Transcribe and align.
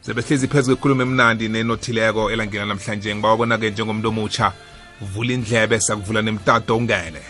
sebehlezi 0.00 0.48
phezu 0.48 0.76
kwekhulumo 0.76 1.02
emnandi 1.02 1.48
nenothileko 1.48 2.30
elangena 2.30 2.66
namhlanje. 2.66 3.14
Ngibawabona-ke 3.14 3.70
njengomntu 3.70 4.08
omutsha. 4.08 4.52
Vula 5.00 5.32
indlebe 5.32 5.80
sakuvula 5.80 6.22
nemtato 6.22 6.76
ungene. 6.76 7.22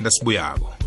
Ndasibuyako 0.00 0.81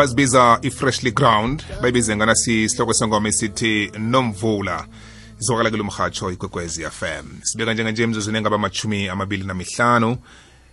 bazibiza 0.00 0.58
i-freshly 0.62 1.10
ground 1.10 1.64
bayibize 1.82 2.16
ngana 2.16 2.34
sihloko 2.34 2.94
sengoma 2.94 3.28
esithi 3.28 3.90
nomvula. 3.98 4.86
Izwakala 5.40 5.70
kulo 5.70 5.84
mhatsho 5.84 6.32
ikwekwezi 6.32 6.84
fm 6.84 7.26
sibeka 7.42 7.74
njenganje 7.74 8.02
emzuzwini 8.02 8.38
engaba 8.38 8.56
amachumi 8.56 9.08
amabili 9.08 9.44
namihlanu. 9.44 10.16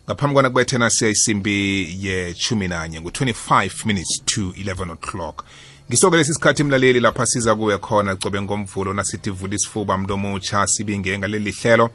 Ngaphambi 0.06 0.34
kwana 0.34 0.50
kubethena 0.50 0.90
siya 0.90 1.10
isimbi 1.10 1.88
ye-chumi 2.06 2.68
nanye 2.68 3.02
ngu-25 3.02 3.86
minutes 3.86 4.22
to 4.26 4.42
11 4.42 4.92
o'clock 4.92 5.44
ngisoke 5.90 6.18
lesi 6.18 6.34
sikhathi 6.34 6.64
mlaleli 6.64 7.00
lapha 7.00 7.26
siza 7.26 7.56
kuwe 7.56 7.78
khona 7.78 8.16
cobe 8.16 8.42
ngomvulo 8.42 8.94
nasithi 8.94 9.30
vula 9.30 9.56
isifuba 9.56 9.98
mntu 9.98 10.14
omutsha 10.14 10.68
sibinge 10.68 11.18
ngaleli 11.20 11.52
hlelo. 11.52 11.90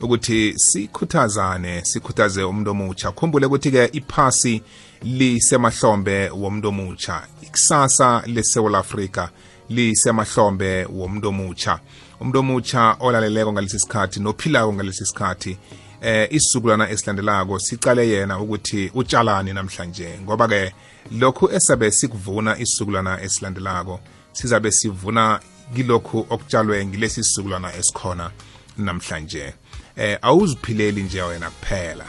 Ukuthi 0.00 0.54
sikhuthazane 0.56 1.84
sikhuthaze 1.84 2.42
umuntu 2.42 2.70
omutsha 2.70 3.12
khumbule 3.12 3.46
ukuthi-ke 3.46 3.90
iphasi 3.92 4.62
lisemahlombe 5.02 6.30
womuntu 6.30 6.68
omutsha 6.68 7.22
ikusasa 7.42 8.22
lesewula 8.26 8.78
afrika 8.78 9.30
lisemahlombe 9.68 10.84
womuntu 10.84 11.28
omutsha 11.28 11.78
umuntu 12.20 12.38
omutsha 12.38 12.96
olaleleko 13.00 13.52
ngalesi 13.52 13.78
sikhathi 13.78 14.20
nophilako 14.20 14.72
ngalesi 14.72 15.06
sikhathi 15.06 15.58
eh 16.00 16.28
isizukulwana 16.30 16.90
esilandelako 16.90 17.58
sicale 17.58 18.08
yena 18.08 18.40
ukuthi 18.40 18.90
utshalani 18.94 19.52
namhlanje. 19.52 20.18
Ngoba 20.22 20.48
ke 20.48 20.72
lokhu 21.10 21.50
esabe 21.52 21.90
sikuvuna 21.90 22.58
isizukulwana 22.58 23.22
esilandelako 23.22 24.00
sizabe 24.32 24.70
sivuna 24.70 25.40
kilokhu 25.74 26.26
okutshalwe 26.30 26.86
ngilesi 26.86 27.24
sizukulwana 27.24 27.76
esikhona 27.76 28.30
namhlanje. 28.78 29.54
Eh 29.96 30.18
awuziphileli 30.22 31.02
nje 31.02 31.22
wena 31.22 31.50
kuphela. 31.50 32.04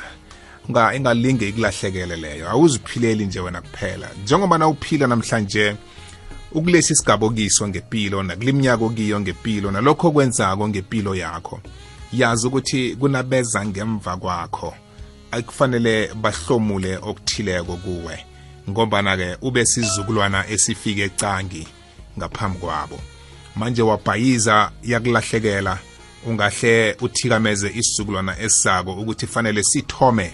Unga 0.69 0.95
ingalinge 0.95 1.49
ikulahlekele 1.49 2.15
leyo. 2.15 2.49
Awuziphileli 2.49 3.25
nje 3.25 3.39
wena 3.39 3.61
kuphela. 3.61 4.09
Njengoba 4.23 4.57
na 4.57 4.67
uphila 4.67 5.07
namhlanje 5.07 5.75
ukulesi 6.51 6.95
sigaba 6.95 7.29
kiso 7.29 7.67
ngempilo 7.67 8.23
nakuliminyaka 8.23 8.85
okiyo 8.85 9.19
ngempilo 9.19 9.71
nalokho 9.71 10.11
kwenzako 10.11 10.67
ngempilo 10.69 11.15
yakho 11.15 11.59
yazi 12.13 12.47
ukuthi 12.47 12.95
kunabeza 12.95 13.65
ngemva 13.65 14.17
kwakho. 14.17 14.73
Akufanele 15.31 16.09
bahlomule 16.15 16.97
okuthileko 16.97 17.75
kuwe. 17.75 18.25
Ngombana-ke 18.69 19.37
ube 19.41 19.65
sizukulwana 19.65 20.47
esifike 20.49 21.03
ecangi 21.03 21.67
ngaphambi 22.17 22.59
kwabo. 22.59 22.99
Manje 23.55 23.81
wabhayiza 23.81 24.71
yakulahlekela 24.83 25.79
ungahle 26.25 26.95
uthikameze 27.01 27.67
isizukulwana 27.67 28.39
esisako 28.39 28.91
ukuthi 28.93 29.27
fanele 29.27 29.63
sithome 29.63 30.33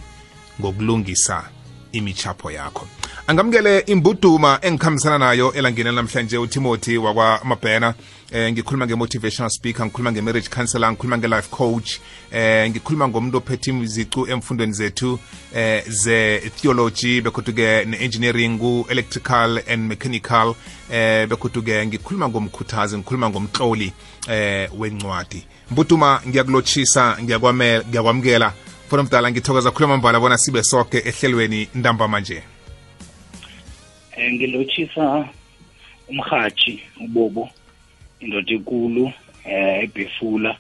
ngokulungisa 0.60 1.50
imichapho 1.92 2.52
yakho. 2.52 2.88
Angamukele 3.28 3.80
imbuduma 3.80 4.60
engikhambisana 4.62 5.18
nayo 5.18 5.54
elangeni 5.54 5.92
namhlanje 5.92 6.38
utimothy 6.38 6.98
wakwamabhena. 6.98 7.94
Eh 8.32 8.52
ngikhuluma 8.52 8.86
nge-motivational 8.86 9.50
speaker 9.50 9.86
ngikhuluma 9.86 10.12
nge-marriage 10.12 10.50
counselor 10.50 10.92
ngikhuluma 10.92 11.18
nge-life 11.18 11.50
coach. 11.50 12.00
Eh 12.32 12.70
ngikhuluma 12.70 13.08
ngomuntu 13.08 13.38
ophethe 13.38 13.72
izicu 13.72 14.28
emfundweni 14.28 14.74
zethu 14.74 15.20
eh 15.56 15.84
ze-theology 15.88 17.22
bekhuthi-ke 17.22 17.86
ne-engineering 17.86 18.60
ku-electrical 18.60 19.62
and 19.68 19.88
mechanical. 19.88 20.56
Eh 20.92 21.28
bekhuthi-ke 21.28 21.86
ngikhuluma 21.86 22.30
ngomkhuthazi 22.30 22.98
ngikhuluma 22.98 23.30
ngomtloli 23.30 23.94
eh 24.28 24.70
wencwadi. 24.78 25.46
Mbuduma 25.72 26.22
ngiyakulotshisa 26.28 27.18
ngiyakwamukela. 27.24 28.54
Mfana 28.88 29.04
mdala 29.04 29.32
ngithokoza 29.32 29.72
khuluma 29.72 29.98
mbala 29.98 30.20
bona 30.20 30.38
sibe 30.38 30.64
soke 30.64 30.98
ehlelweni 30.98 31.70
ntambama 31.76 32.20
nje 32.20 32.44
um 34.18 34.34
ngilotshisa 34.34 35.30
umhathi 36.10 36.80
ubobo 37.02 37.50
indoda 38.20 38.54
enkulu 38.54 39.12
eh 39.46 39.84
ebhefula 39.84 40.56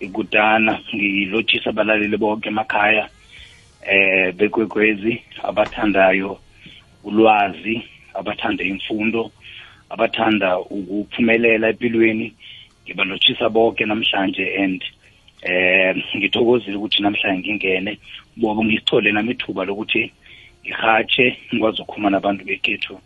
ikutana. 0.00 0.80
Ngilotshisa 0.94 1.70
abalaleli 1.70 2.16
bonke 2.16 2.48
emakhaya 2.48 3.08
eh 3.86 4.34
bekwekwezi 4.34 5.22
abathandayo 5.42 6.38
ulwazi 7.04 7.82
abathanda 8.14 8.64
imfundo 8.64 9.30
abathanda 9.90 10.58
ukuphumelela 10.58 11.68
empilweni 11.68 12.34
ngibalotshisa 12.84 13.48
bonke 13.48 13.84
namhlanje 13.86 14.44
and 14.62 14.82
eh 15.42 15.94
ngithokozile 16.16 16.76
ukuthi 16.76 17.02
namhlanje 17.02 17.48
ngingene. 17.48 17.98
Bobo 18.36 18.64
ngisithole 18.64 19.12
nami 19.12 19.32
ithuba 19.32 19.64
lokuthi 19.64 20.12
ngihatshe 20.64 21.38
ngikwazi 21.54 21.82
ukukhuluma 21.82 22.10
nabantu 22.10 22.44
bekhethu 22.44 23.00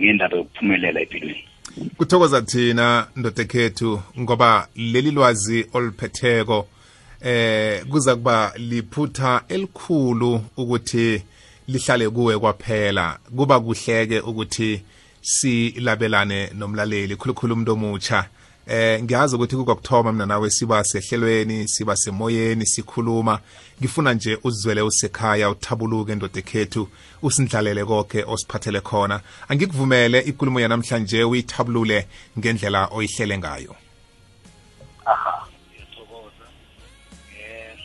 ngendaba 0.00 0.36
yokuphumelela 0.36 1.00
empilweni 1.00 1.44
kuthokoza 1.96 2.42
thina 2.42 3.06
ndoda 3.16 3.42
ekhethu 3.42 4.02
ngoba 4.20 4.68
leli 4.76 5.10
lwazi 5.10 5.66
oluphetheko 5.72 6.68
eh 7.22 7.84
kuza 7.90 8.16
kuba 8.16 8.52
liphutha 8.56 9.42
elikhulu 9.48 10.40
ukuthi 10.56 11.22
lihlale 11.68 12.10
kuwe 12.10 12.38
kwaphela. 12.38 13.18
Kuba 13.36 13.60
kuhleke 13.60 14.20
ukuthi 14.20 14.82
silabelane 15.20 16.50
nomlaleli 16.54 17.16
khulukhulu 17.16 17.54
umuntu 17.54 17.72
omutsha. 17.72 18.28
Eh 18.66 19.02
ngiyazi 19.02 19.36
ukuthi 19.36 19.56
kukokuthoma 19.56 20.12
mina 20.12 20.26
nawe 20.26 20.50
siba 20.50 20.84
sehlelweni 20.84 21.68
siba 21.68 21.96
semoyeni 21.96 22.66
sikhuluma. 22.66 23.40
Ngifuna 23.80 24.14
nje 24.14 24.38
uzizwele 24.44 24.82
usekhaya 24.82 25.50
uthabuluke 25.50 26.14
ndoda 26.14 26.38
ekhethu 26.38 26.88
usindlalele 27.22 27.84
konke 27.84 28.24
osiphathele 28.24 28.80
khona. 28.80 29.20
Angikuvumele 29.48 30.18
ikulumo 30.20 30.60
yanamhlanje 30.60 31.24
uyithabulule 31.24 32.06
ngendlela 32.38 32.88
oyihlele 32.92 33.38
ngayo. 33.38 33.76
Aha. 35.06 35.46
Ngiyathokoza. 35.70 36.46
Eh 37.38 37.76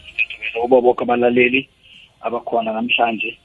kubo 0.61 0.81
bonke 0.81 1.03
abalaleli 1.03 1.69
abakhona 2.21 2.73
namhlanje. 2.73 3.37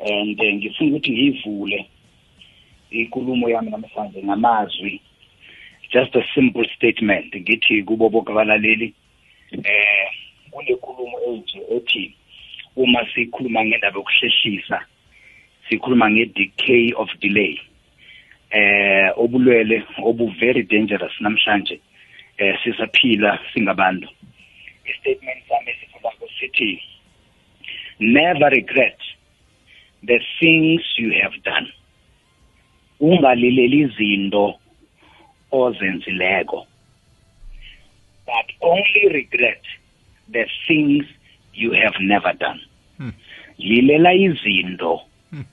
And 0.00 0.38
ngifuna 0.38 0.90
ukuthi 0.90 1.10
ngiyivule 1.10 1.86
ikulumo 2.90 3.48
yami 3.48 3.70
namhlanje 3.70 4.22
ngamazwi 4.22 5.00
just 5.92 6.16
a 6.16 6.22
simple 6.34 6.64
statement 6.76 7.34
ngithi 7.34 7.82
kubo 7.82 8.08
bonke 8.08 8.32
abalaleli 8.32 8.94
eh 9.52 10.08
kunekhulumo 10.50 11.18
enje 11.28 11.58
ethi 11.76 12.14
uma 12.76 13.06
sikhuluma 13.14 13.64
ngendaba 13.64 13.98
yokuhlehlisa 13.98 14.78
sikhuluma 15.68 16.10
nge-decay 16.10 16.92
of 16.96 17.10
delay 17.20 17.60
eh 18.50 19.10
obulwele 19.16 19.82
obu 20.02 20.26
very 20.40 20.62
dangerous 20.62 21.12
namhlanje 21.20 21.80
eh 22.38 22.58
sisaphila 22.64 23.38
singabantu. 23.52 24.08
I-statement 24.84 25.40
sami 25.48 25.72
sifundako 25.80 26.28
sithi 26.40 26.82
never 28.00 28.50
regret 28.50 28.98
the 30.02 30.18
things 30.40 30.82
you 30.98 31.12
have 31.22 31.36
done. 31.44 31.72
Ungalileli 33.00 33.80
izinto 33.80 34.58
ozenzileko 35.52 36.66
but 38.26 38.54
only 38.60 39.08
regret 39.08 39.62
the 40.32 40.46
things 40.66 41.04
you 41.54 41.72
have 41.72 41.94
never 42.00 42.32
done 42.38 42.60
Hmm. 42.98 43.12
lilela 43.58 44.12
izinto 44.14 45.00
Hmm. 45.30 45.44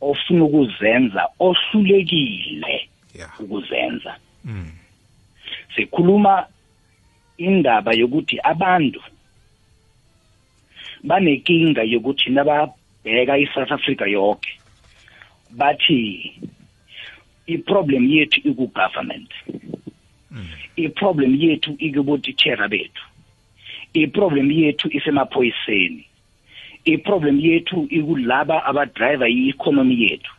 ofuna 0.00 0.44
ukuzenza 0.44 1.28
ohlulekile 1.38 2.88
ukuzenza 3.38 4.16
mm. 4.44 4.72
sikhuluma 5.76 6.46
indaba 7.38 7.92
yokuthi 7.92 8.38
abantu 8.42 9.02
banenkinga 11.04 11.82
yokuthi 11.82 12.30
nababheka 12.30 13.38
i-South 13.38 13.72
Africa 13.72 14.02
yonke 14.06 14.60
bathi 15.50 16.32
i-problem 17.54 18.04
yethu 18.10 18.40
iku-government. 18.44 19.30
Mm. 20.30 20.46
i-problem 20.76 21.34
yethu 21.34 21.76
ikubotitshera 21.78 22.68
bethu. 22.68 23.04
I-problem 23.94 24.50
yethu 24.50 24.88
isemaphoyiseni. 24.92 26.06
I-problem 26.84 27.40
yethu 27.40 27.86
ikulaba 27.90 28.64
abadrayiva 28.64 29.28
i-economy 29.28 29.96
yethu. 30.02 30.32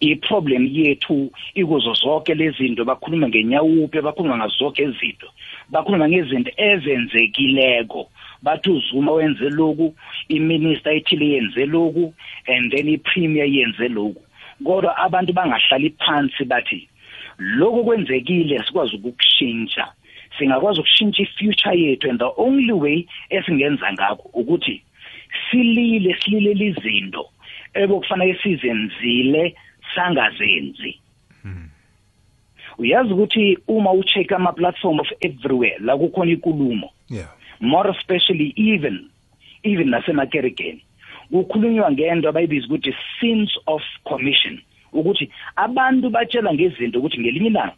I-problem 0.00 0.66
yethu 0.72 1.30
ikuzo 1.54 1.94
zonke 1.94 2.34
lezi 2.34 2.56
zinto 2.58 2.84
bakhuluma 2.84 3.28
ngenyawupe 3.28 4.00
bakhuluma 4.00 4.36
ngazo 4.36 4.56
zonke 4.58 4.82
izinto. 4.82 5.28
Bakhuluma 5.70 6.08
ngezinto 6.08 6.50
ezenzekileko. 6.56 8.10
Bathi 8.42 8.70
uzuma 8.70 9.12
wenze 9.12 9.50
loku 9.50 9.94
iminister 10.28 10.92
ethile 10.92 11.26
yenze 11.28 11.66
loku 11.66 12.14
and 12.46 12.72
then 12.72 12.88
ipremier 12.88 13.46
yenze 13.46 13.88
loku 13.88 14.22
kodwa 14.64 14.96
abantu 14.96 15.32
bangahlali 15.32 15.90
phansi 15.90 16.44
bathi 16.44 16.88
lokho 17.38 17.84
kwenzekile 17.84 18.58
sikwazi 18.66 18.96
ukukushintsha. 18.96 19.92
Singakwazi 20.38 20.80
ukushintsha 20.80 21.22
ifuture 21.22 21.80
yethu 21.80 22.10
and 22.10 22.18
the 22.18 22.30
only 22.36 22.72
way 22.72 23.06
esingenza 23.30 23.92
ngakho 23.92 24.30
ukuthi 24.32 24.82
silile 25.50 26.16
silile 26.24 26.66
izinto 26.66 27.28
ebokufanele 27.74 28.38
sizenzile 28.42 29.54
sangazenzi. 29.94 31.00
Uyazi 32.78 33.12
ukuthi 33.12 33.58
uma 33.68 33.92
ucheck 33.92 34.32
ama 34.32 34.52
platform 34.52 35.00
of 35.00 35.08
everywhere 35.20 35.78
la 35.80 35.96
kukhona 35.96 36.30
inkulumo 36.30 36.90
yeah. 37.08 37.28
More 37.60 37.90
especially 37.90 38.52
even 38.56 39.10
even 39.62 39.90
nasemakerekeni. 39.90 40.84
Kukhulunywa 41.30 41.92
ngento 41.92 42.28
abayibiza 42.28 42.66
ukuthi 42.66 42.94
sins 43.20 43.50
of 43.66 43.82
commission 44.04 44.60
ukuthi 44.92 45.30
abantu 45.56 46.10
batshela 46.10 46.54
ngezinto 46.54 46.98
ukuthi 46.98 47.20
ngelinye 47.20 47.48
ilanga 47.48 47.74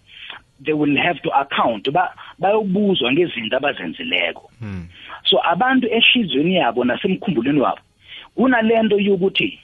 they 0.64 0.75
will 0.75 0.97
have 0.97 1.19
to 1.23 1.31
account 1.31 1.91
ba 1.91 2.14
bayobuzwa 2.38 3.12
ngezinto 3.12 3.56
abazenzileko. 3.56 4.50
Mm. 4.61 4.87
so 5.25 5.41
abantu 5.44 5.87
ehlizweni 5.88 6.55
yabo 6.55 6.85
nasemkhumbulweni 6.85 7.61
wabo 7.61 7.81
kunalento 8.35 8.99
yokuthi 9.00 9.58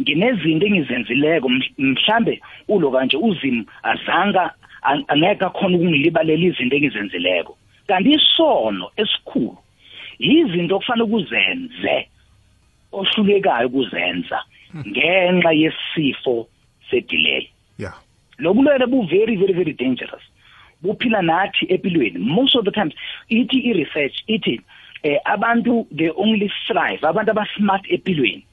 nginezinto 0.00 0.66
engizenzileko 0.66 1.48
mh- 1.48 1.72
mhlambe 1.78 2.40
ulo 2.68 2.90
kanje 2.90 3.16
uzim 3.16 3.64
azanga 3.82 4.50
an- 4.82 5.04
angeke 5.08 5.44
akhona 5.44 5.76
ukungilibalela 5.76 6.44
izinto 6.46 6.76
engizenzileko. 6.76 7.56
Kanti 7.86 8.12
isono 8.12 8.90
esikhulu 8.96 9.56
yizinto 10.18 10.76
okufanele 10.76 11.04
ukuzenze. 11.04 12.08
Ohlulekayo 12.92 13.68
ukuzenza 13.68 14.38
ngenxa 14.86 15.52
yesifo 15.52 16.48
sedelay. 16.90 17.48
Yeah. 17.78 17.94
Lo 18.38 18.54
bulwele 18.54 18.86
bu 18.86 19.06
very 19.06 19.36
very 19.36 19.52
very 19.52 19.72
dangerous. 19.72 20.22
Buphila 20.82 21.22
nathi 21.22 21.66
empilweni 21.66 22.18
most 22.18 22.54
of 22.56 22.64
the 22.64 22.70
times 22.70 22.94
ithi 23.30 23.58
i-research 23.70 24.22
ithi 24.28 24.60
eh, 25.02 25.18
abantu 25.24 25.86
they 25.90 26.10
only 26.16 26.50
thrive 26.66 27.02
abantu 27.02 27.30
abasmart 27.30 27.84
empilweni 27.90 28.44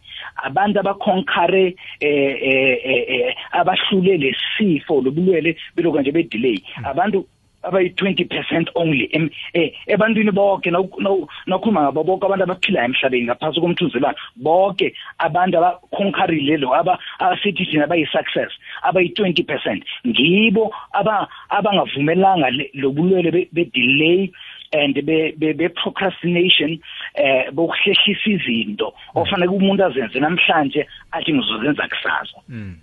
abantu 0.43 0.79
abaconquere 0.79 1.75
eh, 1.99 2.35
eh, 2.41 2.77
eh, 2.83 3.03
eh, 3.07 3.35
abahlule 3.51 4.17
lesifo 4.17 5.01
lobulwele 5.01 5.57
belokhu 5.75 5.99
nje 6.01 6.11
bedelay. 6.11 6.59
Abantu 6.83 7.27
abayi-20% 7.67 8.69
only 8.75 9.09
em- 9.11 9.29
eh, 9.53 9.71
ebantwini 9.87 10.31
bonke 10.31 10.71
nawu- 10.71 10.99
nawu- 11.01 11.27
nakhuluma 11.47 11.81
ngabo 11.83 12.03
bonke 12.03 12.25
abantu 12.25 12.43
abaphilayo 12.43 12.85
emhlabeni 12.89 13.25
ngaphansi 13.25 13.59
komthunzelwano 13.61 14.17
bonke 14.35 14.93
abantu 15.19 15.57
abakhonkarile 15.57 16.57
lo 16.57 16.73
aba 16.75 16.99
asithi 17.19 17.65
thina 17.65 17.87
bayi-success 17.87 18.51
abayi-20% 18.83 19.81
ngibo 20.07 20.73
aba 20.93 21.27
abangavumelanga 21.49 22.49
le- 22.49 22.69
lobulwele 22.73 23.31
be- 23.31 23.49
be-delay 23.53 24.31
and 24.73 24.95
be 25.05 25.31
be, 25.37 25.53
be 25.53 25.69
procrastination 25.69 26.79
eh 27.15 27.51
bokuhlehlisa 27.51 28.27
izinto 28.29 28.93
ofanele 29.15 29.51
umuntu 29.51 29.83
azenze 29.85 30.19
namhlanje 30.19 30.85
athi 31.11 31.33
ngizozenza 31.33 31.87
kusasa. 31.87 32.39
Mm. 32.49 32.75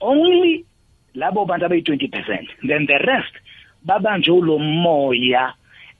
only 0.00 0.64
labo 1.14 1.44
bantu 1.46 1.64
abayi-20% 1.66 2.48
then 2.68 2.86
the 2.86 2.98
rest 2.98 3.34
babanje 3.86 4.30
lo 4.30 4.58
moya 4.58 5.54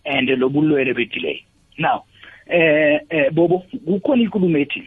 and 0.05 0.29
lobulwele 0.29 0.95
bedelay 0.95 1.43
now 1.79 2.03
eh 2.47 3.01
eh 3.11 3.31
bobo 3.33 3.59
kukhona 3.87 4.23
inkulumo 4.23 4.59
ethi 4.59 4.83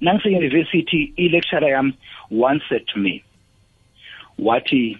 nangise-university 0.00 1.12
i-lecturer 1.16 1.70
yami 1.70 1.92
once 2.30 2.62
said 2.68 2.86
to 2.86 2.98
me 2.98 3.22
wathi 4.38 4.98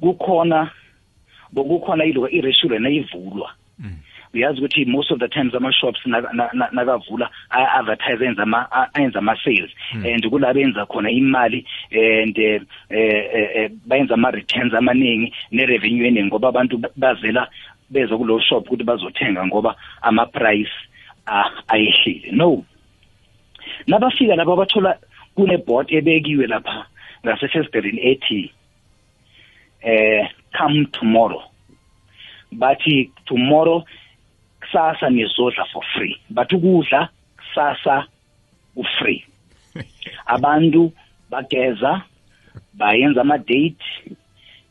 kukhona 0.00 0.70
bokukhona 1.52 2.04
ilo 2.04 2.28
i-restaurant 2.28 2.86
ayivulwa 2.86 3.50
Mm. 3.78 3.98
Uyazi 4.34 4.58
ukuthi 4.60 4.84
most 4.84 5.10
of 5.10 5.18
the 5.18 5.28
times 5.28 5.54
ama-shops 5.54 6.00
naka- 6.06 6.32
na- 6.32 6.50
na- 6.52 6.68
nakavula 6.72 7.30
a-advertise 7.50 8.24
enza 8.24 8.42
ama- 8.42 8.68
a- 8.72 8.88
ayenza 8.94 9.18
ama-sales. 9.18 9.70
And 9.92 10.26
kulabo 10.30 10.60
enza 10.60 10.86
khona 10.86 11.10
imali 11.10 11.64
and 11.92 12.38
eh, 12.38 12.60
eh, 12.90 13.50
eh, 13.54 13.70
bayenza 13.86 14.14
ama-returns 14.14 14.74
amaningi 14.74 15.32
ne-revenue 15.52 16.06
eningi 16.08 16.26
ngoba 16.26 16.48
abantu 16.48 16.78
ba- 16.78 16.90
bazela 16.96 17.48
beza 17.90 18.16
kulo 18.16 18.40
shop 18.40 18.66
ukuthi 18.66 18.84
bazothenga 18.84 19.46
ngoba 19.46 19.76
ama-price 20.02 20.72
ah, 21.26 21.50
ayehlile. 21.68 22.32
No. 22.32 22.64
Nabafika 23.86 24.34
lapha 24.36 24.56
bathola 24.56 24.98
kune-board 25.34 25.92
ebekiwe 25.92 26.46
lapha 26.46 26.86
ngasefestivalen 27.24 27.98
ethi 27.98 28.52
eh 29.82 30.28
come 30.58 30.86
tomorrow. 30.92 31.42
Bathi 32.52 33.10
tomorrow 33.26 33.84
kusasa 34.74 35.10
nizodla 35.10 35.64
for 35.72 35.82
free. 35.94 36.16
Bathi 36.30 36.56
ukudla 36.56 37.08
kusasa 37.36 38.06
u-free 38.76 39.24
abantu 40.26 40.92
bageza 41.30 42.02
bayenza 42.74 43.20
ama-date 43.20 43.84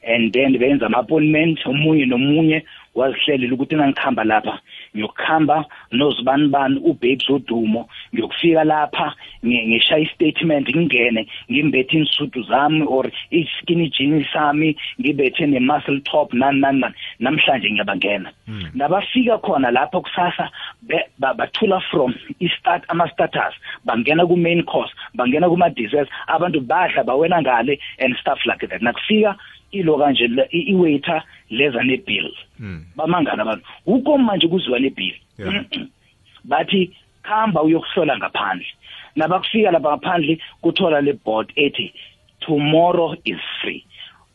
and 0.06 0.34
then 0.34 0.58
benza 0.58 0.86
ama-appointment. 0.86 1.66
Omunye 1.66 2.06
nomunye 2.06 2.66
wazihlelela 2.96 3.54
ukuthi 3.54 3.76
nangikhamba 3.76 4.24
lapha. 4.24 4.60
Ngiyokuhamba 4.96 5.66
nozibani 5.92 6.48
bani 6.48 6.80
ubabes 6.80 7.30
odumo 7.30 7.90
ngiyokufika 8.14 8.64
lapha 8.64 9.14
ngi- 9.46 9.68
ngishaya 9.68 10.02
i-statement 10.04 10.70
ngingene 10.70 11.28
ngimbethe 11.52 11.98
insudu 11.98 12.44
zami 12.44 12.86
or 12.88 13.12
i-skinny 13.32 13.90
jeans 13.90 14.28
sami 14.34 14.76
ngibethe 15.02 15.46
ne-muscle 15.48 16.02
top 16.02 16.34
nani 16.34 16.60
nani 16.62 16.80
nani. 16.80 16.96
Namhlanje 17.20 17.72
ngiyabangena. 17.72 18.32
Nabafika 18.74 19.38
khona 19.38 19.72
lapho 19.72 20.02
kusasa 20.02 20.50
be- 20.82 21.06
ba- 21.20 21.34
bathula 21.34 21.80
from 21.92 22.14
i-start 22.40 22.84
ama-status 22.88 23.54
bangena 23.86 24.26
ku-main 24.28 24.64
course 24.64 24.92
bangena 25.16 25.50
kuma-desserts 25.50 26.12
abantu 26.28 26.60
badla 26.62 27.04
bawela 27.04 27.42
ngale 27.42 27.80
and 28.00 28.16
stuff 28.22 28.40
like 28.46 28.68
that. 28.68 28.82
Nakufika 28.82 29.36
ilo 29.74 29.98
kanje 29.98 30.28
le- 30.28 30.48
i- 30.52 30.70
i-waiter 30.72 31.24
leza 31.50 31.84
ne-bill. 31.84 32.32
Mm. 32.60 32.86
bamangana 32.96 33.42
abantu. 33.44 33.66
Ukho 33.86 34.18
manje 34.18 34.48
kuziwa 34.48 34.80
lebhili 34.80 35.20
Yeah. 35.40 35.66
bathi 36.44 36.92
khamba 37.24 37.62
uyokuhlola 37.64 38.18
ngaphandle. 38.18 38.68
Nabakufika 39.16 39.72
lapha 39.72 39.90
ngaphandle 39.90 40.38
kuthola 40.62 41.02
le 41.02 41.14
board 41.14 41.52
ethi 41.56 41.94
tomorrow 42.40 43.16
is 43.26 43.38
free. 43.62 43.86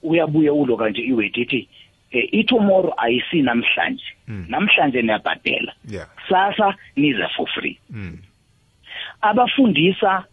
Uyabuya 0.02 0.52
ulo 0.52 0.76
kanje 0.76 1.02
iweight 1.02 1.36
ithi 1.36 1.68
eh, 2.10 2.28
i-tomorrow 2.32 2.94
ayisi 2.96 3.42
namhlanje. 3.42 4.04
Mm. 4.28 4.46
namhlanje 4.48 5.02
niyabhadela. 5.02 5.72
Yeah. 5.90 6.06
Sasa 6.28 6.74
niza 6.96 7.28
for 7.36 7.46
free. 7.48 7.78
Mm. 7.90 8.18
abafundisa 9.20 10.24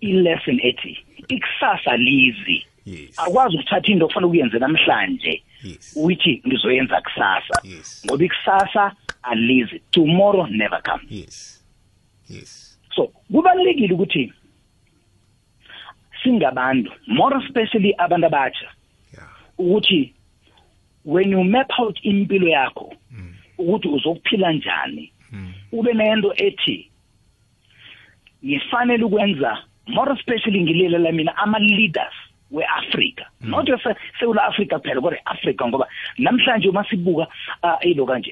i-lesson 0.00 0.60
ethi 0.62 0.98
ikusasa 1.28 1.96
lizi. 1.96 2.66
Yes. 2.86 3.18
Akwazi 3.18 3.56
ukuthatha 3.56 3.92
into 3.92 4.04
okufanele 4.04 4.26
ukuyenze 4.26 4.58
namhlanje. 4.58 5.42
Yes. 5.64 5.92
Uyithi 5.96 6.42
ngizoyenza 6.46 7.00
kusasa. 7.00 7.60
Yes. 7.64 8.02
Ngoba 8.06 8.24
ikusasa 8.24 8.92
alizi. 9.22 9.82
Tomorrow 9.90 10.46
never 10.46 10.82
come 10.82 11.02
yes. 11.10 11.64
Yes. 12.28 12.78
So 12.94 13.12
kubalekile 13.32 13.94
ukuthi 13.94 14.32
singabantu 16.22 16.92
more 17.06 17.36
especially 17.44 17.94
abantu 17.98 18.26
abatsha 18.26 18.68
yeah. 19.14 19.28
ukuthi 19.58 20.14
when 21.04 21.30
you 21.32 21.44
map 21.44 21.70
out 21.78 21.98
impilo 22.02 22.48
yakho 22.48 22.94
mm. 23.10 23.34
ukuthi 23.58 23.88
uzokuphila 23.88 24.52
njani 24.52 25.12
Mm. 25.32 25.52
ube 25.72 25.92
nento 25.92 26.34
ethi 26.36 26.90
ngifanele 28.44 29.04
ukwenza 29.04 29.58
more 29.86 30.12
especially 30.12 30.60
ngilelela 30.60 31.12
mina 31.12 31.36
ama 31.36 31.58
leaders 32.50 32.66
we-afrika 32.96 33.24
not 33.40 33.66
sewula 34.20 34.44
afrika 34.44 34.78
kuphela 34.78 35.00
kodwa 35.00 35.18
i-afrika 35.18 35.68
ngoba 35.68 35.88
namhlanje 36.18 36.68
uma 36.68 36.84
sibuka 36.84 37.26
ilo 37.82 38.06
kanje 38.06 38.30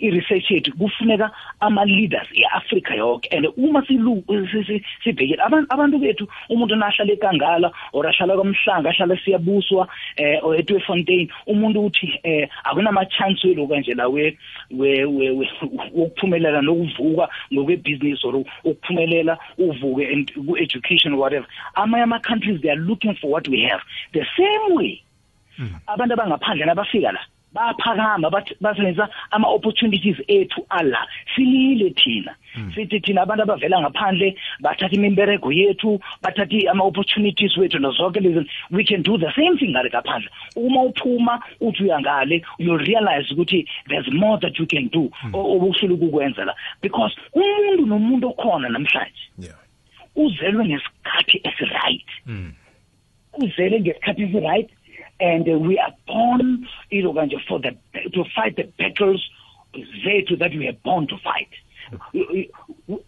i-research 0.00 0.50
yethu 0.50 0.72
kufuneka 0.72 1.30
ama-leaders 1.60 2.28
e-afrika 2.32 2.94
yonke 2.94 3.28
and 3.36 3.46
uma 3.56 3.82
sibhekile 3.86 5.42
abantu 5.68 5.98
bethu 5.98 6.28
umuntu 6.48 6.76
nahlala 6.76 7.12
ekangala 7.12 7.72
or 7.92 8.06
ahlala 8.06 8.34
kwamhlanga 8.34 8.90
ahlala 8.90 9.16
siyabuswa 9.24 9.88
eh 10.16 10.38
or 10.42 10.56
etwefontein 10.56 11.28
umuntu 11.46 11.84
uthi 11.86 12.20
eh 12.22 12.48
akunama-chance 12.64 13.48
welo 13.48 13.66
kanje 13.66 13.94
la 13.94 14.08
wokuphumelela 15.94 16.62
nokuvuka 16.62 17.28
ngokwebusiness 17.52 18.24
or 18.24 18.44
ukuphumelela 18.64 19.38
uvuke 19.58 20.26
ku-education 20.34 21.14
whatever. 21.14 21.46
Amanye 21.74 22.04
ama-countries 22.04 22.60
they 22.60 22.70
are 22.70 22.80
looking 22.80 23.14
for 23.14 23.33
what 23.34 23.48
we 23.48 23.60
have. 23.70 23.82
The 24.12 24.24
same 24.36 24.74
way 24.74 25.02
mm. 25.58 25.74
abantu 25.86 26.14
abangaphandle 26.14 26.66
nabafika 26.66 27.12
la 27.12 27.20
baphakama 27.54 28.30
basebenzisa 28.60 29.08
ama-opportunities 29.30 30.16
ethu 30.28 30.66
ala. 30.70 31.06
Silile 31.34 31.90
thina. 31.90 32.34
Hmm. 32.54 32.72
sithi 32.74 33.00
thina 33.00 33.22
abantu 33.22 33.42
abavela 33.42 33.80
ngaphandle 33.80 34.36
bathatha 34.60 34.94
imimberego 34.94 35.52
yethu 35.52 36.00
bathatha 36.22 36.70
ama-opportunities 36.70 37.56
wethu 37.56 37.78
nazonke 37.78 38.20
lezi. 38.20 38.46
We 38.70 38.84
can 38.84 39.02
do 39.02 39.18
the 39.18 39.32
same 39.36 39.58
thing 39.58 39.70
ngale 39.70 39.90
ngaphandle. 39.90 40.30
Uma 40.56 40.82
uphuma 40.82 41.40
uthi 41.60 41.84
uyangale 41.84 42.42
you'll 42.58 42.78
realize 42.78 43.30
ukuthi 43.32 43.66
there's 43.88 44.12
more 44.12 44.38
that 44.40 44.58
you 44.58 44.66
can 44.66 44.88
do. 44.88 45.10
Hmm. 45.20 45.34
obusuke 45.34 45.92
ukukwenza 45.92 46.44
la. 46.44 46.54
Because 46.82 47.14
umuntu 47.34 47.86
nomuntu 47.86 48.28
okhona 48.28 48.68
namhlanje 48.68 49.54
uzelwe 50.16 50.64
ngesikhathi 50.64 51.40
esi-right. 51.44 52.10
Hmm. 52.26 52.52
Uzele 53.38 53.80
ngesikhathi 53.80 54.22
esi-right 54.22 54.70
and 55.20 55.48
uh, 55.48 55.58
we 55.58 55.78
are 55.78 55.94
born 56.06 56.66
you 56.90 57.02
know 57.02 57.28
for 57.48 57.60
the 57.60 57.72
to 58.12 58.24
fight 58.34 58.56
the 58.56 58.64
battles 58.78 59.22
zethu 60.04 60.38
that 60.38 60.52
we 60.52 60.68
are 60.68 60.78
born 60.84 61.06
to 61.06 61.16
fight 61.18 61.48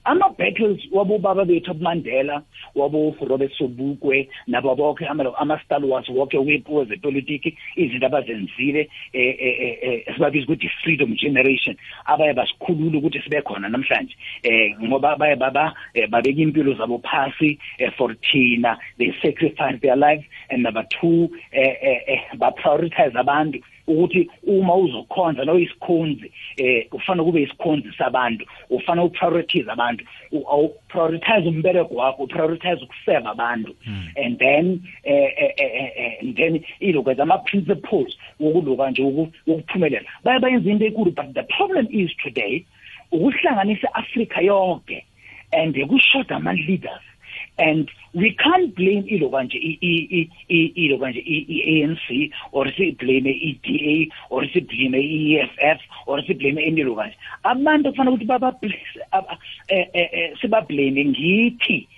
ama-battles 0.07 0.81
wabobaba 0.93 1.45
bethu 1.45 1.71
abumandela 1.71 2.43
wabo-robert 2.75 3.53
sobukwe 3.59 4.29
nabo 4.47 4.75
bonke 4.75 5.07
ama-star 5.07 5.85
wars 5.85 6.09
wonke 6.09 6.39
wezepolitiki 6.39 7.57
izinto 7.77 8.07
abazenzile 8.07 8.89
esibabiza 9.13 10.45
ukuthi 10.45 10.69
freedom 10.83 11.15
generation 11.15 11.77
abaye 12.05 12.33
basikhulula 12.33 12.99
ukuthi 12.99 13.21
sibe 13.21 13.43
khona 13.43 13.69
namhlanje. 13.69 14.15
Um 14.79 14.89
ngoba 14.89 15.17
baye 15.17 15.37
baba 15.37 15.75
babeka 16.09 16.41
impilo 16.41 16.75
zabo 16.75 16.99
phasi 16.99 17.59
for 17.97 18.15
thina. 18.15 18.79
They 18.99 19.13
sacrifice 19.23 19.81
their 19.81 19.97
lives. 19.97 20.25
And 20.51 20.63
number 20.63 20.85
two 21.01 21.31
ba-prioritize 22.39 23.17
abantu 23.19 23.61
ukuthi 23.89 24.29
uma 24.47 24.75
uzokhonza 24.75 25.45
noyisikhonzi 25.45 26.33
eh 26.57 26.87
ufana 26.93 27.25
kube 27.25 27.43
isikhonzi 27.43 27.93
sabantu 27.99 28.47
ufana 28.71 29.05
uprioritize 29.05 29.71
abantu. 29.71 29.96
Prioritize 30.89 31.49
umbereko 31.49 31.95
wakho 31.95 32.23
uprioritize 32.23 32.85
ukuseva 32.85 33.31
abantu. 33.31 33.75
Hmm. 33.85 34.09
and 34.17 34.39
then 34.39 34.83
eh, 35.05 35.31
eh, 35.37 35.55
eh, 35.59 36.19
and 36.21 36.37
then 36.37 36.65
ilokwenza 36.81 37.23
ama 37.23 37.39
principles 37.39 38.17
wokuloka 38.41 38.91
nje 38.91 39.03
ukuphumelela 39.47 40.07
baye 40.25 40.39
bayenza 40.39 40.71
into 40.71 40.85
enkulu 40.85 41.11
but 41.11 41.35
the 41.35 41.43
problem 41.43 41.87
is 41.91 42.11
today 42.17 42.65
ukuhlanganisa 43.13 43.95
Africa 43.95 44.41
yonke 44.41 45.05
and 45.53 45.75
kushoda 45.89 46.37
ama 46.37 46.53
leaders 46.53 47.03
and 47.59 47.91
we 48.15 48.35
can't 48.35 48.75
blame 48.75 49.05
ilo 49.09 49.29
kanje 49.31 49.57
ilo 50.49 50.99
kanje 50.99 51.21
i-ANC 51.21 52.33
or 52.53 52.67
siblame 52.77 53.31
i-DA 53.31 54.13
or 54.31 54.45
siblame 54.53 54.95
i-EFF 54.95 55.81
or 56.07 56.23
siblame 56.27 56.61
enilo 56.63 56.95
kanje 56.95 57.17
abantu 57.43 57.91
kufanele 57.91 58.15
ukuthi 58.15 58.27
baba 58.27 58.55
eh, 58.63 59.89
eh, 59.93 60.09
eh, 60.13 60.39
sibablame 60.41 61.05
ngithi 61.05 61.89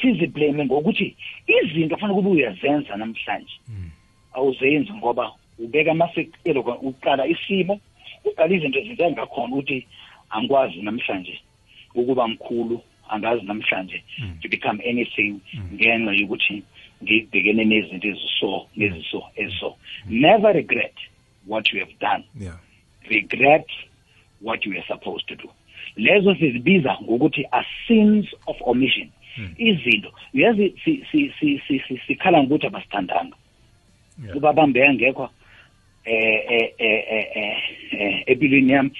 siziblame 0.00 0.64
ngokuthi 0.64 1.16
izinto 1.46 1.94
kufanele 1.94 2.14
kube 2.14 2.30
uyazenza 2.30 2.96
namhlanje. 2.96 3.54
Awuzenzi 4.32 4.92
ngoba 4.92 5.32
ubeka 5.58 5.90
amasekelo 5.90 6.60
uqala 6.82 7.26
isimo 7.26 7.80
uqala 8.24 8.54
izinto 8.54 8.80
zingengakhona 8.80 9.54
ukuthi 9.54 9.86
angikwazi 10.30 10.82
namhlanje 10.82 11.40
ukuba 11.94 12.28
mkhulu 12.28 12.80
angazi 13.08 13.46
namhlanje 13.46 14.02
mm. 14.18 14.38
to 14.40 14.48
become 14.48 14.82
anything 14.90 15.40
mm. 15.54 15.68
ngenxa 15.74 16.12
yokuthi 16.12 16.62
ngibhekene 17.02 17.64
nezinto 17.64 18.08
eziso 18.08 18.66
neziso 18.76 19.22
ezo 19.36 19.76
never 20.08 20.54
regret 20.54 20.94
what 21.46 21.72
you 21.72 21.80
have 21.80 21.94
done 22.00 22.24
yeah. 22.40 22.58
regret 23.10 23.66
what 24.42 24.66
you 24.66 24.72
were 24.72 24.84
supposed 24.88 25.26
to 25.26 25.34
do 25.34 25.50
lezo 25.96 26.34
sizibiza 26.34 26.96
ngokuthi 27.02 27.46
a 27.50 27.64
sins 27.86 28.26
of 28.46 28.56
omission 28.60 29.08
mm. 29.38 29.54
izinto 29.58 30.12
uyazi 30.34 30.74
sikhala 32.06 32.42
ngokuthi 32.42 32.66
abasithandanga 32.66 33.36
ubabambe 34.34 34.94
ngekho 34.94 35.30
eh 36.08 36.44
eh 36.48 36.72
eh 36.78 37.26
eh 37.92 38.22
empilweni 38.26 38.72
yami 38.72 38.90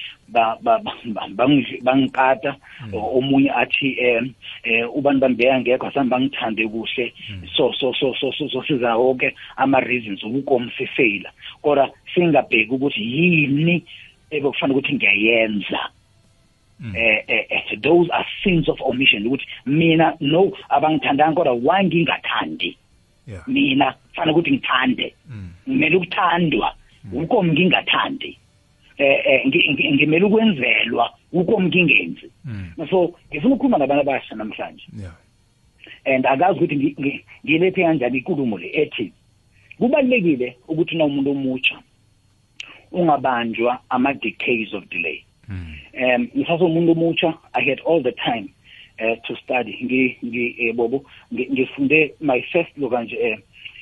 bangikata 1.81 2.55
hmm. 2.79 2.93
omunye 2.93 3.51
athi 3.51 3.97
eh 3.99 4.23
ubani 4.93 5.19
bambeka 5.19 5.59
ngekho 5.59 5.87
asambe 5.87 6.09
bangithande 6.15 6.67
kuhle. 6.67 7.13
Hmm. 7.27 7.47
so 7.55 7.73
so 7.73 7.93
so 7.93 8.13
so 8.13 8.31
so 8.31 8.63
siza 8.63 8.95
wonke 8.95 9.35
ama 9.57 9.79
reasons 9.79 10.23
ukukomsifela 10.23 11.31
kodwa 11.61 11.89
singabheki 12.13 12.71
ukuthi 12.71 13.01
yini 13.01 13.83
ebekufanele 14.31 14.79
ukuthi 14.79 14.93
ngiyayenza. 14.93 15.89
Hmm. 16.81 16.95
eh 16.95 17.23
eh 17.27 17.79
those 17.81 18.09
are 18.11 18.27
sins 18.43 18.69
of 18.69 18.81
omission 18.81 19.27
ukuthi 19.27 19.45
mina 19.65 20.13
no 20.19 20.51
abangithandanga 20.69 21.35
kodwa 21.35 21.53
why 21.53 21.83
ngingathandi 21.85 22.77
mina 23.47 23.91
kufanele 23.91 24.31
ukuthi 24.31 24.51
ngithande. 24.51 25.13
Ngimele 25.69 25.95
ukuthandwa. 25.95 26.75
Ukomi 27.13 27.51
ngingathandi. 27.51 28.37
Eh, 28.97 29.19
eh 29.25 29.47
ngimele 29.93 30.25
ukwenzelwa 30.25 31.13
ukomi 31.31 31.67
ngingenzi. 31.67 32.31
Mm. 32.45 32.71
so 32.89 33.13
ngifuna 33.31 33.55
ukukhuluma 33.55 33.77
nabantu 33.77 34.01
abasha 34.01 34.35
namhlanje. 34.35 34.83
Yeah. 34.99 35.13
And 36.05 36.25
akazi 36.25 36.59
ukuthi 36.59 36.95
ngilethe 37.45 37.83
kanjani 37.83 38.17
inkulumo 38.17 38.57
le 38.57 38.69
ethi 38.73 39.13
kubalekile 39.77 40.57
ukuthi 40.67 40.95
na 40.95 41.05
umuntu 41.05 41.31
omutsha 41.31 41.79
ungabanjwa 42.91 43.79
ama 43.89 44.13
decades 44.13 44.73
of 44.73 44.89
delay. 44.89 45.23
Mm. 45.49 45.75
um 45.93 46.27
ngisase 46.37 46.63
umuntu 46.63 46.91
omutsha 46.91 47.33
i 47.53 47.61
had 47.69 47.81
all 47.85 48.03
the 48.03 48.11
time 48.11 48.49
uh, 48.99 49.17
to 49.23 49.35
study. 49.35 49.79
Ngi 49.83 50.17
ngi 50.25 50.73
bobo 50.73 51.05
ngifunde 51.33 52.13
my 52.19 52.41
first 52.41 52.77
lo 52.77 52.89
kanje 52.89 53.15
eh 53.15 53.39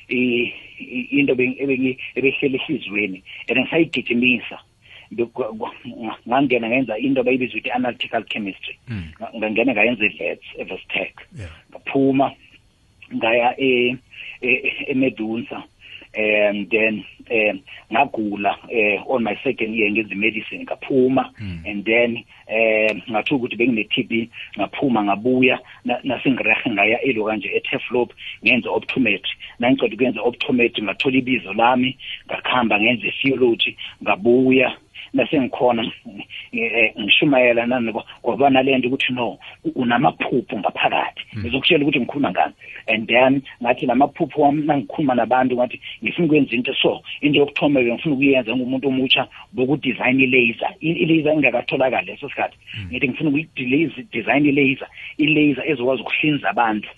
into 0.08 1.32
ebehlele 1.32 2.58
ehlizweni 2.58 3.22
and 3.48 3.58
ngisayigijimisa. 3.58 4.58
Ngangena 6.28 6.68
ngenza 6.68 6.98
into 6.98 7.20
abayibiza 7.20 7.52
ukuthi 7.52 7.70
analytical 7.70 8.24
chemistry. 8.24 8.78
Hmm. 8.88 9.12
ngangena 9.36 9.72
ngayenza 9.72 10.04
i-vets 10.04 10.46
evestec 10.58 11.14
ngaphuma 11.70 12.32
ngaya 13.14 13.54
emedunsa 14.88 15.62
and 16.14 16.70
then 16.70 17.04
um 17.30 17.60
ngagula 17.92 18.56
uh, 18.64 19.14
on 19.14 19.22
my 19.22 19.36
second 19.44 19.74
year 19.74 19.90
ngenza 19.90 20.14
medicine 20.14 20.64
ngaphuma 20.64 21.30
mm. 21.40 21.62
and 21.66 21.84
then 21.84 22.24
um 22.48 23.02
ngathuka 23.10 23.34
ukuthi 23.34 23.56
bengine 23.56 23.84
TB 23.84 24.28
ngaphuma 24.58 25.04
ngabuya 25.04 25.58
nasengirehe 26.04 26.70
ngaya 26.70 27.00
elo 27.02 27.24
kanje 27.24 27.48
eTeflop 27.48 28.12
ngenza 28.44 28.70
optometry 28.70 29.32
nangicela 29.58 29.94
ukwenza 29.94 30.22
optometry 30.22 30.82
ngathola 30.82 31.16
ibizo 31.16 31.52
lami 31.52 31.98
ngakhamba 32.26 32.80
ngenza 32.80 33.08
physiology 33.18 33.76
ngabuya 34.02 34.76
nasengikhona 35.14 35.92
eh, 36.52 36.92
ngishumayela 37.00 37.66
nani 37.66 37.92
ngoba 38.24 38.50
nalento 38.50 38.88
ukuthi 38.88 39.12
no 39.12 39.38
unamaphupho 39.74 40.58
ngaphakathi 40.58 41.22
hmm. 41.30 41.40
ngizokutshela 41.40 41.84
ukuthi 41.84 42.00
ngikhuluma 42.00 42.30
ngani 42.30 42.54
and 42.86 43.08
then 43.08 43.42
ngathi 43.62 43.86
lamaphupho 43.86 44.42
wami 44.42 44.62
nangikhuluma 44.62 45.14
nabantu 45.14 45.56
ngathi 45.56 45.80
ngifuna 46.02 46.26
ukwenza 46.26 46.54
into 46.54 46.74
so 46.74 47.02
into 47.20 47.38
yokuthoma 47.38 47.82
ngifuna 47.82 48.14
ukuyenza 48.14 48.56
ngumuntu 48.56 48.88
omutsha 48.88 49.28
bokudesign 49.52 50.20
ilaser 50.20 50.74
ilaser 50.80 51.32
ingakatholakala 51.32 52.02
leso 52.02 52.28
sikhathi 52.28 52.56
hmm. 52.72 52.86
ngithi 52.90 53.08
ngifuna 53.08 53.30
ukuyidesign 53.30 54.46
ilaser 54.46 54.88
ilaser 55.16 55.70
ezokwazi 55.70 56.02
ukuhlinza 56.02 56.50
abantu 56.50 56.88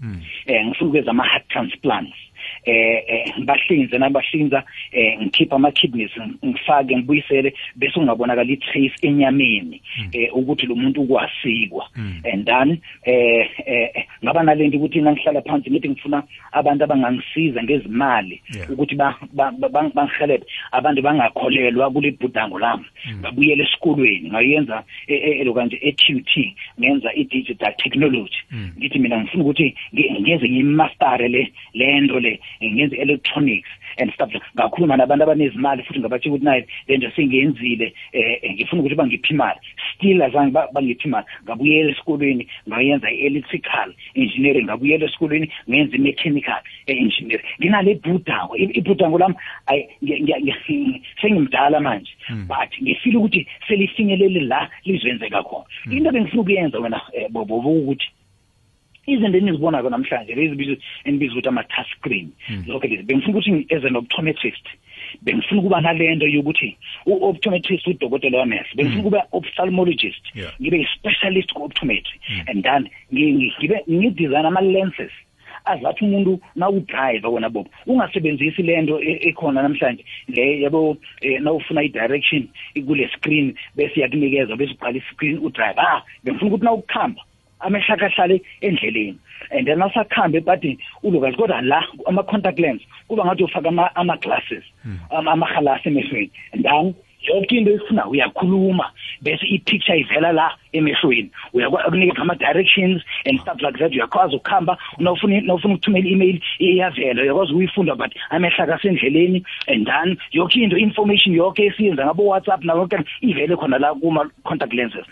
hmm. 0.00 0.22
eh 0.46 0.66
ngifuna 0.66 0.88
ukwenza 0.88 1.10
ama 1.10 1.24
heart 1.24 1.48
transplants 1.48 2.25
eh 2.64 3.02
eh, 3.08 3.32
ngibahlinze 3.38 3.98
nabahlinza 3.98 4.62
eh 4.92 5.18
ngikhipha 5.22 5.56
ama 5.56 5.70
kidneys 5.70 6.10
ngifake 6.44 6.96
ngibuyisele 6.96 7.54
bese 7.76 8.00
ungabonakala 8.00 8.52
i 8.52 8.56
trace 8.56 8.94
enyameni 9.02 9.80
eh 10.12 10.28
ukuthi 10.36 10.66
lo 10.66 10.74
muntu 10.74 11.02
ukwasikwa 11.02 11.88
and 12.32 12.46
then 12.46 12.78
eh 13.04 13.48
eh, 13.66 14.06
ngaba 14.24 14.42
nalento 14.42 14.76
ukuthi 14.78 15.00
nangihlala 15.00 15.42
phansi 15.42 15.70
ngithi 15.70 15.88
ngifuna 15.88 16.22
abantu 16.52 16.84
abangangisiza 16.84 17.62
ngezimali 17.62 18.40
ukuthi 18.72 18.94
ba- 18.94 19.18
ba- 19.32 19.52
ba- 19.58 19.68
bang- 19.68 19.92
bangihelebhe 19.94 20.46
abantu 20.72 21.02
bangakholelwa 21.02 21.90
kule 21.90 22.10
bhudango 22.10 22.58
lami. 22.58 22.84
Ngabuyela 23.20 23.64
esikolweni 23.64 24.30
ngayenza 24.30 24.82
elo 25.06 25.54
kanje 25.54 25.78
e-TUT 25.82 26.54
ngenza 26.80 27.12
i-digital 27.14 27.74
technology. 27.76 28.38
Ngithi 28.78 28.98
mina 28.98 29.20
ngifuna 29.20 29.44
ukuthi 29.44 29.74
ngi- 29.94 30.20
ngenze 30.20 30.48
ngimastare 30.48 31.28
le 31.28 31.52
lento 31.74 32.20
le. 32.20 32.35
Ngenze 32.62 32.96
electronics 32.96 33.68
and 33.98 34.12
stuff. 34.12 34.32
Like 34.32 34.44
ngakhuluma 34.56 34.96
nabantu 34.96 35.24
abanezimali 35.24 35.82
futhi 35.82 36.00
ngabathi 36.00 36.28
ukuthi 36.28 36.44
nayi 36.44 36.64
lento 36.88 37.10
sengiyenzile 37.16 37.94
eh 38.12 38.38
eh, 38.42 38.52
ngifuna 38.54 38.82
ukuthi 38.82 38.94
bangiphi 38.94 39.32
imali. 39.34 39.60
Still 39.94 40.22
azange 40.22 40.50
ba- 40.52 40.68
bangiphi 40.72 41.08
imali. 41.08 41.26
Ngabuyela 41.44 41.90
esikolweni 41.90 42.46
ngayenza 42.68 43.10
i-electrical 43.10 43.94
engineering. 44.14 44.64
Ngabuyela 44.66 45.04
esikolweni 45.06 45.50
ngenza 45.70 45.96
i-mechanical 45.96 46.60
engineering. 46.86 47.46
Nginale 47.60 47.94
bhudango 47.94 48.56
I- 48.56 48.72
ibhudango 48.78 49.18
lami 49.18 49.34
ayi 49.66 49.88
ngi- 50.02 50.20
ngi- 50.22 50.42
ngi- 50.42 51.02
sengimdala 51.20 51.80
manje. 51.80 52.10
But 52.48 52.70
ngifile 52.82 53.16
ukuthi 53.18 53.46
selifinyelele 53.68 54.40
la 54.40 54.68
lizwenzeka 54.84 55.42
khona. 55.42 55.64
Into 55.90 56.10
bengifuna 56.12 56.42
ukuyenza 56.42 56.78
wena 56.78 57.00
eh, 57.12 57.28
bobo 57.30 57.56
ukuthi 57.58 58.06
izinto 59.06 59.38
enizibonako 59.38 59.90
namhlanje 59.90 60.34
lezi 60.34 60.78
enibizwa 61.04 61.34
ukuthi 61.38 61.48
ama-task 61.48 61.90
screen. 61.98 62.28
Zonke 62.66 62.88
lezi 62.88 63.02
bengifuna 63.02 63.38
ukuthi 63.38 63.66
as 63.76 63.84
an 63.84 63.96
optometrist 63.96 64.66
bengifuna 65.22 65.60
ukuba 65.60 65.80
nalento 65.80 66.26
yokuthi 66.26 66.76
u-optometrist 67.06 67.86
udokotela 67.86 68.38
wamehlo. 68.38 68.66
Bengifuna 68.76 69.00
ukuba 69.02 69.26
ophthalmologist. 69.32 70.24
Yeah. 70.34 70.52
ngibe 70.60 70.80
i-specialist 70.80 71.52
ku-optometry. 71.52 72.20
And 72.48 72.62
then 72.64 72.88
ngi- 73.12 73.32
ngi- 73.34 73.52
ngibe 73.58 73.76
ngidesign 73.90 74.46
ama-lenses 74.46 75.10
azathi 75.64 76.04
umuntu 76.04 76.40
nawudrive 76.56 77.26
wona 77.28 77.48
bobo 77.50 77.70
ungasebenzisi 77.86 78.62
lento 78.62 79.00
e- 79.02 79.18
ekhona 79.28 79.62
namhlanje. 79.62 80.04
Le 80.28 80.60
yabo 80.60 80.96
eh, 81.20 81.40
nawufuna 81.42 81.82
i-direction 81.82 82.48
kule 82.86 83.08
screen 83.16 83.54
bese 83.76 84.00
iyakunikeza 84.00 84.56
bese 84.56 84.72
uqala 84.72 84.96
i-screen 84.98 85.38
udrive 85.38 85.74
ah 85.80 86.02
bengifuna 86.24 86.48
ukuthi 86.50 86.64
nawukukhamba 86.64 87.22
amehlo 87.60 87.94
akahlale 87.94 88.42
endleleni. 88.60 89.18
And 89.50 89.66
then 89.66 89.82
asakhambe 89.82 90.38
ebhadini 90.38 90.78
ulokazi 91.02 91.36
kodwa 91.36 91.60
la 91.62 91.84
ama-contact 92.06 92.58
lens 92.58 92.82
kuba 93.08 93.24
ngathi 93.24 93.44
ufaka 93.44 93.68
ama- 93.68 93.94
ama-glasses 93.96 94.64
hmm. 94.82 94.98
ama- 95.10 95.32
amahalasi 95.32 95.88
emehlweni. 95.88 96.30
And 96.52 96.64
then 96.64 96.94
yonke 97.28 97.56
into 97.56 97.72
efuna 97.72 98.06
uyakhuluma 98.06 98.90
bese 99.22 99.46
i-picture 99.46 99.98
ivela 100.00 100.32
la 100.32 100.50
emehlweni. 100.72 101.30
Uyakunikeza 101.52 102.22
ama-directions 102.22 103.02
and 103.24 103.40
stuff 103.40 103.62
like 103.62 103.78
that. 103.78 103.92
Uyakwazi 103.92 104.36
ukuhamba 104.36 104.78
nawufuna 104.98 105.54
ukuthumela 105.54 106.08
i-email 106.08 106.40
iyavela. 106.58 107.22
Uyakwazi 107.22 107.52
ukuyifunda 107.52 107.94
but 107.94 108.12
amehlo 108.30 108.64
akasendleleni 108.64 109.44
and 109.68 109.86
then 109.86 110.16
yonke 110.32 110.60
into 110.60 110.76
information 110.76 111.34
yonke 111.34 111.64
esiyenza 111.66 112.06
ngabo-whatsapp 112.06 112.64
nakonke 112.64 112.98
ivele 113.20 113.56
khona 113.56 113.78
la 113.78 113.94
kuma-contact 113.94 114.72
lenses 114.72 115.06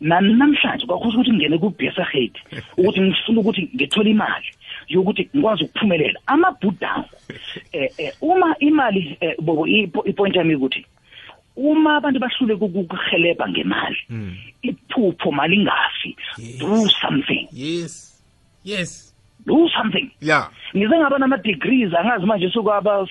namhlanje 0.00 0.86
kwakhuza 0.86 1.16
ukuthi 1.16 1.30
ngingene 1.32 1.58
ku-besahed 1.58 2.34
ukuthi 2.76 3.00
ngifuna 3.00 3.40
ukuthi 3.40 3.70
ngithole 3.74 4.10
imali 4.10 4.48
yokuthi 4.88 5.28
ngikwazi 5.34 5.64
ukuphumelela. 5.64 6.20
Amabhudango 6.26 7.08
eh 7.72 7.90
eh 7.98 8.12
uma 8.20 8.56
imali 8.58 9.16
eh, 9.20 9.34
bobo 9.40 9.66
ipo- 9.66 10.04
ipoint 10.08 10.36
yami 10.36 10.54
ukuthi 10.54 10.86
uma 11.56 11.96
abantu 11.96 12.20
bahlule 12.20 12.54
ukuhelebha 12.54 13.48
ngemali 13.48 13.98
iphupho 14.62 15.32
mali 15.32 15.56
ingafi 15.56 16.16
do 16.58 16.88
something. 16.88 17.48
Yes. 17.52 18.20
Yes. 18.64 19.13
Do 19.46 19.68
something. 19.76 20.10
Yeah. 20.20 20.48
Ngize 20.76 20.98
ngaba 20.98 21.18
nama-degrees 21.18 21.94
angazi 21.94 22.26
manje 22.26 22.50
sukwaba 22.50 23.06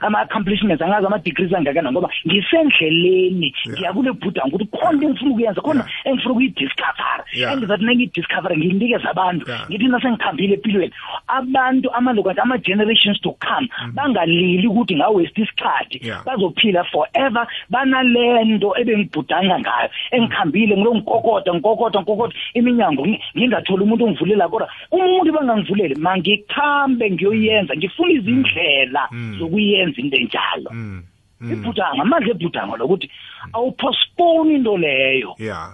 ama-accomplishments 0.00 0.82
angazi 0.82 1.06
ama-degrees 1.06 1.52
angakanani 1.54 1.92
ngoba 1.92 2.08
ngisendleleni. 2.26 3.54
Ngiya 3.68 3.92
kule 3.92 4.12
bhudango 4.12 4.56
ukuthi 4.56 4.70
khona 4.76 4.92
into 4.92 5.06
engifuna 5.06 5.30
ukuyenza 5.32 5.60
khona 5.60 5.84
engifuna 6.04 6.32
ukuyidiscovera. 6.32 7.24
Yeah. 7.34 7.52
engizathi 7.52 7.84
nangiyidiscovera 7.84 8.56
ngiyinikeza 8.56 9.10
abantu. 9.10 9.50
Yeah. 9.50 9.66
ngithi 9.70 9.88
nasengikhambile 9.88 10.54
empilweni. 10.54 10.92
Abantu 11.28 11.90
amalokati 11.92 12.40
ama-generations 12.40 13.20
to 13.20 13.30
come 13.32 13.68
bangalili 13.94 14.66
ukuthi 14.66 14.96
ngawesti 14.96 15.42
isikhathi 15.42 16.00
Yeah. 16.02 16.24
bazophila 16.24 16.84
forever. 16.84 17.46
Banalento 17.70 18.74
ebengibhudanga 18.76 19.58
ngayo 19.58 19.88
engikhambile 20.10 20.76
ngilo 20.76 20.94
ngikokoda 20.94 21.54
ngikokoda 21.54 22.00
ngikokoda 22.00 22.34
iminyango 22.54 23.02
ngi- 23.06 23.20
ngingatholi 23.36 23.82
umuntu 23.82 24.04
ongivulela 24.04 24.48
kodwa 24.48 24.68
uma 24.90 25.06
umuntu 25.32 25.46
bangangivuleli 25.46 25.94
mangikhambe 25.94 27.10
ngiyoyenza 27.10 27.76
ngifuna 27.76 28.12
izindlela 28.12 29.08
zokuyenza 29.38 30.00
into 30.00 30.16
enjalo. 30.16 30.70
Mm. 30.70 31.02
ibhudanga 31.52 32.02
amandla 32.02 32.30
ebhudanga 32.34 32.76
lokuthi 32.76 33.10
awupostpone 33.52 34.54
into 34.54 34.76
leyo. 34.76 35.34
Yeah 35.38 35.70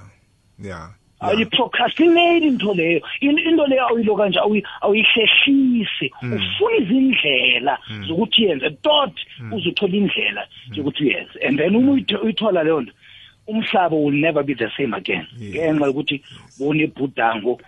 yeah 0.62 0.90
ayiprocrastinate 1.20 2.46
into 2.46 2.72
leyo. 2.74 3.00
In- 3.20 3.38
into 3.38 3.66
leyo 3.66 3.86
awuyiloka 3.88 4.28
nje 4.28 4.38
awuyi- 4.38 4.64
awuyihlehlisi 4.80 6.12
ufuna 6.22 6.76
izindlela 6.80 7.78
zokuthi 8.08 8.42
yenze 8.44 8.70
tot 8.70 9.12
uzothola 9.52 9.96
indlela 9.96 10.46
yokuthi 10.72 11.04
uyenze. 11.04 11.38
And 11.46 11.58
then 11.58 11.76
uma 11.76 11.92
uyitho- 11.92 12.22
uyithola 12.22 12.62
leyo 12.64 12.80
nto 12.80 12.92
umhlaba 13.48 13.96
will 13.96 14.14
never 14.14 14.42
be 14.44 14.54
the 14.54 14.70
same 14.76 14.94
again. 14.96 15.26
Ngenxa 15.42 15.86
yokuthi 15.86 16.22
bonebhudango 16.58 17.50
owa 17.50 17.60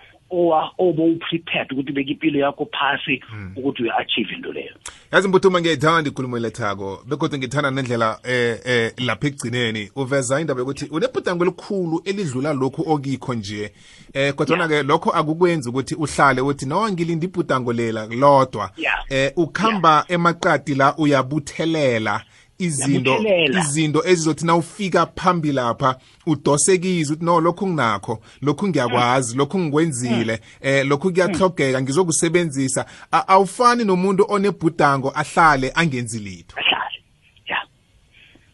obo-prepared 0.78 1.72
ukuthi 1.72 1.90
ubeke 1.92 2.10
impilo 2.10 2.38
yakho 2.40 2.68
phasi 2.72 3.22
ukuthi 3.56 3.82
uyi-achieve 3.82 4.34
into 4.34 4.52
leyo. 4.52 4.74
Yazi 5.12 5.28
mbuthuma 5.28 5.60
ngiyayithanda 5.60 6.10
ikhulumo 6.10 6.36
elethako 6.36 7.02
begodwa 7.06 7.38
ngithanda 7.38 7.70
nendlela 7.70 8.18
eh 8.24 8.60
eh 8.64 8.92
lapha 8.98 9.26
ekugcineni. 9.26 9.90
Uveza 9.96 10.40
indaba 10.40 10.60
yokuthi 10.60 10.84
unebhudango 10.90 11.44
elikhulu 11.44 12.02
elidlula 12.04 12.52
lokhu 12.52 12.92
okikho 12.92 13.34
nje. 13.34 13.72
Eh 14.12 14.34
kodwa 14.34 14.68
ke 14.68 14.82
lokho 14.82 15.10
akukwenzi 15.10 15.68
ukuthi 15.68 15.94
uhlale 15.94 16.40
uthi 16.40 16.66
no 16.66 16.88
ngilinde 16.90 17.26
ibhudango 17.26 17.72
lela 17.72 18.06
lodwa. 18.06 18.70
Yeah. 18.76 19.04
eh 19.08 19.32
ukhamba 19.36 20.04
emaqadi 20.08 20.74
la 20.74 20.96
uyabuthelela 20.96 22.22
izinto 22.60 23.24
izinto 23.58 24.02
ezizothi 24.06 24.46
nawufika 24.46 25.06
phambili 25.06 25.54
lapha 25.54 25.98
udosekize 26.26 27.12
uthi 27.12 27.24
no 27.24 27.40
lokhu 27.40 27.66
nginakho 27.66 28.22
lokhu 28.42 28.68
ngiyakwazi 28.68 29.36
lokhu 29.36 29.58
ngikwenzile 29.58 30.40
eh 30.60 30.86
lokhu 30.86 31.12
kuyahlogeka 31.12 31.82
ngizokusebenzisa. 31.82 32.86
Awufani 33.10 33.84
nomuntu 33.84 34.26
onebhudango 34.28 35.12
ahlale 35.14 35.72
angenzi 35.74 36.18
litho. 36.18 36.56
Ahlale. 36.56 37.04
Ya. 37.46 37.58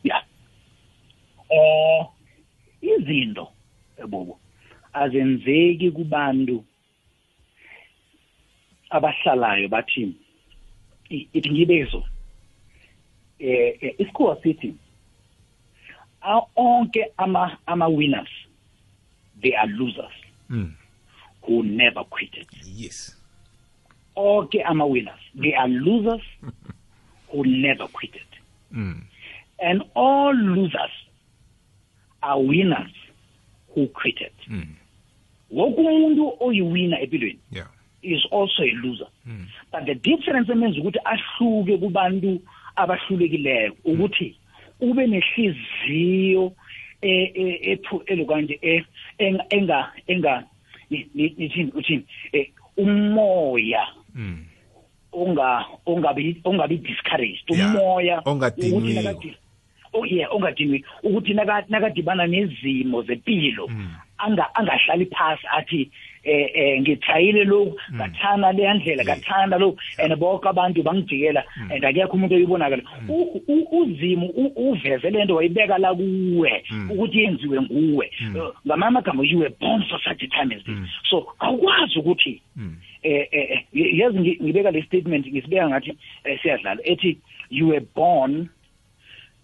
Ya. 0.04 0.22
Eh 1.50 2.06
izinto 2.80 3.48
ebobo 3.98 4.40
azenzeki 4.92 5.90
kubantu 5.90 6.64
abahlalayo 8.90 9.68
bathi 9.68 10.14
ithi 11.10 11.50
ngibezo 11.50 11.98
eh 11.98 12.15
eh, 13.38 13.94
isikhuwa 13.98 14.42
sithi 14.42 14.74
a- 16.22 16.46
onke 16.56 17.06
ama 17.16 17.58
ama 17.66 17.88
winners 17.88 18.28
they 19.40 19.56
are 19.56 19.72
losers 19.72 20.12
Mm. 20.50 20.72
who 21.42 21.62
never 21.62 22.04
quitted. 22.04 22.46
Yes. 22.64 23.16
Onke 24.16 24.62
ama 24.62 24.84
winners 24.86 25.20
they 25.42 25.54
are 25.56 25.68
losers 25.68 26.22
who 27.32 27.44
never 27.44 27.88
quitted. 27.88 28.22
Mm. 28.72 29.02
and 29.58 29.82
all 29.94 30.34
losers 30.34 30.90
are 32.22 32.40
winners 32.42 32.92
who 33.74 33.86
quitted. 33.88 34.32
Mm. 34.48 34.74
wonke 35.50 35.80
umuntu 35.80 36.32
oyiwina 36.40 37.00
empilweni 37.00 37.38
yeah. 37.52 37.68
is 38.02 38.24
also 38.32 38.62
a 38.62 38.72
loser. 38.82 39.08
But 39.72 39.84
the 39.86 39.94
difference 39.94 40.52
emenza 40.52 40.80
ukuthi 40.80 40.98
ahluke 41.04 41.78
kubantu 41.78 42.40
abahlulekileyo 42.76 43.72
ukuthi 43.84 44.36
ube 44.80 45.06
nehliziyo 45.06 46.52
e- 47.02 47.32
e- 47.34 47.78
elokanje 48.06 48.58
e- 48.62 48.84
enga 49.18 49.44
enga 49.50 49.92
enga 50.06 50.44
ni- 50.90 51.06
ni- 51.14 51.34
nithini 51.38 51.72
uthini 51.74 52.04
eh, 52.32 52.48
umoya 52.76 53.86
mm. 54.14 54.44
onga 55.12 55.64
ongabi 55.86 56.40
ongabi 56.44 56.76
discouraged 56.76 57.50
umoya 57.50 58.22
nakadi- 58.94 59.34
oh 59.92 60.04
yeah 60.04 60.28
ongadinwi 60.34 60.84
ukuthi 61.02 61.34
naka- 61.34 61.64
nakadibana 61.68 62.26
nezimo 62.26 63.02
zempilo 63.02 63.66
anga 64.18 64.54
angahlali 64.54 65.06
phasi 65.06 65.46
athi 65.56 65.90
eh 66.26 66.50
eh 66.54 66.80
ngithayile 66.80 67.44
lokhu 67.44 67.76
ngathana 67.94 68.52
le 68.52 68.74
ndlela 68.74 69.04
ngathanda 69.04 69.58
lokhu 69.58 69.78
and 69.98 70.12
bonke 70.18 70.48
abantu 70.48 70.82
bangijikela 70.82 71.44
and 71.70 71.84
akekho 71.84 72.16
umuntu 72.16 72.34
oyibonakala. 72.34 72.82
U- 73.08 73.42
u- 73.48 73.68
uzimu 73.80 74.26
u- 74.26 74.52
uveze 74.70 75.10
lento 75.10 75.34
wayibeka 75.34 75.78
la 75.78 75.94
kuwe 75.94 76.64
ukuthi 76.90 77.18
yenziwe 77.18 77.60
nguwe. 77.62 78.10
Uh, 78.36 78.50
ngamanye 78.66 78.88
amagama 78.88 79.22
you 79.24 79.38
were 79.38 79.54
born 79.60 79.82
for 79.90 79.98
such 80.04 80.22
a 80.22 80.26
time 80.28 80.52
as 80.54 80.62
this. 80.64 80.76
So 81.10 81.26
awukwazi 81.38 81.98
ukuthi 81.98 82.42
eh 83.02 83.28
eh 83.30 83.50
eh, 83.72 83.98
yazi 83.98 84.18
ngi- 84.18 84.38
ngibeka 84.42 84.70
le 84.70 84.82
statement 84.82 85.26
ngisibeka 85.26 85.68
ngathi 85.68 85.92
eh, 86.24 86.38
siyadlala 86.42 86.80
ethi 86.84 87.18
you 87.50 87.68
were 87.68 87.84
born 87.94 88.48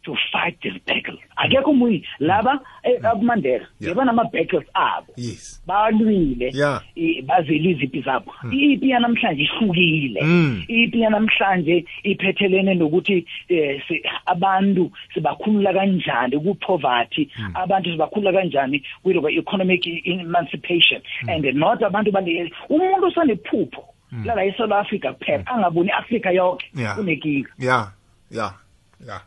to 0.04 0.16
fight 0.32 0.60
this 0.62 0.74
battle. 0.86 1.18
Akekho 1.36 1.70
umunye 1.70 2.02
laba 2.18 2.60
eh, 2.82 2.98
abumandela 3.04 3.66
Yeah. 3.80 3.96
yabana 3.96 4.12
battles 4.32 4.64
abo. 4.74 5.12
Yes. 5.16 5.62
Balwile 5.66 6.50
Yeah. 6.54 6.82
i- 6.96 7.22
bazele 7.22 7.70
iziphi 7.70 8.00
zabo. 8.02 8.32
Ipi 8.52 8.90
yanamhlanje 8.90 9.42
ihlukile. 9.42 10.20
Mm. 10.22 10.64
ipi 10.68 11.00
yanamhlanje 11.00 11.84
iphethelene 12.02 12.74
nokuthi 12.74 13.26
eh, 13.48 13.82
si- 13.88 14.02
abantu 14.26 14.90
sibakhulula 15.14 15.72
kanjani 15.72 16.38
ku-poverty. 16.38 17.28
Abantu 17.54 17.90
sibakhulula 17.92 18.32
kanjani 18.32 18.82
kwi-economic 19.02 19.86
emancipation. 20.06 21.00
And 21.28 21.44
not 21.54 21.82
abantu 21.82 22.12
bale 22.12 22.50
umuntu 22.68 23.06
usanephupho 23.06 23.84
lala 24.24 24.44
eSouth 24.44 24.72
Africa 24.72 25.14
kuphela 25.14 25.46
angaboni 25.46 25.88
iAfrika 25.88 26.30
yonke 26.30 26.66
Yeah. 26.74 26.98
unenkinga 26.98 27.48
yeah 27.58 27.68
yeah. 27.68 27.90
Yeah. 28.30 28.52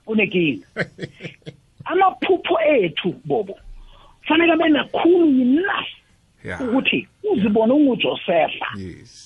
Unenkinga 0.08 0.68
amaphupho 1.86 2.60
ethu 2.68 3.16
bobo 3.26 3.60
fanele 4.28 4.54
abe 4.54 4.70
nakhulu 4.70 5.28
enough 5.42 5.88
yeah 6.44 6.62
ukuthi 6.62 7.08
uzibone 7.32 7.74
unguJosepha. 7.74 8.68
Yes 8.78 8.96
yes. 9.00 9.25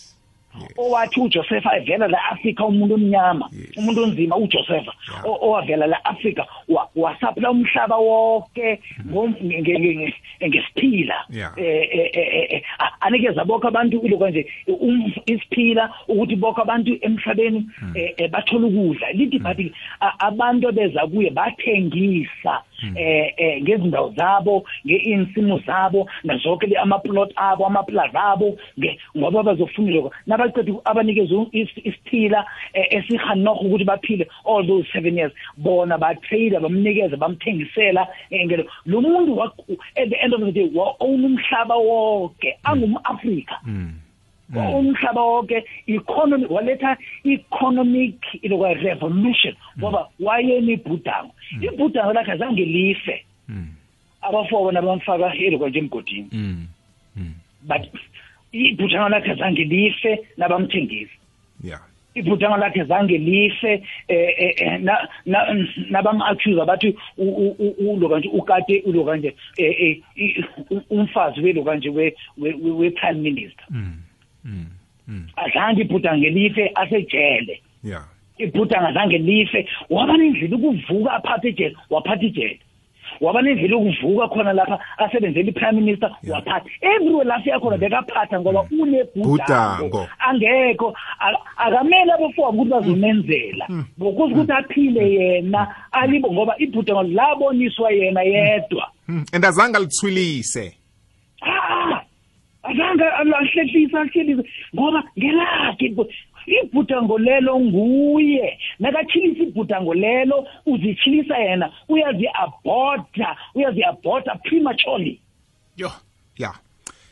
Owathi 0.77 1.19
uJosepha 1.21 1.77
evela 1.77 2.07
la 2.07 2.19
Africa 2.31 2.61
umuntu 2.67 2.93
omnyama 2.95 3.49
Yes. 3.51 3.77
umuntu 3.77 4.03
onzima 4.03 4.35
uJosepha. 4.37 4.93
Yeah. 5.11 5.25
o- 5.25 5.39
owavela 5.49 5.87
la 5.87 6.05
Africa 6.05 6.43
wa- 6.67 6.89
wasaphila 6.95 7.51
umhlaba 7.51 7.97
wonke 7.97 8.79
ngo- 9.07 9.29
nge- 9.43 9.61
nge- 9.61 9.79
nge- 9.79 10.47
ngesiphila. 10.47 11.15
Yeah. 11.29 11.53
eh 11.57 11.87
eh, 11.91 12.09
eh, 12.13 12.47
eh, 12.49 12.61
a- 12.79 13.01
anikeza 13.01 13.45
bonke 13.45 13.67
abantu 13.67 14.01
ilokho 14.05 14.29
nje 14.29 14.45
um- 14.67 15.11
isiphila 15.25 15.93
ukuthi 16.07 16.35
bonke 16.35 16.61
abantu 16.61 16.97
emhlabeni 17.01 17.65
eh, 17.95 18.13
eh, 18.17 18.29
bathola 18.31 18.67
ukudla. 18.67 19.11
Lithi 19.11 19.39
bathi 19.39 19.71
a- 20.01 20.19
abantu 20.19 20.71
beza 20.71 21.07
kuye 21.07 21.29
bathengisa. 21.29 22.63
Eh 22.95 23.33
eh 23.37 23.61
ngezindawo 23.63 24.13
zabo 24.17 24.63
ngeinsimo 24.87 25.59
zabo 25.65 26.09
nazonke 26.23 26.67
le- 26.67 26.77
amaplot 26.77 27.31
abo 27.35 27.65
amaplaza 27.65 28.23
abo 28.23 28.57
nge- 28.79 28.97
ngoba 29.17 29.43
bazofuna 29.43 29.91
lokho 29.91 30.11
nabaqeda 30.27 30.73
abanikeza 30.85 31.35
is- 31.51 31.77
isiphila 31.83 32.45
eh, 32.73 32.85
esihanokho 32.89 33.65
ukuthi 33.65 33.83
baphile 33.85 34.27
all 34.45 34.65
those 34.67 34.87
7 34.93 35.17
years. 35.17 35.33
Bona 35.57 35.97
batrade 35.97 36.59
bamnikeza 36.59 37.17
bamthengisela 37.17 38.07
eh, 38.29 38.45
ngelo. 38.45 38.65
Lo 38.85 39.01
muntu 39.01 39.41
at 39.43 40.09
the 40.09 40.15
end 40.23 40.33
of 40.33 40.41
the 40.41 40.51
day 40.51 40.69
wa 40.73 40.95
own 40.99 41.25
umhlaba 41.25 41.75
wonke 41.75 42.57
angumAfrika 42.63 43.59
umhlaba 44.55 45.21
wonke 45.21 45.63
economy 45.87 46.45
waletha 46.49 46.97
economic 47.23 48.15
ilokwa 48.41 48.73
revolution. 48.73 49.53
Ngoba 49.79 50.09
wayeni 50.19 50.73
ibhudango. 50.73 51.31
Ibhudango 51.61 52.13
lakhe 52.13 52.31
azange 52.31 52.65
life. 52.65 53.25
Abafoko 54.21 54.71
nabamfaka 54.71 55.35
ilokwa 55.35 55.69
nje 55.69 55.79
emgodini. 55.79 56.27
But 57.63 57.81
ibhudango 58.51 59.09
lakhe 59.09 59.31
azange 59.31 59.63
life 59.65 60.19
nabamthengisa 60.37 61.11
yeah. 61.63 61.81
Ibhudango 62.15 62.57
lakhe 62.57 62.83
zange 62.83 63.17
life 63.17 63.63
eh, 64.07 64.33
eh, 64.37 64.53
eh, 64.57 64.81
na 64.81 65.07
na- 65.25 65.53
nabam-accuse 65.89 66.65
bathi 66.65 66.95
ulo 67.17 68.09
kanje 68.09 68.29
ukade 68.29 68.81
ulo 68.85 69.03
kanje 69.05 69.35
umfazi 70.89 71.41
welo 71.41 71.63
kanje 71.63 71.89
we- 71.89 72.15
we- 72.37 72.53
we- 72.53 72.71
we-prime 72.71 73.21
minister. 73.21 73.65
Azange 75.35 75.81
ibhudange 75.81 76.29
life 76.29 76.71
asejele. 76.75 77.61
Yeah. 77.83 78.03
Ibhudanga 78.37 78.93
zange 78.93 79.17
life 79.17 79.67
waba 79.89 80.17
nendlela 80.17 80.55
ukuvuka 80.55 81.11
aphathe 81.13 81.49
ijele 81.49 81.75
waphatha 81.89 82.25
ijele. 82.25 82.59
Waba 83.21 83.41
nendlela 83.41 83.77
ukuvuka 83.77 84.27
khona 84.27 84.53
lapha 84.53 84.79
asebenzela 84.97 85.49
i-prime 85.49 85.81
minister 85.81 86.09
waphatha. 86.27 86.65
Everywhere 86.81 87.25
la 87.27 87.41
siya 87.43 87.59
khona 87.59 87.77
bekaphatha 87.77 88.39
ngoba 88.39 88.63
unebhudango 88.71 89.89
Bhudango. 89.89 90.07
angekho 90.19 90.93
a- 91.19 91.41
akamele 91.57 92.11
abafowabo 92.13 92.61
ukuthi 92.61 92.69
bazomenzela 92.69 93.67
ngokuthi 93.99 94.33
ukuthi 94.33 94.51
aphile 94.51 95.13
yena 95.13 95.75
alibo 95.91 96.31
ngoba 96.31 96.55
ibhudango 96.59 97.03
laboniswa 97.03 97.91
yena 97.91 98.21
yedwa. 98.23 98.87
Mm, 99.07 99.25
and 99.33 99.45
azange 99.45 99.77
alithwilise 99.77 100.73
Ah, 100.75 100.78
azange 102.69 103.03
alahlehlisa 103.03 104.01
ahlelise 104.01 104.43
ngoba 104.75 105.03
ngelakhe 105.19 105.85
ibhu- 105.85 106.09
ibhudango 106.47 107.17
lelo 107.19 107.59
nguye. 107.59 108.59
Nakachilisa 108.79 109.43
ibhudango 109.43 109.93
lelo 109.93 110.47
uzichilisa 110.65 111.37
yena 111.37 111.71
uyazi-abhorta 111.89 113.37
uyazi-abhorta 113.55 114.35
prematurely. 114.43 115.19
Yo 115.77 115.89
yeah 116.37 116.55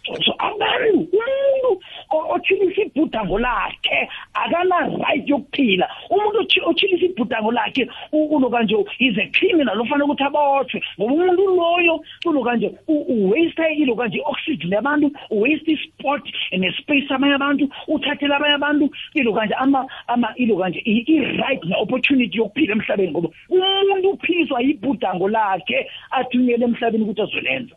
so 0.08 0.16
so 0.24 0.32
abantu 0.40 1.00
umuntu 1.12 1.72
o- 2.16 2.28
ochilisa 2.36 2.82
ibhudango 2.82 3.40
lakhe? 3.40 4.08
Akana-right 4.34 5.28
yokuphila. 5.28 5.88
Umuntu 6.10 6.40
ochi- 6.40 6.64
ochilisa 6.66 7.06
ibhudango 7.06 7.52
lakhe 7.52 7.88
u- 8.14 8.30
ulo 8.36 8.50
kanje 8.50 8.76
is 9.00 9.18
a 9.18 9.28
criminal 9.32 9.82
ofanele 9.82 10.04
ukuthi 10.06 10.24
abotshwe 10.24 10.82
ngoba 11.00 11.14
umuntu 11.14 11.44
loyo 11.58 12.00
ulo 12.26 12.44
kanje 12.44 12.72
uwaste 12.88 13.66
ilo 13.78 13.96
kanje 13.96 14.18
i-oxygen 14.18 14.72
yabantu 14.72 15.12
uwaste 15.32 15.72
i-sport 15.72 16.24
nespace 16.58 17.12
abanye 17.14 17.36
abantu 17.36 17.70
uthathela 17.88 18.36
abanye 18.38 18.56
abantu 18.56 18.90
ilo 19.14 19.34
kanje 19.34 19.54
ama 19.54 19.86
ama 20.08 20.34
ilo 20.36 20.58
kanje 20.58 20.80
i- 20.86 21.04
i-right 21.08 21.64
ne-opportunity 21.66 22.38
yokuphila 22.38 22.74
emhlabeni. 22.74 23.12
Ngoba 23.12 23.30
umuntu 23.50 24.10
uphiliswa 24.10 24.62
yibhudango 24.62 25.28
lakhe 25.30 25.88
athunyele 26.12 26.66
emhlabeni 26.66 27.04
ukuthi 27.04 27.22
azolenza. 27.22 27.76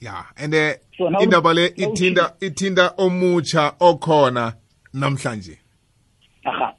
Yeah 0.00 0.24
and 0.36 0.54
eh, 0.54 0.74
So 0.98 1.08
now- 1.10 1.20
indaba 1.20 1.54
le 1.54 1.68
now 1.76 1.88
ithinta 1.92 2.34
ithinta 2.40 2.94
omutsha 2.98 3.72
okhona 3.80 4.52
namhlanje. 4.94 5.58
Aha. 6.44 6.74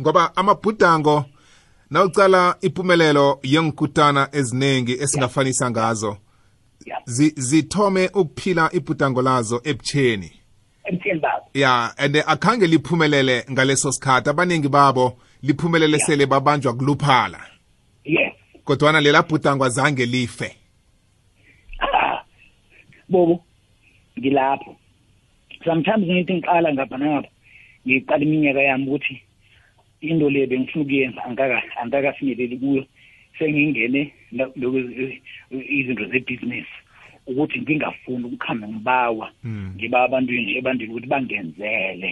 Ngoba 0.00 0.36
amabhudango 0.36 1.24
nawucala 1.90 2.56
impumelelo 2.60 3.38
yenkutana 3.42 4.28
eziningi 4.32 4.92
esingafanisa 4.92 5.70
ngazo 5.70 6.16
yeah. 6.86 7.02
zi- 7.06 7.34
zithome 7.36 8.10
ukuphila 8.14 8.70
ibhudango 8.72 9.22
lazo 9.22 9.60
ebutheni 9.64 10.32
emtheni 10.84 11.20
babo. 11.20 11.44
Ya 11.54 11.94
and 11.98 12.16
akhange 12.26 12.66
liphumelele 12.66 13.44
ngaleso 13.50 13.92
sikhathi. 13.92 14.30
Abaningi 14.30 14.68
babo 14.68 15.18
liphumelele 15.42 15.98
sele 15.98 16.26
babanjwa 16.26 16.72
kuluphala. 16.74 17.40
Yes. 18.04 18.32
Kodwana 18.64 19.00
lela 19.00 19.22
bhudango 19.22 19.64
azange 19.64 20.06
life. 20.06 20.44
ah 20.44 20.61
bobo 23.12 23.44
ngilapho. 24.18 24.76
Sometimes 25.64 26.06
ngithi 26.08 26.34
ngiqala 26.34 26.72
ngapha 26.72 26.96
nangapha 26.98 27.30
ngiqala 27.86 28.22
iminyaka 28.24 28.62
yami 28.68 28.86
ukuthi 28.88 29.14
into 30.00 30.30
le 30.30 30.46
bengifuna 30.46 30.82
ukuyenza 30.84 31.20
angaka 31.24 31.62
angakafinyeleli 31.80 32.56
kuyo. 32.58 32.84
Sengingene 33.38 34.12
izinto 35.76 36.04
zebusiness 36.10 36.68
ukuthi 37.26 37.60
ngingafuni 37.60 38.24
ukukhamba 38.24 38.68
ngibawa 38.68 39.26
ngiba 39.76 39.98
abantwini 40.02 40.56
ebantwini 40.58 40.92
ukuthi 40.92 41.06
bangenzele. 41.06 42.10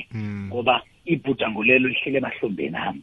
Ngoba 0.48 0.82
ibhudango 1.06 1.64
lelo 1.64 1.88
lihlele 1.88 2.18
emahlombeni 2.18 2.76
ami 2.76 3.00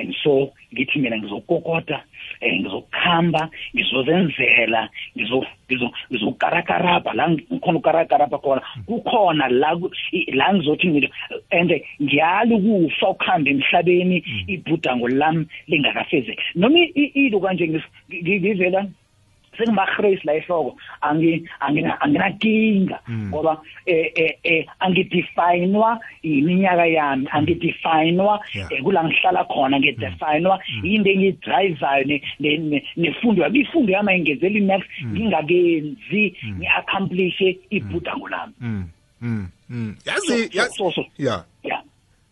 and 0.00 0.14
so 0.22 0.52
ngithi 0.74 0.98
mina 0.98 1.16
ngizokokota 1.18 2.02
eh 2.40 2.60
ngizokuhamba 2.60 3.50
ngizozenzela 3.74 4.88
ngizo 5.16 5.44
ngizo 5.70 5.90
ngizokarakarapa 6.10 7.14
la 7.14 7.30
ngikhona 7.30 7.78
ukarakarapa 7.78 8.38
khona. 8.38 8.62
Kukhona 8.86 9.48
la 9.48 9.76
ku- 9.76 9.90
i- 10.12 10.30
la 10.32 10.54
ngizothi 10.54 10.88
ngilo 10.88 11.08
and 11.50 11.72
ngiyali 12.02 12.54
ukufa 12.54 13.08
ukuhamba 13.10 13.50
emhlabeni 13.50 14.24
ibhudango 14.46 15.08
lami 15.08 15.46
lingakafezeki. 15.68 16.42
Noma 16.54 16.78
i- 16.78 16.92
i- 16.94 17.12
ilo 17.26 17.40
kanje 17.40 17.66
ngis- 17.66 17.90
ngi- 18.10 18.40
ngivela? 18.40 18.86
Sengimagrace 19.58 20.20
la 20.24 20.34
ehloko 20.34 20.76
angi 21.00 21.48
angina 21.60 22.00
anginakinga 22.00 22.98
ngoba 23.10 23.60
eh 23.86 24.12
eh 24.14 24.34
eh 24.42 24.66
angidefinwa 24.80 26.00
iminyaka 26.22 26.86
yami. 26.86 27.26
Angidefinwa 27.32 28.40
Yeah. 28.54 28.72
eh, 28.72 28.82
kula 28.82 29.04
ngihlala 29.04 29.44
khona 29.44 29.78
ngidefinwa 29.80 30.60
into 30.82 31.10
engidrivayo 31.10 32.04
ne- 32.04 32.22
ne- 32.40 32.56
ne- 32.58 32.84
nefundo 32.96 33.42
yami 33.42 33.60
ifundo 33.60 33.92
yami 33.92 34.12
ayingenzeli 34.12 34.60
next 34.60 34.88
ngingakenzi 35.04 36.34
ngi-accomplish 36.58 37.40
ibhudango 37.70 38.28
lami. 38.28 38.52
Mm. 38.60 38.84
Mm. 39.20 39.48
Mm. 39.70 39.96
So- 40.04 40.10
yazi 40.10 40.26
so- 40.26 40.58
yazi- 40.58 40.76
so- 40.76 40.90
so- 40.92 41.06
ya 41.18 41.44
ya 41.64 41.82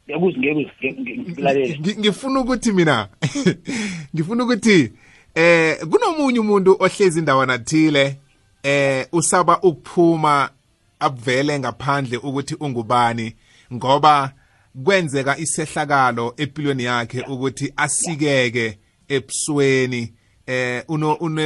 ngiyakuzwa 0.06 0.38
ngiyakuzwa 0.40 0.70
ngi- 0.80 1.00
ngi- 1.02 1.18
ngikulalele 1.18 1.78
Ngi- 1.78 1.98
ngifuna 1.98 2.40
ukuthi 2.40 2.72
mina 2.72 3.08
ngifuna 4.14 4.44
ukuthi 4.44 4.92
eh 5.37 5.79
kunomunye 5.90 6.38
umuntu 6.38 6.77
ohlezi 6.81 7.18
indawana 7.18 7.59
thile 7.59 8.16
eh 8.62 9.07
usaba 9.12 9.61
ukuphuma 9.61 10.51
abuvele 11.01 11.59
ngaphandle 11.59 12.16
ukuthi 12.16 12.55
ungubani 12.55 13.35
ngoba 13.72 14.33
kwenzeka 14.85 15.38
isehlakalo 15.38 16.35
empilweni 16.37 16.85
yakhe 16.85 17.20
ukuthi 17.20 17.72
asikeke 17.77 18.79
ebusweni. 19.09 20.12
Eh 20.46 20.85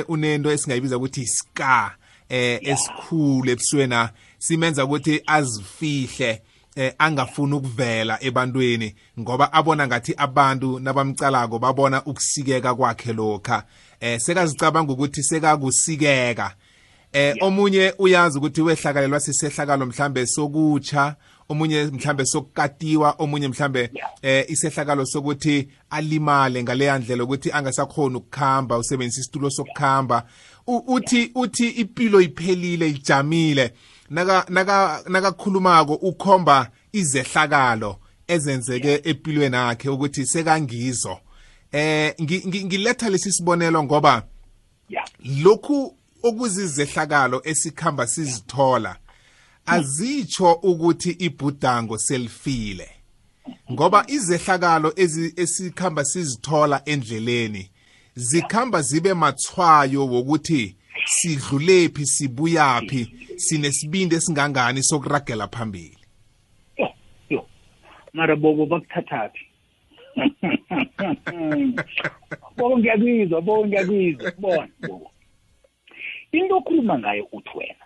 unento 0.08 0.52
esingayibiza 0.52 0.96
ukuthi 0.96 1.20
iska 1.22 1.96
eh 2.28 2.60
esikhulu 2.62 3.50
ebuswena 3.50 4.10
simenza 4.38 4.84
ukuthi 4.84 5.22
azifihle. 5.26 6.42
Eh 6.76 6.94
angafuni 6.98 7.54
ukuvela 7.54 8.18
ebantwini 8.20 8.94
ngoba 9.18 9.52
abona 9.52 9.86
ngathi 9.86 10.14
abantu 10.16 10.80
nabamcalako 10.80 11.58
babona 11.58 12.04
ukusikeka 12.04 12.74
kwakhe 12.74 13.12
lokha. 13.12 13.64
Eh 14.00 14.20
sekazicabanga 14.20 14.92
ukuthi 14.92 15.22
sekakusikeka. 15.22 16.54
Eh 17.12 17.34
omunye 17.40 17.94
uyazi 17.98 18.38
ukuthi 18.38 18.62
wehlakalelwa 18.62 19.20
sisehlakalo 19.20 19.86
mhlambe 19.86 20.26
sokutsha 20.26 21.16
omunye 21.48 21.84
mhlambe 21.84 22.24
sokukatiwa 22.26 23.14
omunye 23.18 23.48
mhlambe 23.48 23.90
eh 24.22 24.44
isehlakalo 24.48 25.06
sokuthi 25.06 25.68
alimale 25.90 26.62
ngaleya 26.62 26.98
ndlela 26.98 27.24
ukuthi 27.24 27.52
angasakhona 27.52 28.18
ukukhamba 28.18 28.78
usebenzisa 28.78 29.20
isitulo 29.20 29.50
sokukhamba. 29.50 30.26
Uthi 30.66 31.30
uthi 31.34 31.68
impilo 31.68 32.20
iphelile 32.20 32.88
ijamile. 32.88 33.72
Naka 34.10 34.46
naka 34.48 35.02
nakakhulumako 35.08 35.94
ukhomba 35.94 36.70
izehlakalo 36.92 37.96
ezenzeke 38.28 39.00
empilweni 39.04 39.56
yakhe 39.56 39.88
ukuthi 39.88 40.26
sekangizo. 40.26 41.18
Eh 41.72 42.14
ngi- 42.20 42.46
ngi- 42.48 42.64
ngiletha 42.64 43.08
lesi 43.10 43.32
sibonelo 43.32 43.82
ngoba 43.84 44.22
lokhu 45.42 45.94
okuzizehlakalo 46.22 47.40
esikhamba 47.44 48.06
sizithola 48.06 48.96
azitsho 49.66 50.52
ukuthi 50.52 51.10
ibhudango 51.10 51.98
selifile. 51.98 52.88
Ngoba 53.72 54.04
izehlakalo 54.08 54.92
ezi 54.96 55.32
esikhamba 55.36 56.04
sizithola 56.04 56.82
endleleni 56.84 57.70
zikhamba 58.16 58.82
zibe 58.82 59.14
mathwayo 59.14 60.06
wokuthi 60.06 60.76
sidlulephi 61.04 62.06
sibuyaphi? 62.06 63.14
Sinesibindi 63.36 64.16
esingangani 64.16 64.82
sokuragela 64.82 65.48
phambili? 65.48 65.98
Yo 66.78 66.88
yo. 67.30 67.46
Mara 68.12 68.36
bobo 68.36 68.66
bakuthathaphi. 68.66 69.46
Bobo 72.56 72.78
ngiyakuzwa 72.78 73.40
bobo 73.40 73.66
ngiyakuzwa. 73.66 74.32
Bona 74.38 74.68
bobo. 74.80 75.10
Into 76.32 76.56
okhuluma 76.56 76.98
ngayo 76.98 77.28
uthi 77.32 77.50
wena 77.54 77.84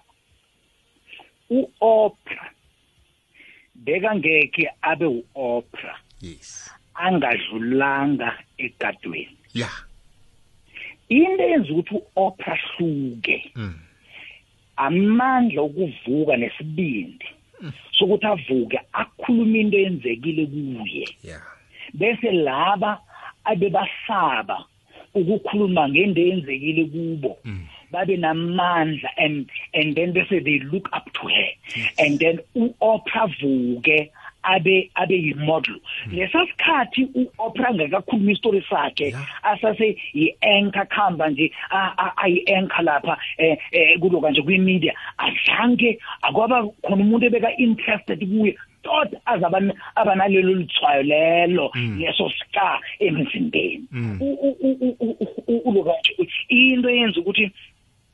u-opra 1.51 2.51
bekangekhe 3.75 4.71
abe 4.83 5.07
u-opra 5.07 5.99
yes. 6.21 6.71
Angadlulanga 6.95 8.39
egadweni. 8.59 9.39
Ya. 9.55 9.69
Into 11.09 11.43
eyenza 11.43 11.73
ukuthi 11.73 11.95
u-opra 11.95 12.59
hluke 12.77 13.53
Mm. 13.57 13.75
amandla 14.77 15.63
okuvuka 15.63 16.37
nesibindi 16.37 17.27
sokuthi 17.99 18.27
avuke 18.27 18.81
akhulume 18.93 19.61
into 19.61 19.79
eyenzekile 19.79 20.47
kuye. 20.47 21.09
Bese 21.95 22.31
laba 22.33 23.01
abebasaba 23.45 24.65
ukukhuluma 25.15 25.89
ngento 25.89 26.21
eyenzekile 26.21 26.85
kubo 26.85 27.39
babe 27.93 28.17
namandla 28.17 29.09
and 29.17 29.47
and 29.75 29.95
then 29.95 30.13
bese 30.13 30.43
they 30.45 30.59
look 30.73 30.89
up 30.93 31.07
to 31.13 31.29
her. 31.29 31.51
And 31.99 32.19
then 32.19 32.41
u-opra 32.55 33.27
vuke 33.41 34.11
abe 34.45 34.91
abe 34.95 35.15
yimodel 35.15 35.77
lesa 36.13 36.47
sikhathi 36.47 37.09
u-opra 37.15 37.69
angakakhuluma 37.69 38.33
isitori 38.33 38.63
sakhe 38.71 39.15
asase 39.43 39.97
yi-anchor 40.15 40.87
khamba 40.89 41.29
nje 41.31 41.51
ayi-anchor 42.17 42.83
lapha 42.85 43.19
eh 43.39 43.57
eh, 43.73 43.99
kuloka 44.01 44.31
nje 44.31 44.43
kwi-media 44.43 44.93
azange 45.19 45.99
akwaba 46.23 46.63
khona 46.83 47.03
umuntu 47.03 47.27
ebeka 47.27 47.57
interested 47.57 48.19
kuye 48.31 48.57
tot 48.83 49.09
aze 49.27 49.45
aban- 49.47 49.73
abanalelo 49.95 50.53
lithwayo 50.55 51.03
lelo 51.03 51.71
leso 51.99 52.31
ska 52.31 52.81
emzimbeni 53.01 53.85
uloka 55.65 55.93
into 56.49 56.89
eyenza 56.91 57.21
ukuthi 57.21 57.51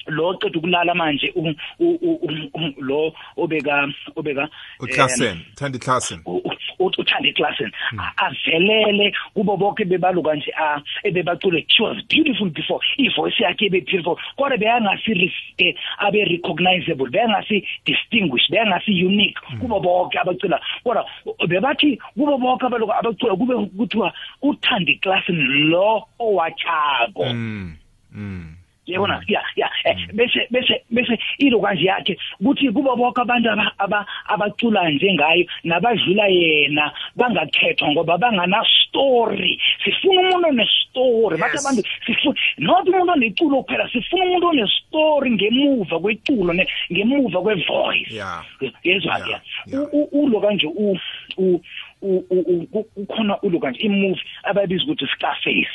lo 0.07 0.35
qeda 0.39 0.59
ukulala 0.59 0.95
manje 0.95 1.33
u- 1.35 1.55
u- 1.79 1.99
u- 2.03 2.21
u- 2.23 2.51
u- 2.55 2.83
lo 2.83 3.13
obeka 3.37 3.89
obeka 4.17 4.43
em, 4.43 4.49
uklasen 4.81 5.39
thandi 5.55 5.79
klasen 5.79 6.21
u- 6.27 6.43
u- 6.79 6.93
uthanda 6.99 7.29
iclassen. 7.29 7.71
Avelele 8.17 9.13
kubo 9.35 9.57
bonke 9.57 9.85
bebaluka 9.85 10.35
nje 10.35 10.53
ah, 10.59 10.81
ebebacule 11.05 11.65
she 11.69 11.83
was 11.83 11.97
beautiful 12.09 12.51
before. 12.51 12.81
Ivoice 12.99 13.43
yakhe 13.43 13.67
ibe 13.67 13.81
beautiful 13.81 14.17
kodwa 14.37 14.57
beyangasi 14.59 15.33
eh, 15.59 15.75
abe 15.99 16.25
recognizable 16.25 17.11
beyangasi 17.11 17.67
distinguished 17.85 18.51
beyangasi 18.51 19.05
unique 19.05 19.39
kubo 19.61 19.81
bonke 19.81 20.19
abacula. 20.19 20.61
Kodwa 20.85 21.05
bebathi 21.49 21.99
kubo 22.15 22.39
bonke 22.39 22.67
abaluka 22.67 22.99
abacula 22.99 23.37
kube 23.37 23.55
kuthiwa 23.77 24.13
uthanda 24.43 24.93
iclassen 24.93 25.69
lo 25.71 26.07
owachako. 26.19 27.25
Mm 27.25 27.77
mm 28.13 28.57
yabona? 28.93 29.23
Ya 29.29 29.43
ya 29.57 29.71
eh, 29.85 29.97
bese 30.13 30.47
bese 30.51 30.83
bese 30.91 31.19
ilo 31.39 31.61
kanje 31.61 31.85
yakhe 31.85 32.17
kuthi 32.43 32.73
kuba 32.73 32.97
bonke 32.97 33.21
abantu 33.21 33.51
aba- 33.51 33.73
aba- 33.79 34.07
abacula 34.27 34.91
njengayo 34.91 35.45
nabadlula 35.65 36.27
yena 36.29 36.93
bangakhethwa 37.17 37.89
ngoba 37.93 38.19
bangana 38.19 38.65
story 38.89 39.61
sifuna 39.85 40.21
umuntu 40.21 40.49
one 40.49 40.67
story 40.91 41.39
bathi 41.39 41.57
Yes. 41.57 41.67
abantu 41.67 41.83
sifuna 42.07 42.35
not 42.59 42.89
umuntu 42.89 43.13
oneculo 43.13 43.63
kuphela 43.63 43.89
sifuna 43.93 44.25
umuntu 44.25 44.47
one 44.49 44.67
story 44.69 45.31
ngemuva 45.31 45.99
kweculo 46.01 46.53
ne- 46.53 46.67
ngemuva 46.93 47.41
kwe 47.43 47.55
voice 47.55 48.15
Yeah. 48.15 48.45
yezwa 48.85 49.19
Yeah, 49.19 49.41
ke? 49.41 49.71
Yeah. 49.71 49.83
U- 49.93 50.09
u- 50.13 50.23
ulo 50.25 50.41
kanje 50.41 50.67
u 50.67 50.99
u 51.37 51.61
u- 52.03 52.25
u- 52.31 52.67
u- 52.73 52.87
ukhona 52.97 53.37
ulo 53.43 53.59
kanje 53.61 53.81
imovie 53.81 54.23
abayibiza 54.43 54.85
ukuthi 54.85 55.07
Scarface. 55.07 55.69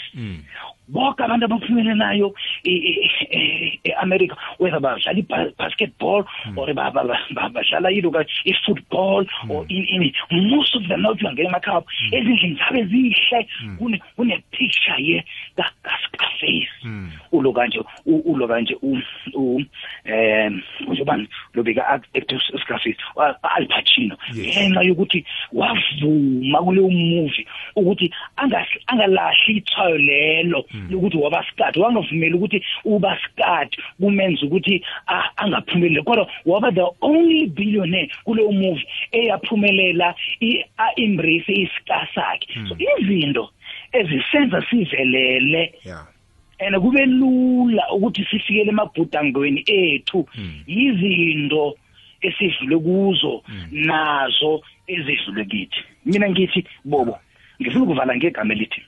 Bonke 0.88 1.24
abantu 1.24 1.46
abaphumelelayo 1.46 2.34
e-america 3.84 4.36
whether 4.60 4.80
badlala 4.80 5.18
i-basketball 5.20 6.24
or 6.56 6.74
ba- 6.74 6.92
ba- 6.92 7.04
ba- 7.04 7.20
ba- 7.34 7.50
badlala 7.50 7.92
iloka 7.92 8.26
i-football 8.46 9.26
or 9.50 9.66
in- 9.70 9.88
in- 9.96 10.14
most 10.50 10.76
of 10.76 10.84
them 10.88 11.02
nawuthi 11.02 11.26
ungangena 11.26 11.50
emakhaya 11.50 11.78
abo 11.78 11.88
ezindlini 12.12 12.56
zabe 12.60 12.84
zihle 12.86 13.48
kune- 13.80 14.02
kune-picture 14.16 14.98
ye 15.00 15.24
kascarface 15.56 16.70
ulo 17.32 17.52
kanje 17.54 17.80
u- 18.06 18.24
ulo 18.32 18.48
kanje 18.48 18.76
u- 18.82 19.02
u- 19.34 19.62
um 20.06 20.62
njobani 20.88 21.28
lo 21.54 21.64
beka-actor 21.64 22.40
scarface 22.62 22.98
al 23.44 23.68
pacino. 23.68 24.16
Yes. 24.36 24.58
ngenxa 24.58 24.84
yokuthi 24.84 25.26
wavuma 25.54 26.60
kuleyo 26.62 26.90
movie 26.90 27.46
ukuthi 27.76 28.12
angas- 28.38 28.80
angalahli 28.88 29.58
ithwayo 29.58 29.98
lelo. 29.98 30.66
Lokuthi 30.90 31.18
wabasikati 31.18 31.80
wangavumeli 31.80 32.34
ukuthi 32.34 32.64
ubasikati 32.86 33.78
kumenza 34.00 34.46
ukuthi 34.46 34.84
angaphumeleli. 35.38 36.04
Kodwa 36.04 36.28
waba 36.46 36.72
the 36.72 36.86
only 37.02 37.48
billionaire 37.48 38.10
kuleyo 38.24 38.52
movie 38.52 38.88
eyaphumelela 39.12 40.16
i- 40.42 40.66
a-embrace 40.78 41.54
isika 41.54 42.08
sakhe. 42.16 42.48
So 42.70 42.76
izinto 43.00 43.50
ezisenza 43.94 44.64
sivelele 44.70 45.74
yeah. 45.86 46.08
and 46.60 46.76
kube 46.82 47.06
lula 47.06 47.84
ukuthi 47.94 48.26
sifikele 48.32 48.70
emabhudangweni 48.70 49.64
ethu 49.68 50.28
yizinto 50.68 51.76
esidlule 52.22 52.78
kuzo 52.78 53.44
nazo 53.72 54.62
ezidlule 54.88 55.46
kithi. 55.46 55.80
Mina 56.06 56.30
ngithi 56.30 56.66
bobo 56.86 57.18
ngifuna 57.62 57.84
ukuvala 57.84 58.16
ngegama 58.16 58.54
elithi. 58.54 58.82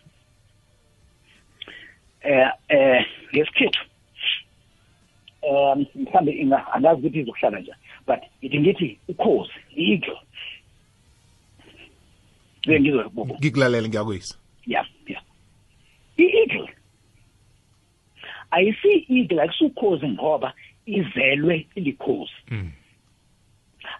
Eh 2.21 2.49
eh 2.69 3.05
ngesikhethu 3.35 3.83
um 5.41 5.85
mhlambe 5.95 6.31
inga 6.31 6.73
angazi 6.73 6.99
ukuthi 6.99 7.19
izokuhlala 7.19 7.59
njani 7.59 7.79
but 8.07 8.19
ithi 8.41 8.59
ngithi 8.59 8.99
ukhozi 9.07 9.53
eagle 9.75 10.17
ngizwe 12.79 13.03
bobo. 13.09 13.35
Ngikulalela 13.39 13.87
ngiyakuyisa 13.87 14.35
ya 14.67 14.85
ya 15.07 15.21
i-eagle 16.17 16.69
ayisi 18.51 19.05
eagle 19.09 19.41
akusukhozi 19.41 20.07
ngoba 20.07 20.53
izelwe 20.85 21.67
ilikhozi 21.75 22.31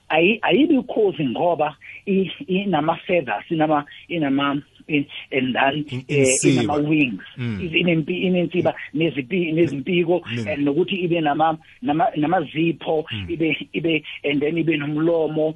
ayi 0.10 0.40
ayibi 0.42 0.76
ikhozi 0.80 1.26
ngoba 1.26 1.78
i- 2.06 2.32
inama 4.08 4.62
feathers 4.88 6.44
inama 6.44 6.78
eh, 6.78 6.90
wings. 6.90 7.24
Mm. 7.38 7.70
inempi 7.76 8.18
inensiba 8.18 8.74
nezipi 8.94 9.52
nezimpiko 9.52 10.22
nokuthi 10.58 10.96
ibe 10.96 11.22
nama 11.22 11.58
nama 11.82 12.08
namazipho 12.16 13.06
ibe 13.28 13.68
ibe 13.74 14.04
and 14.24 14.42
then 14.42 14.58
ibe 14.58 14.78
nomlomo 14.78 15.56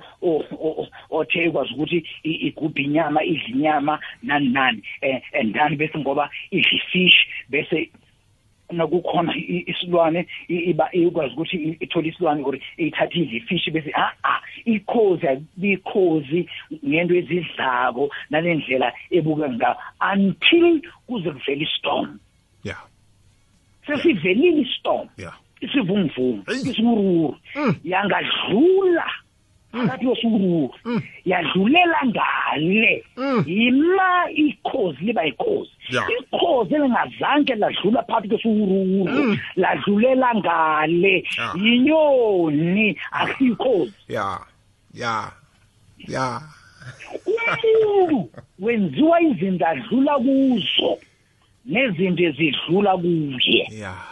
othe 1.10 1.46
ikwazi 1.46 1.74
ukuthi 1.74 2.06
igubhe 2.24 2.84
inyama 2.84 3.24
idle 3.24 3.48
inyama 3.48 4.00
nani 4.24 4.50
nani 4.50 4.84
eh, 5.02 5.22
and 5.34 5.54
then 5.54 5.78
bese 5.78 5.98
ngoba 6.00 6.30
idle 6.52 6.82
fish 6.92 7.28
bese 7.50 7.90
nakukhona 8.72 9.34
i- 9.36 9.64
isilwane 9.68 10.28
i- 10.48 10.70
iba 10.72 10.92
ikwazi 10.92 11.34
ukuthi 11.34 11.58
i- 11.58 11.78
ithole 11.80 12.10
isilwane 12.10 12.44
or 12.44 12.58
ithathe 12.78 13.20
idle 13.20 13.38
ifish 13.38 13.70
bese 13.72 13.92
ah 13.96 14.12
ah 14.24 14.42
ikhozi 14.66 15.28
abikhozi 15.28 16.48
ngento 16.86 17.16
ezidlako 17.16 18.10
nalendlela 18.30 18.94
ebuka 19.12 19.50
ngayo 19.50 19.76
until 20.14 20.82
kuze 21.08 21.32
kuvela 21.32 21.62
istorm. 21.64 22.20
Yeah. 22.64 22.82
Sesivelile 23.88 24.62
istorm. 24.62 25.08
Yeah. 25.18 25.34
Isivunguvungu 25.62 26.44
Eyi. 26.52 26.62
isiwuruwuru 26.72 27.38
Mm. 27.56 27.76
Phakathi 29.72 30.06
kwesiwuruwuru 30.06 30.74
yadlulela 31.26 31.98
ngale. 32.06 33.04
Mm. 33.18 33.44
yima 33.48 34.32
ikhozi 34.36 35.04
liba 35.06 35.26
ikhozi. 35.26 35.72
Ya. 35.90 36.04
ikhozi 36.20 36.76
elingazange 36.76 37.56
ladlula 37.56 38.04
phakathi 38.04 38.28
kwesiwuruwuru 38.28 39.14
Mm. 39.14 39.38
ladlulela 39.56 40.36
ngale. 40.36 41.26
Ya. 41.38 41.54
yinyoni 41.64 42.98
asikhozi. 43.12 43.94
Yeah. 44.10 44.40
Yeah. 44.94 45.32
Yeah. 46.08 46.42
Umuntu 47.26 48.30
wenziwa 48.60 49.22
izinto 49.22 49.68
adlula 49.68 50.18
kuzo 50.20 50.98
nezinto 51.66 52.24
ezidlula 52.24 52.98
kuye. 52.98 53.68
Yeah. 53.72 54.08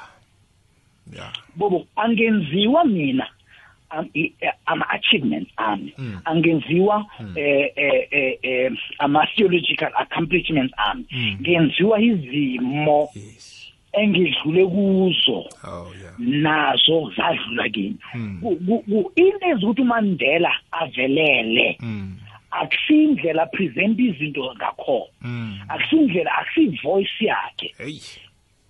Yeah. 1.16 1.34
Bobo 1.56 1.86
angenziwa 1.96 2.86
mina? 2.86 3.28
Am- 3.90 4.10
i- 4.14 4.34
eh, 4.42 4.52
ama-achievements 4.66 5.52
ami. 5.58 5.94
Mm. 5.98 6.20
angenziwa 6.26 7.06
eh, 7.36 7.72
eh, 7.76 8.08
eh, 8.12 8.38
eh, 8.42 8.72
ama-theological 9.00 9.92
accomplishments 9.96 10.74
ami. 10.78 11.06
Mm. 11.12 11.38
ngenziwa 11.42 12.02
izimo 12.02 13.10
engidlule 13.94 14.66
kuzo 14.68 15.50
oh 15.64 15.88
nazo 16.20 17.12
zadlula 17.18 17.70
kimi. 17.70 17.96
Into 19.16 19.46
ezukuthi 19.52 19.82
umandela 19.82 20.52
avelele 20.72 21.78
akusiyindlela 22.52 23.44
apresenta 23.44 24.02
izinto 24.04 24.56
ngakhona. 24.56 25.06
Mm 25.22 25.58
akusiyindlela 25.70 26.32
akusiyi-voice 26.38 27.26
yakhe. 27.26 27.74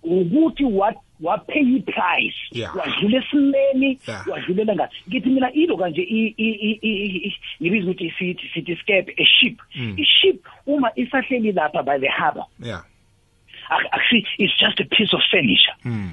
Ukuthi 0.02 0.64
wa 0.64 0.94
wapay 1.22 1.62
iprice 1.76 2.36
Yeah. 2.52 2.76
wadlula 2.76 3.18
esimeni 3.18 3.98
Yeah. 4.08 4.28
wadlulela 4.28 4.74
nga 4.74 4.88
ngithi 5.08 5.28
mina 5.28 5.52
ilo 5.52 5.76
kanje 5.76 6.02
i- 6.02 6.34
i- 6.36 6.58
i- 6.68 6.78
i- 6.82 7.22
i- 7.28 7.36
ngibiza 7.62 7.90
ukuthi 7.90 8.10
sithi 8.18 8.48
sithi 8.54 8.76
skep 8.76 9.08
a 9.18 9.24
ship 9.24 9.56
Mm. 9.74 9.94
i-ship 9.98 10.46
uma 10.66 10.90
isahleli 10.96 11.52
lapha 11.52 11.82
by 11.82 11.98
the 11.98 12.08
harbor 12.08 12.44
yeah 12.62 12.82
ak- 13.70 13.88
akusi 13.92 14.26
it's 14.38 14.56
just 14.58 14.80
a 14.80 14.84
piece 14.84 15.12
of 15.16 15.22
furniture 15.30 15.74
mm 15.84 16.10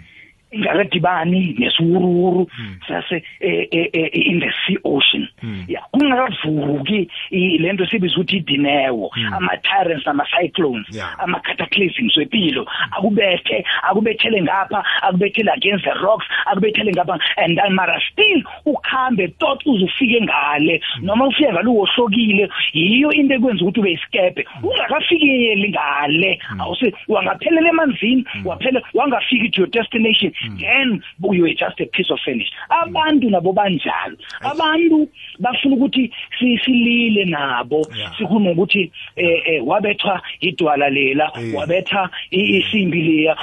ingakadibani 0.52 1.56
nesiwuruwuru 1.60 2.48
sase 2.88 3.24
eh, 3.40 3.68
eh, 3.72 3.90
eh, 3.94 4.10
in 4.14 4.40
the 4.40 4.52
sea 4.68 4.78
ocean. 4.84 5.28
Mm. 5.44 5.66
ya 5.68 5.82
kungakavuki 5.92 7.10
lento 7.32 7.86
sibiza 7.86 8.16
ukuthi 8.16 8.38
idinewo 8.38 9.12
ama-tyrants 9.32 10.08
ama-cyclones 10.08 10.86
Yeah. 10.96 11.16
ama-cataclysms 11.24 12.18
wempilo 12.18 12.68
akubethe 12.92 13.66
akubethele 13.84 14.42
ngapha 14.42 14.84
akubethele 15.02 15.52
against 15.52 15.84
the 15.84 15.94
rocks 15.94 16.26
akubethele 16.46 16.92
ngapha 16.92 17.20
and 17.38 17.58
then 17.58 17.74
mara 17.74 18.02
still 18.12 18.44
ukhambe 18.66 19.28
tot 19.28 19.66
uze 19.66 19.86
ufike 19.86 20.22
ngale 20.22 20.82
noma 21.02 21.28
ufike 21.28 21.52
ngale 21.54 21.70
uwohlokile 21.70 22.50
yiyo 22.74 23.12
into 23.12 23.34
ekwenza 23.36 23.66
ukuthi 23.66 23.80
ube 23.80 23.92
isikebhe 23.92 24.46
ungakafikeli 24.64 25.70
ngale. 25.70 26.40
Awuse 26.60 26.94
wangaphelela 27.08 27.70
emanzini 27.70 28.26
waphela 28.46 28.82
wangafiki 28.94 29.50
to 29.50 29.62
your 29.62 29.70
destination. 29.70 30.32
Then 30.60 31.02
you 31.32 31.42
were 31.44 31.54
just 31.54 31.80
a 31.80 31.86
piece 31.86 32.10
of 32.12 32.20
furniture 32.24 32.52
abantu 32.70 33.30
nabo 33.30 33.54
banjalo. 33.54 34.18
Abantu 34.42 35.10
bafuna 35.40 35.76
ukuthi 35.76 36.12
si- 36.40 36.60
silile 36.66 37.26
nabo. 37.26 37.86
Sikhuluma 38.18 38.52
ukuthi 38.52 38.92
eh 39.16 39.42
eh 39.46 39.62
wabethwa 39.68 40.22
idwala 40.42 40.90
lela 40.90 41.32
wabetha 41.56 42.10
i- 42.32 42.58
isimbi 42.60 43.02
leya 43.02 43.36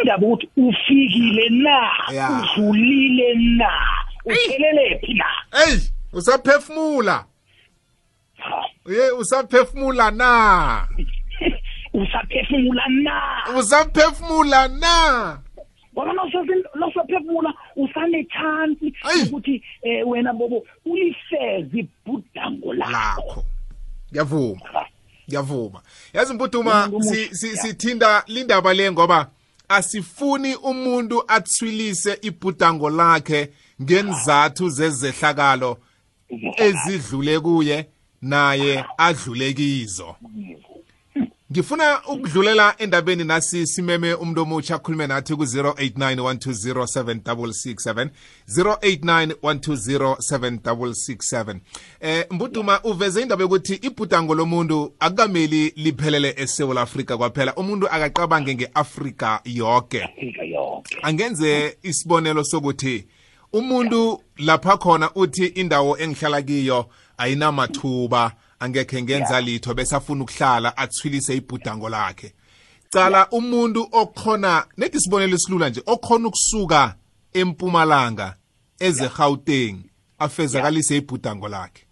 indaba 0.00 0.26
ukuthi 0.26 0.48
ufikile 0.56 1.48
na? 1.50 1.90
Udlulile 2.56 3.34
na? 3.34 3.70
Uphelele 4.24 4.98
phi 5.00 5.14
na? 5.14 5.24
Hey! 5.52 5.78
Usaphefumula. 6.12 7.24
Ha. 8.38 8.64
ye 8.86 9.10
usaphefumula 9.10 10.10
na? 10.10 10.86
Usaphefumula 12.02 12.88
na? 12.88 13.22
Usaphefumula 13.58 14.68
na? 14.68 15.38
Ngoba 15.92 16.12
nosaphefumula 16.74 17.54
usanechansi 17.76 18.94
Ayi. 19.02 19.22
ukuthi 19.22 19.62
um 19.82 20.08
wena 20.10 20.32
bobo 20.32 20.66
ulifeze 20.86 21.78
ibhudango 21.78 22.72
lakho. 22.74 23.44
Ngiyavuma. 24.12 24.60
Ngiyavuma. 25.28 25.82
Yazi 26.14 26.34
mputuma 26.34 26.90
sithinda 27.32 28.24
lindaba 28.26 28.74
le 28.74 28.92
ngoba 28.92 29.30
asifuni 29.68 30.54
umuntu 30.54 31.24
athwilise 31.28 32.18
ibhudango 32.22 32.90
lakhe 32.90 33.50
ngenzathu 33.82 34.68
zezehlakalo 34.68 35.78
ezidlule 36.56 37.40
kuye 37.40 37.86
naye 38.22 38.84
adlule 38.98 39.52
kizo. 39.52 40.16
Ngifuna 41.52 42.00
ukudlulela 42.06 42.74
endabeni 42.78 43.24
nasi 43.24 43.66
simeme 43.66 44.14
umuntu 44.14 44.42
omutsha 44.42 44.74
akhulume 44.74 45.06
nathi 45.06 45.34
ku-089 45.34 46.16
1207667 46.16 48.08
089 48.48 49.32
1207667 49.42 51.56
eh 52.00 52.26
mbuduma 52.30 52.80
uveze 52.84 53.22
indaba 53.22 53.42
yokuthi 53.42 53.74
ibhudango 53.74 54.34
lomuntu 54.34 54.92
akukameli 55.00 55.72
liphelele 55.76 56.34
esewula 56.36 56.80
afrika 56.80 57.16
kwaphela. 57.16 57.54
Umuntu 57.54 57.88
akacabange 57.88 58.54
nge-afrika 58.54 59.40
yonke 59.44 60.02
Afrika 60.02 60.42
yonke 60.42 60.96
angenze 61.02 61.78
isibonelo 61.82 62.44
sokuthi 62.44 63.06
umuntu 63.52 64.22
lapha 64.36 64.76
khona 64.76 65.14
uthi 65.14 65.46
indawo 65.46 65.98
engihlala 65.98 66.42
kiyo 66.42 66.86
ayinamathuba 67.18 68.32
angekhe 68.60 69.02
ngenza 69.02 69.40
litho 69.40 69.74
bese 69.74 69.96
afuna 69.96 70.24
ukuhlala 70.24 70.76
athwilise 70.76 71.36
ibhudango 71.36 71.88
lakhe. 71.88 72.34
Cala 72.90 73.28
umuntu 73.30 73.88
okhona 73.92 74.66
nethi 74.76 74.96
isibonelo 74.96 75.34
esilula 75.34 75.68
nje 75.68 75.82
okhona 75.86 76.28
ukusuka 76.28 76.94
empumalanga 77.32 78.36
eze-gauteng 78.80 79.76
afezakalise 80.18 80.96
ibhudango 80.96 81.48
lakhe. 81.48 81.82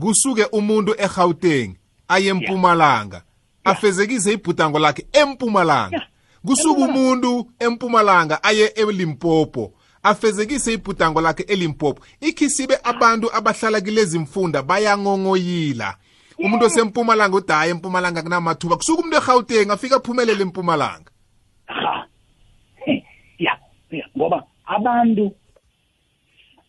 Kusuke 0.00 0.44
umuntu 0.44 0.94
eGauteng 0.98 1.76
aye 2.08 2.28
empumalanga 2.28 3.22
afezekise 3.64 4.32
ibhudango 4.32 4.78
lakhe 4.78 5.06
empumalanga. 5.12 6.06
Kusuka 6.46 6.80
umuntu 6.80 7.50
empumalanga 7.58 8.42
aye 8.42 8.66
elimpopo 8.66 9.72
afezekise 10.06 10.72
ibhudango 10.72 11.20
lakhe 11.20 11.42
elimpopo. 11.42 12.02
Ikhisibe 12.20 12.78
abantu 12.84 13.34
abahlala 13.34 13.80
kulezi 13.80 14.18
mfunda 14.18 14.62
bayangongoyila. 14.62 15.96
Umuntu 16.38 16.64
osempumalanga 16.66 17.36
uthi 17.36 17.52
hayi 17.52 17.70
empumalanga 17.70 18.22
kunamathuba 18.22 18.76
kusuka 18.76 19.00
umuntu 19.02 19.16
eGauteng 19.16 19.70
afika 19.70 19.96
aphumelele 19.96 20.42
empumalanga. 20.42 21.10
Ha. 21.66 22.06
Ya 23.38 23.58
ngoba 24.16 24.42
abantu 24.66 25.32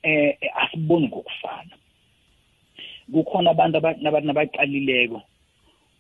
eh 0.04 0.38
asiboni 0.62 1.08
ngokufana. 1.08 1.76
Kukhona 3.12 3.52
abantu 3.52 3.78
aba- 3.78 3.98
naba- 4.02 4.22
nabaqalileko. 4.22 5.22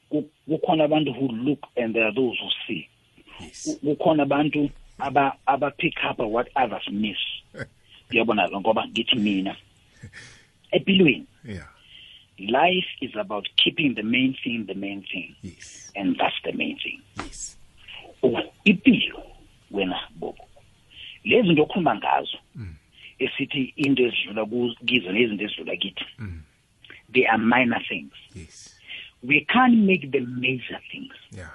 Ku- 0.10 0.30
kukhona 0.50 0.84
abantu 0.84 1.12
who 1.14 1.28
look 1.28 1.60
and 1.76 1.94
there 1.96 2.06
are 2.06 2.14
those 2.16 2.38
who 2.40 2.50
see. 2.68 2.88
Ku- 3.64 3.80
kukhona 3.96 4.24
abantu 4.24 4.70
aba 5.00 5.38
aba 5.48 5.72
pick 5.72 5.94
up 6.10 6.20
what 6.20 6.48
others 6.56 6.88
miss. 6.92 7.18
Uyabona 8.12 8.50
ngoba 8.50 8.88
ngithi 8.88 9.16
mina. 9.16 9.56
Empilweni. 10.72 11.26
Yeah. 11.44 11.68
Life 12.40 12.86
is 13.02 13.16
about 13.16 13.48
keeping 13.58 13.96
the 13.96 14.04
main 14.04 14.36
thing 14.44 14.66
the 14.68 14.76
main 14.76 15.02
thing. 15.12 15.36
Yes. 15.42 15.92
And 15.96 16.16
that's 16.18 16.36
the 16.44 16.52
main 16.54 16.78
thing. 16.78 17.02
Yes. 17.18 17.58
Oh, 18.24 18.40
impilo 18.66 19.24
wena 19.72 20.00
bobo. 20.16 20.44
Lezi 21.26 21.50
nto 21.54 21.64
okhuluma 21.64 21.96
ngazo 21.96 22.38
esithi 23.20 23.38
sithi 23.38 23.74
into 23.76 24.04
ezidlula 24.08 24.46
ku- 24.46 24.76
kizo 24.86 25.12
nezinto 25.12 25.44
ezidlula 25.46 25.76
kithi 25.78 26.06
they 27.14 27.26
are 27.26 27.38
minor 27.38 27.82
things. 27.90 28.12
Yes. 28.36 28.74
We 29.24 29.46
can't 29.46 29.78
make 29.86 30.12
them 30.12 30.40
major 30.40 30.80
things. 30.92 31.14
Yeah 31.32 31.40
yeah. 31.40 31.50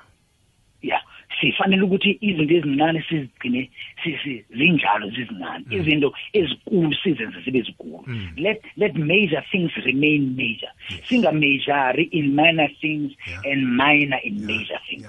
Sifanele 1.42 1.82
ukuthi 1.82 2.18
izinto 2.20 2.54
ezincane 2.54 3.02
sizigcine 3.08 3.68
si- 4.04 4.18
si- 4.24 4.44
zinjalo 4.56 5.10
zizincane. 5.10 5.64
Izinto 5.70 6.14
ezikulu 6.32 6.94
sizenze 6.94 7.40
zibe 7.44 7.62
zikulu. 7.62 8.04
Let 8.36 8.62
let 8.76 8.94
major 8.94 9.42
things 9.50 9.72
remain 9.84 10.36
major. 10.36 10.70
Singamajori 11.08 12.04
in 12.12 12.34
minor 12.34 12.68
things 12.80 13.12
and 13.44 13.76
minor 13.76 14.20
in 14.24 14.46
major 14.46 14.78
things. 14.88 15.02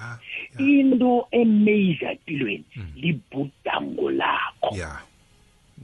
Into 0.60 1.28
emajor 1.32 2.12
empilweni 2.12 2.64
libhudango 2.96 4.12
lakho. 4.12 4.76
Yeah. 4.76 5.02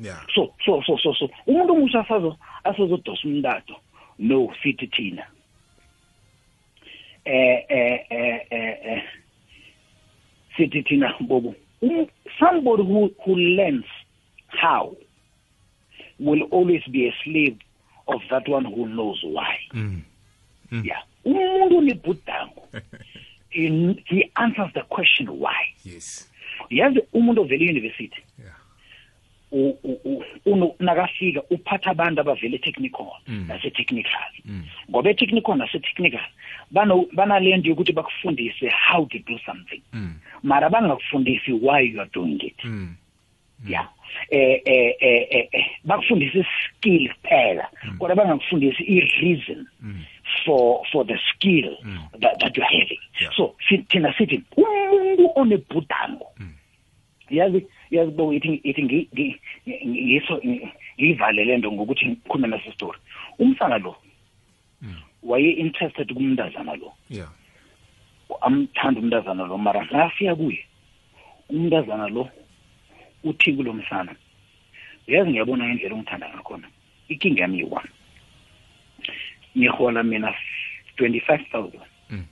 Yeah. 0.02 0.26
So 0.34 0.54
so 0.66 0.82
so 0.88 0.97
so 0.97 1.14
so 1.14 1.30
umuntu 1.47 1.74
omusha 1.74 2.00
asazo 2.00 2.38
asazodosa 2.64 3.28
umtato. 3.28 3.76
No 4.20 4.54
sithi 4.64 4.88
thina. 4.88 5.24
Eh 7.26 7.64
eh 7.70 8.00
eh 8.10 8.39
eh 8.52 8.78
eh 8.86 9.04
sithi 10.60 10.84
thina 10.84 11.14
bobo. 11.22 11.55
Um, 11.82 12.07
somebody 12.39 12.84
who 12.84 13.12
who 13.24 13.36
learns 13.36 13.86
how 14.47 14.95
will 16.20 16.41
always 16.51 16.84
be 16.91 17.07
a 17.07 17.14
slave 17.24 17.57
of 18.07 18.22
that 18.30 18.47
one 18.47 18.66
who 18.66 18.88
knows 18.88 19.22
why. 19.24 19.57
Mm. 19.74 20.01
yeah. 20.84 21.01
Umuntu 21.26 21.78
onebhudango 21.78 22.62
he 23.49 24.32
answers 24.36 24.74
the 24.74 24.82
question 24.82 25.28
why. 25.39 25.74
Yes. 25.84 26.28
Yazi 26.70 26.99
umuntu 27.14 27.41
ovela 27.41 27.64
e-university. 27.64 28.24
Yeah 28.39 28.59
u- 29.52 29.78
u- 29.84 30.00
u- 30.06 30.24
uno- 30.45 30.76
nakafika 30.80 31.41
uphatha 31.50 31.91
abantu 31.91 32.22
abavele 32.22 32.56
e-technical 32.56 33.08
Mm. 33.28 33.45
nase-technical 33.47 34.22
Mm. 34.45 34.64
ngoba 34.89 35.10
e-technical 35.10 35.56
nase-technical 35.58 36.22
banalento 37.14 37.70
yokuthi 37.70 37.93
bakufundise 37.93 38.70
how 38.70 39.06
to 39.06 39.20
do 39.20 39.39
something 39.45 39.82
mm. 39.93 40.14
mara 40.43 40.70
bangakufundisi 40.70 41.52
why 41.54 41.82
you 41.82 42.02
are 42.02 42.10
doing 42.14 42.39
it 42.43 42.64
Mm. 42.64 42.95
yeah 43.68 43.89
eh 44.30 44.62
eh 44.66 44.95
eh 45.00 45.28
eh, 45.30 45.47
eh 45.52 45.66
bakufundisa 45.84 46.45
skill 46.68 47.10
kuphela 47.10 47.68
kodwa 48.00 48.16
bangakufundisi 48.16 48.84
i-reason 48.84 49.66
Mm. 49.82 50.04
for 50.45 50.86
for 50.91 51.08
the 51.08 51.18
skill 51.34 51.78
Mm. 51.84 52.00
that, 52.20 52.39
that 52.39 52.58
you're 52.58 52.80
having 52.80 53.00
so 53.36 53.56
thina 53.88 54.14
sithi 54.18 54.43
umuntu 54.58 55.32
onebhudango 55.36 56.26
yazi 57.30 57.56
yazi 57.58 57.66
bo 58.16 58.34
ithi 58.34 58.62
ithi 58.64 58.82
ngi- 58.84 59.10
ngi- 59.14 59.40
ngi- 59.68 59.88
ngiso 59.88 60.42
ngivale 61.00 61.46
lento 61.46 61.72
ngokuthi 61.72 62.06
ngikhulume 62.06 62.48
nasi 62.48 62.72
story. 62.72 63.00
Umsana 63.40 63.78
lo 63.78 63.96
waye 65.24 65.52
interested 65.52 66.14
kumntazana 66.14 66.76
lo. 66.76 66.94
Yeah 67.10 67.30
amthanda 68.42 69.00
umntazana 69.02 69.44
lo 69.48 69.58
mara 69.58 69.86
ngafika 69.86 70.36
kuye 70.36 70.64
umntazana 71.50 72.08
lo 72.08 72.30
uthi 73.24 73.54
kulo 73.54 73.74
msana 73.74 74.16
yazi 75.08 75.30
ngiyabona 75.30 75.66
ngendlela 75.66 75.96
ongithanda 75.96 76.30
ngakhona 76.30 76.68
ikinga 77.10 77.42
yami 77.42 77.58
yi-one. 77.60 77.90
Ngihola 79.58 80.04
mina 80.04 80.34
25000 80.98 81.82
Mm. 82.10 82.26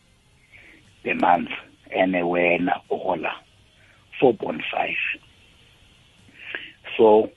per 1.04 1.16
month 1.16 1.52
and 2.00 2.16
wena 2.16 2.80
uhola 2.90 3.34
4.5 4.22 4.96
so 6.98 7.30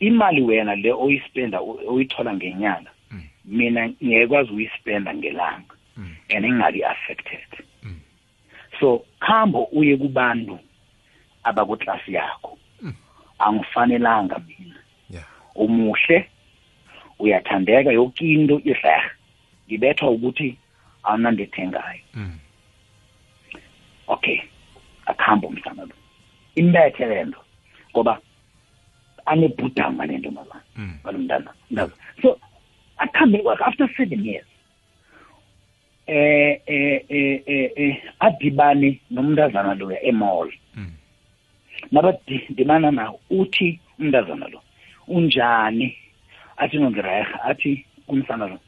imali 0.00 0.42
wena 0.42 0.74
le 0.74 0.92
oyispenda 0.92 1.60
oyithola 1.88 2.34
ngenyanga 2.34 2.90
Mm. 3.10 3.22
mina 3.44 3.88
ngiyekwazi 3.88 4.50
uyispenda 4.52 5.14
ngelanga 5.14 5.74
Mm. 5.96 6.16
and 6.36 6.44
ingabi 6.44 6.84
affected 6.84 7.48
Mm. 7.82 8.00
so 8.80 9.04
khambo 9.20 9.64
uye 9.64 9.96
kubantu 9.96 10.58
abakuklasi 11.44 12.12
yakho 12.14 12.58
Mm. 12.82 12.94
angifanelanga 13.38 14.38
mina 14.38 14.76
yeah 15.10 15.24
umuhle 15.54 16.28
uyathandeka 17.18 17.92
yonke 17.92 18.24
into 18.32 18.60
irherhe 18.64 19.10
ngibethwa 19.68 20.10
ukuthi 20.10 20.56
awunandethengayo 21.02 22.00
mm. 22.14 22.38
okay 24.06 24.40
akuhambe 25.06 25.46
umhlanga 25.46 25.82
lo 25.82 25.94
imbethe 26.54 27.06
lento 27.06 27.38
ngoba 27.90 28.20
anebhudanga 29.26 30.06
lento 30.06 30.30
mama. 30.30 30.62
Mm. 30.76 30.98
ngalo 31.04 31.18
mntana 31.18 31.50
mntana 31.70 31.92
so 32.22 32.38
akuhambe 32.98 33.38
kwakhe 33.38 33.64
after 33.64 33.88
seven 33.96 34.24
years 34.24 34.46
eh 36.06 36.60
eh 36.66 37.02
eh 37.08 37.42
eh, 37.46 37.70
eh 37.76 37.96
adibane 38.20 39.00
nomntazana 39.10 39.74
loya 39.74 40.02
emall. 40.04 40.50
Mm. 40.76 40.92
nabadimana 41.92 42.90
nawo 42.90 43.20
uthi 43.30 43.80
umntazana 43.98 44.48
lo 44.48 44.60
unjani? 45.08 45.96
Athi 46.56 46.76
nongirayha 46.78 47.42
athi 47.44 47.84
kumsana 48.06 48.46
lo 48.46 48.58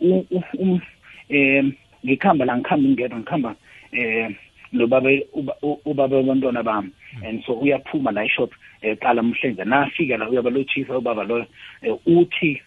u- 0.00 0.26
u- 0.30 0.42
um 0.58 0.80
em 1.28 1.72
ngikhamba 2.04 2.44
la 2.44 2.56
ngikhamba 2.56 2.88
ngedwa 2.88 3.18
ngikhamba 3.18 3.54
eh 3.92 4.30
nobaba 4.72 5.10
uba- 5.32 5.56
u- 5.62 5.80
ubaba 5.84 6.18
abantwana 6.18 6.62
bami. 6.62 6.90
And 7.26 7.44
so 7.44 7.52
uyaphuma 7.52 8.10
la 8.12 8.24
ishop 8.24 8.52
eqala 8.82 9.22
mhlenze. 9.22 9.64
Nafika 9.64 10.16
la 10.16 10.28
uyaba 10.28 10.50
lochisa 10.50 10.98
ubaba 10.98 11.24
lo 11.24 11.46
eh, 11.82 11.94
uthi 12.06 12.60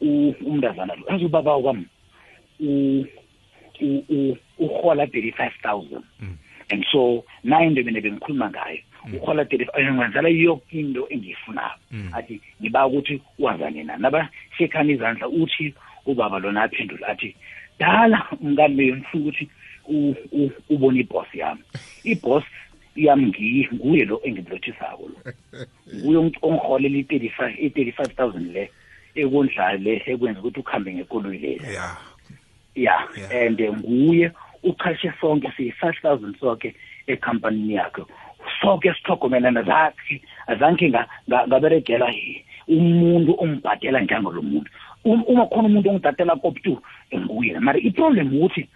u- 0.00 0.34
umntazana 0.46 0.94
lo 0.94 1.04
azi 1.12 1.24
ubaba 1.24 1.58
kwami 1.60 1.86
u- 2.60 3.04
u- 3.80 4.04
u- 4.08 4.36
uhola 4.58 5.04
35000 5.06 6.02
Mm. 6.20 6.36
and 6.70 6.84
so 6.92 7.24
nayo 7.44 7.66
into 7.68 7.82
mina 7.82 8.00
bengikhuluma 8.00 8.50
ngayo 8.50 8.78
uhola 9.16 9.44
35 9.44 9.92
ngenzela 9.94 10.28
yonke 10.28 10.80
into 10.80 11.06
engiyifunayo 11.10 11.76
Mm. 11.90 12.10
athi 12.14 12.40
ngiba 12.62 12.86
ukuthi 12.86 13.20
wazane 13.38 13.82
nani 13.84 14.02
nabashekhana 14.02 14.92
izandla 14.92 15.28
uthi 15.28 15.74
ubaba 16.06 16.38
lona 16.38 16.62
aphendula 16.62 17.08
athi 17.08 17.36
dala 17.78 18.26
mngani 18.40 18.76
bami 18.76 18.92
ngifuna 18.92 19.22
ukuthi 19.24 19.48
u- 19.88 20.14
u- 20.32 20.50
ubone 20.70 21.00
iboss 21.00 21.28
yami. 21.34 21.60
Iboss 22.04 22.44
yami 22.96 23.26
ngiyi 23.26 23.68
nguye 23.74 24.04
lo 24.04 24.20
engimlothisako 24.24 25.08
lo. 25.08 25.18
Nguye 25.94 26.18
ongiholela 26.42 26.98
i-35 26.98 27.58
i-35000 27.58 28.52
le 28.52 28.70
ekondlayo 29.14 29.78
le 29.78 30.02
ekwenza 30.06 30.40
ukuthi 30.40 30.60
ukuhambe 30.60 30.94
ngekoloyi 30.94 31.38
leli 31.38 31.64
yeah 31.72 31.96
yeah 32.74 33.08
Yeah. 33.16 33.46
and 33.46 33.60
eh, 33.60 33.72
nguye 33.72 34.30
uchashe 34.62 35.12
sonke 35.20 35.52
siyi-five 35.56 35.98
thousand 36.02 36.36
sonke 36.40 36.74
ekhampanini 37.06 37.74
yakhe. 37.74 38.02
Sonke 38.60 38.94
sithogomelana 38.94 39.62
zakhe 39.62 40.22
azange 40.46 40.88
nga- 40.88 41.08
nga- 41.28 41.46
ngaberegela 41.46 42.10
hi- 42.10 42.44
umuntu 42.68 43.34
ongibhadela 43.38 44.00
njengalo 44.00 44.42
muntu. 44.42 44.70
Um- 45.04 45.24
uma 45.28 45.46
khona 45.46 45.68
umuntu 45.68 45.90
ongibhadela 45.90 46.36
koptu 46.36 46.82
nguye. 47.14 47.58
Mara 47.60 47.78
iproblem 47.78 48.34
ukuthi 48.36 48.68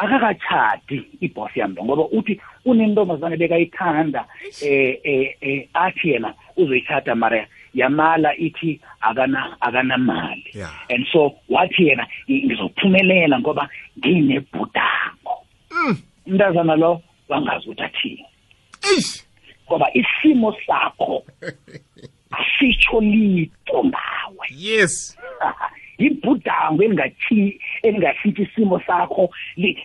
akakachadi 0.00 1.02
ibhosi 1.20 1.60
yami 1.60 1.74
lo 1.76 1.84
ngoba 1.84 2.04
uthi 2.12 2.40
unentombazane 2.64 3.36
bekayithanda 3.36 4.24
eh 4.62 4.98
eh 5.04 5.36
eh 5.40 5.68
athi 5.74 6.08
yena 6.10 6.34
uzoyithatha 6.56 7.14
mara 7.14 7.46
yamala 7.74 8.36
ithi 8.36 8.80
akana 9.00 9.56
akanamali. 9.60 10.44
Yeah. 10.54 10.72
and 10.88 11.06
so 11.12 11.32
wathi 11.48 11.86
yena 11.88 12.06
"Ngi- 12.28 12.44
ngizophumelela 12.46 13.40
ngoba 13.40 13.68
nginebhudango. 13.98 15.34
Mm. 15.70 15.96
umntazana 16.26 16.76
lo 16.76 17.02
wangazi 17.28 17.68
ukuthi 17.68 17.82
athini. 17.82 18.26
Eish. 18.94 19.24
Ngoba 19.68 19.86
isimo 19.94 20.56
sakho 20.66 21.24
asitsho 22.38 23.00
litho 23.00 23.84
ngawe. 23.84 24.46
Yes. 24.56 25.16
ibhudango 26.06 26.82
elingathi 26.82 27.60
elingahlithi 27.82 28.42
isimo 28.42 28.80
sakho 28.86 29.30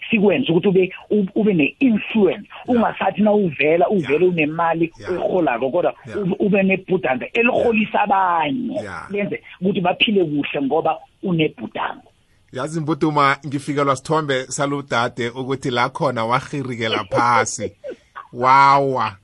sikwenza 0.10 0.54
ukuthi 0.54 0.68
ube 0.68 0.94
ub- 1.10 1.32
ube 1.36 1.54
ne-influence. 1.54 2.48
Ungasathi 2.68 3.22
na 3.22 3.32
uvela 3.34 3.90
uvele 3.90 4.26
unemali 4.26 4.92
uyiholako 5.10 5.70
kodwa 5.70 5.94
ube- 6.40 6.64
nebhudanga 6.64 7.26
eliholisa 7.34 8.02
abanye. 8.02 8.82
Lenze 9.10 9.42
ukuthi 9.62 9.82
baphile 9.82 10.26
kuhle 10.26 10.62
ngoba 10.62 10.98
unebhudango 11.24 12.12
yazi 12.54 12.80
mbuduma 12.82 13.38
ngifikelwa 13.48 13.96
sithombe 13.96 14.44
saludade 14.44 15.30
ukuthi 15.30 15.72
la 15.72 15.90
khona 15.90 16.26
wahirikela 16.26 17.04
phasi. 17.04 17.72
Wawa. 18.34 19.18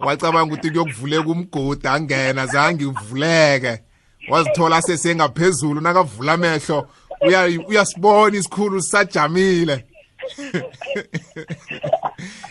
Wacabanga 0.00 0.44
ukuthi 0.54 0.70
kuyokuvuleka 0.70 1.28
umgodi 1.30 1.88
angena 1.88 2.46
zange 2.46 2.84
ivuleke 2.84 3.78
wazithola 4.28 4.82
sesengaphezulu 4.82 5.80
nakavula 5.80 6.32
amehlo. 6.32 6.88
Uya- 7.20 7.66
uyasibona 7.68 8.36
isikhulu 8.36 8.82
sisajamile. 8.82 9.84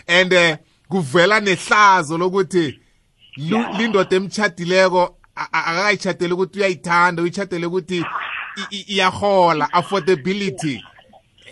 And 0.08 0.32
eh 0.32 0.56
kuvela 0.88 1.40
nehlazo 1.40 2.18
lokuthi 2.18 2.78
lindoda 3.78 4.16
emchadileko 4.16 5.16
a- 5.36 5.48
a- 5.52 5.64
akakayitshateli 5.66 6.32
ukuthi 6.32 6.58
uyayithanda 6.58 7.22
uyitshatele 7.22 7.66
ukuthi 7.66 8.04
iyahola 8.70 9.72
affordability. 9.72 10.82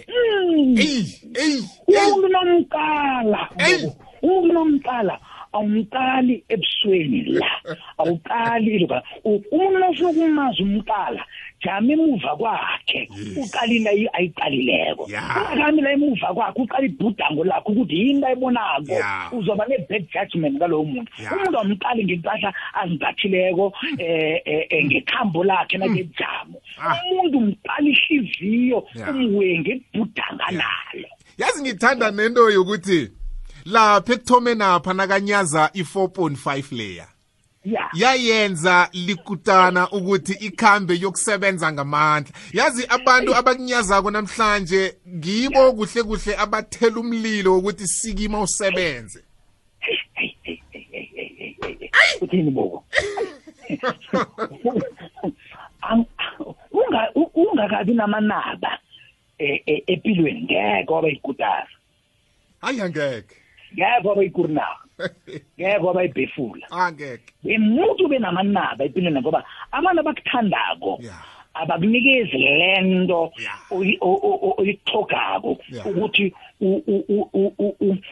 Eyi 0.07 0.79
eyi 0.79 1.21
eyi. 1.35 1.65
Eyi. 3.59 3.93
umuntu 4.23 4.53
nomqala 4.53 5.21
awumqali 5.55 6.45
ebusweni 6.49 7.23
la. 7.39 7.47
Awuqali 7.99 8.79
loba 8.79 9.03
umuntu 9.25 9.79
nofuna 9.79 10.11
ukumazi 10.11 10.63
umqala 10.63 11.23
jama 11.63 11.93
emuva 11.93 12.37
kwakhe. 12.37 13.09
Uqali 13.37 13.79
la 13.79 13.91
ayiqalileko. 14.13 15.07
Ya. 15.09 15.23
ungakami 15.23 15.83
la 15.83 15.93
emuva 15.93 16.35
kwakhe 16.35 16.61
uqala 16.63 16.87
ibhudango 16.87 17.45
lakho 17.45 17.73
ukuthi 17.73 17.95
yini 17.95 18.25
ayibonako. 18.25 18.93
Ya. 18.93 19.31
uzoba 19.33 19.67
ne-bad 19.67 20.05
judgment 20.13 20.57
ngalowo 20.57 20.85
muntu. 20.85 21.13
Ya. 21.23 21.33
umuntu 21.33 21.59
awumqali 21.59 22.05
ngempahla 22.05 22.53
azimbathileko 22.75 23.73
eh 23.99 24.41
eh, 24.45 24.67
eh, 24.71 24.85
ngekhambo 24.87 25.45
lakhe 25.45 25.79
nakejamo. 25.79 26.59
Ah. 26.79 26.97
umuntu 27.13 27.39
umqala 27.39 27.89
ihliziyo 27.89 28.85
Ya. 28.95 29.11
umwe 29.11 29.59
ngebhudanga 29.59 30.47
nalo. 30.51 31.09
Yazi 31.39 31.63
ngithanda 31.63 32.11
nento 32.11 32.51
yokuthi 32.51 33.11
lapha 33.65 34.13
ekuthome 34.13 34.55
napha 34.55 34.93
nakanyaza 34.95 35.71
i-4.5 35.75 36.77
layer. 36.77 37.09
Ya 37.65 37.91
yayenza 37.95 38.89
likutana 38.93 39.91
ukuthi 39.91 40.33
ikhambe 40.33 40.99
yokusebenza 41.01 41.73
ngamandla. 41.73 42.33
Yazi 42.53 42.87
abantu 42.89 43.35
abakunyazako 43.37 44.11
namhlanje 44.11 44.95
ngibo 45.09 45.73
kuhle 45.73 46.03
kuhle 46.03 46.37
abathela 46.37 47.01
umlilo 47.01 47.53
wokuthi 47.53 47.87
sikima 47.87 48.41
usebenze. 48.41 49.25
Uthini 52.21 52.51
boko 52.51 52.85
ungakabi 57.35 57.95
namanaba 57.95 58.79
eh, 59.39 59.63
eh, 59.67 59.83
empilweni 59.87 60.43
ngeke 60.43 60.93
waba 60.93 61.09
yikutasa. 61.09 61.69
Hayi 62.61 62.81
angeke. 62.81 63.37
Ngeke 63.75 64.09
waba 64.09 64.23
yikurinaga 64.23 64.79
ngeke 65.59 65.79
waba 65.85 66.03
yibhefula 66.03 66.67
angeke 66.71 67.33
umuntu 67.45 68.05
ube 68.05 68.19
namanaba 68.19 68.85
empilweni 68.85 69.21
ngoba 69.21 69.45
abantu 69.73 70.01
abakuthandako 70.01 70.99
Yeah. 71.03 71.21
abakunikezi 71.55 72.39
lento 72.39 73.33
Yeah. 73.39 73.59
oyi- 73.71 73.99
o- 74.01 74.21
o- 74.29 74.41
o- 74.49 74.55
oyithogako 74.59 75.59
Yeah. 75.73 75.87
ukuthi 75.87 76.25
u- 76.27 76.33
u- 76.33 76.33
u- 76.33 76.33
u- 76.33 76.41
u- 76.41 76.41
u- 76.41 76.54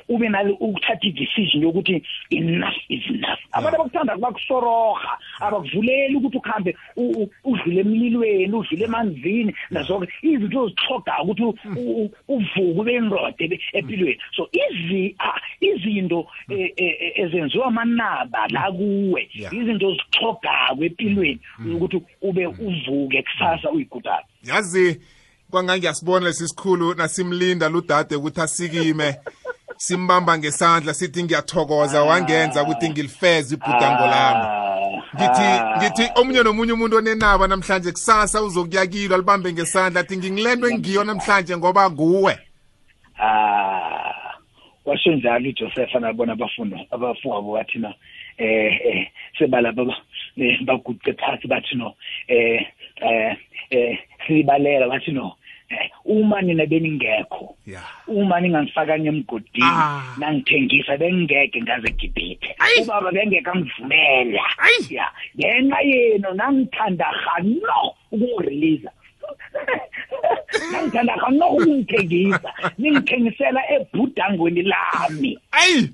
ube 0.08 0.28
nalo 0.28 0.54
ukuthatha 0.54 1.06
i-decision 1.06 1.62
yokuthi 1.62 2.02
enough 2.30 2.74
is 2.88 3.02
enough. 3.10 3.38
Abantu 3.52 3.76
abakuthanda 3.76 4.16
bakusoroha 4.16 5.18
abakuvuleli 5.40 6.14
ukuthi 6.16 6.36
ukuhambe 6.36 6.76
u- 6.96 7.10
u- 7.22 7.30
udlule 7.44 7.80
emlilweni 7.80 8.52
udlule 8.56 8.84
emanzini 8.84 9.54
nazonke 9.70 10.12
izinto 10.22 10.62
ozithogako 10.62 11.22
ukuthi 11.22 11.42
u- 11.76 12.10
uvuke 12.28 12.80
ube 12.80 12.94
indoda 12.94 13.34
ebe- 13.38 13.60
empilweni. 13.72 14.18
So 14.36 14.48
izi- 14.52 15.16
izinto 15.60 16.26
eh, 16.50 16.70
eh, 16.76 16.96
eh, 17.00 17.12
ezenziwa 17.16 17.66
amanaba 17.66 18.46
la 18.50 18.72
kuwe 18.72 19.28
izinto 19.52 19.88
ozithogako 19.88 20.84
empilweni 20.84 21.40
ukuthi 21.74 22.02
ube 22.22 22.46
uvuke 22.46 23.22
kusasa 23.22 23.70
uyigudana 23.70 24.24
yazi 24.44 25.00
kwangangiyasibona 25.52 26.26
lesi 26.26 26.48
sikhulu 26.48 26.94
nasimlinda 26.94 27.68
ludade 27.68 28.16
ukuthi 28.16 28.40
asikime. 28.40 29.16
Simbamba 29.76 30.38
ngesandla 30.38 30.94
sithi 30.94 31.22
ngiyathokoza 31.22 32.02
wangenza 32.02 32.62
ukuthi 32.62 32.90
ngilifeze 32.90 33.54
ibhudango 33.54 34.06
lami. 34.06 34.46
Ngithi 35.16 35.48
ngithi 35.78 36.20
omunye 36.20 36.42
nomunye 36.42 36.72
umuntu 36.72 36.96
onenaba 36.96 37.46
namhlanje 37.48 37.92
kusasa 37.92 38.42
uzokuyakilwa 38.42 39.18
libambe 39.18 39.52
ngesandla 39.52 40.00
athi 40.00 40.16
ngingilento 40.16 40.68
engiyo 40.68 41.04
namhlanje 41.04 41.56
ngoba 41.56 41.90
nguwe. 41.90 42.38
Ah 43.18 44.12
washo 44.84 45.10
njalo 45.12 45.48
uJoseph 45.48 45.96
anabona 45.96 46.32
abafundo 46.32 46.76
abafowabo 46.90 47.52
bathi 47.52 47.78
no 47.78 47.94
eh 48.38 48.80
eh 48.84 49.08
sebalapha 49.38 49.84
ba- 49.84 50.02
eh, 50.36 50.58
baguqe 50.64 51.12
phansi 51.12 51.48
bathi 51.48 51.76
no 51.76 51.94
eh 52.28 52.66
eh 53.00 53.36
eh 53.70 53.98
sibalela 54.26 54.88
bathi 54.88 55.12
no 55.12 55.26
eh, 55.26 55.32
uma 56.04 56.42
nina 56.42 56.66
beningekho. 56.66 57.56
Ya. 57.66 57.82
Uma 58.06 58.40
ningangifakanye 58.40 59.08
emgodini 59.08 59.64
Ah. 59.64 60.14
nangithengisa 60.18 60.96
bengingeke 60.96 61.62
ngaze 61.62 61.90
gibhithe 61.98 62.54
Ayi. 62.58 62.82
ubaba 62.82 63.12
bengeke 63.12 63.50
angivumela. 63.50 64.42
Ayi. 64.58 64.94
ya 64.94 65.06
ngenxa 65.38 65.80
yenu 65.82 66.34
nangithanda 66.34 67.04
hano 67.24 67.94
ukungreleasa 68.12 68.90
nangithanda 70.72 71.12
hano 71.22 71.46
ukungithengisa 71.50 72.50
ningithengisela 72.78 73.60
ebhudangweni 73.74 74.62
lami. 74.62 75.38
Ayi! 75.52 75.90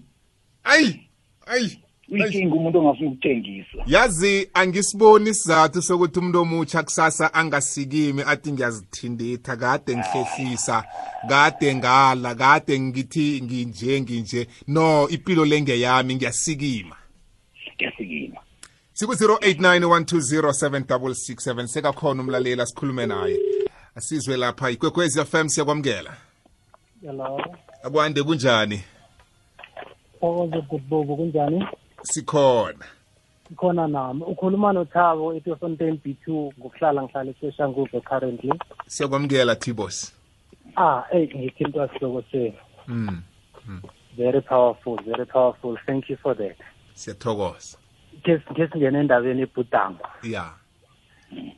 Ayi! 0.65 1.01
Ayi! 1.47 1.79
Uyinkinga 2.11 2.55
umuntu 2.55 2.79
ongafuna 2.79 3.11
ukuthengisa. 3.11 3.79
Yazi 3.87 4.51
angisiboni 4.55 5.31
isizathu 5.31 5.83
sokuthi 5.83 6.19
umuntu 6.19 6.41
omutsha 6.41 6.83
kusasa 6.83 7.35
angasikimi 7.35 8.23
athi 8.27 8.53
ngiyazithinditha 8.53 9.57
kade 9.57 9.97
ngihlehlisa 9.97 10.85
kade 11.29 11.75
ngala 11.75 12.35
kade 12.35 12.81
ngithi 12.81 13.43
nginje 13.43 14.01
nginje. 14.01 14.49
No 14.67 15.09
impilo 15.09 15.45
lengeyami 15.45 16.15
ngiyasikima. 16.15 16.97
Ngiyasikima. 17.77 18.41
Siku-089 18.93 21.67
sekakhona 21.67 22.23
umlalela 22.23 22.67
sikhulume 22.67 23.07
naye. 23.07 23.39
Asizwe 23.95 24.37
lapha 24.37 24.71
ikwekwezi 24.71 25.25
fm 25.25 25.49
siyakwamukela. 25.49 26.17
Hello. 27.03 27.45
akwande 27.83 28.23
kunjani? 28.23 28.81
Thokoze 30.21 30.61
Bhukubo 30.61 31.17
kunjani? 31.17 31.65
Sikhona 32.13 32.85
Khona 33.57 33.89
nami. 33.89 34.23
Ukhuluma 34.25 34.73
noThabo 34.73 35.33
eTosfontein 35.35 35.97
B2 36.05 36.53
ngokuhlala 36.59 37.03
ngihlala 37.03 37.31
eSoshanguve 37.31 38.01
currently. 38.05 38.53
siyakwamukela 38.87 39.57
tibos 39.57 40.13
Ah, 40.77 41.03
hey 41.11 41.27
ngithintwa 41.27 41.89
sihloko 41.89 42.23
senu. 42.31 42.53
mm. 42.89 43.23
Very 44.17 44.41
powerful, 44.41 44.97
very 45.05 45.25
powerful. 45.27 45.77
Thank 45.87 46.11
you 46.11 46.17
for 46.17 46.35
that. 46.37 46.57
siyathokoza 46.95 47.79
ke 48.25 48.41
singene 48.73 48.99
endabeni 49.01 49.43
ebhudango. 49.43 50.05
ya 50.23 50.51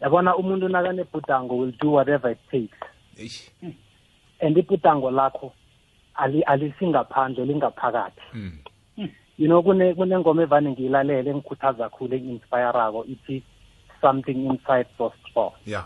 Yabona 0.03 0.37
umuntu 0.37 0.69
nakane 0.69 1.03
ebhudango 1.03 1.59
will 1.59 1.73
do 1.81 1.91
whatever 1.91 2.31
it 2.31 2.39
takes. 2.51 2.79
Eish. 3.19 3.51
And 4.41 4.57
ibhudango 4.57 5.11
lakho 5.11 5.53
ali 6.15 6.43
alisingaphandle 6.43 7.45
lingaphakathi. 7.47 8.21
Mm. 8.35 8.59
You 9.41 9.49
know 9.49 9.63
kune 9.63 9.95
kunengoma 9.95 10.43
evane 10.43 10.71
ngiyilalele 10.71 11.31
engikhuthaza 11.31 11.89
kakhulu 11.89 12.15
engi-inspirako 12.15 13.05
ithi 13.09 13.43
something 14.03 14.45
inside 14.45 14.87
so 14.99 15.13
strong. 15.25 15.53
ya 15.65 15.83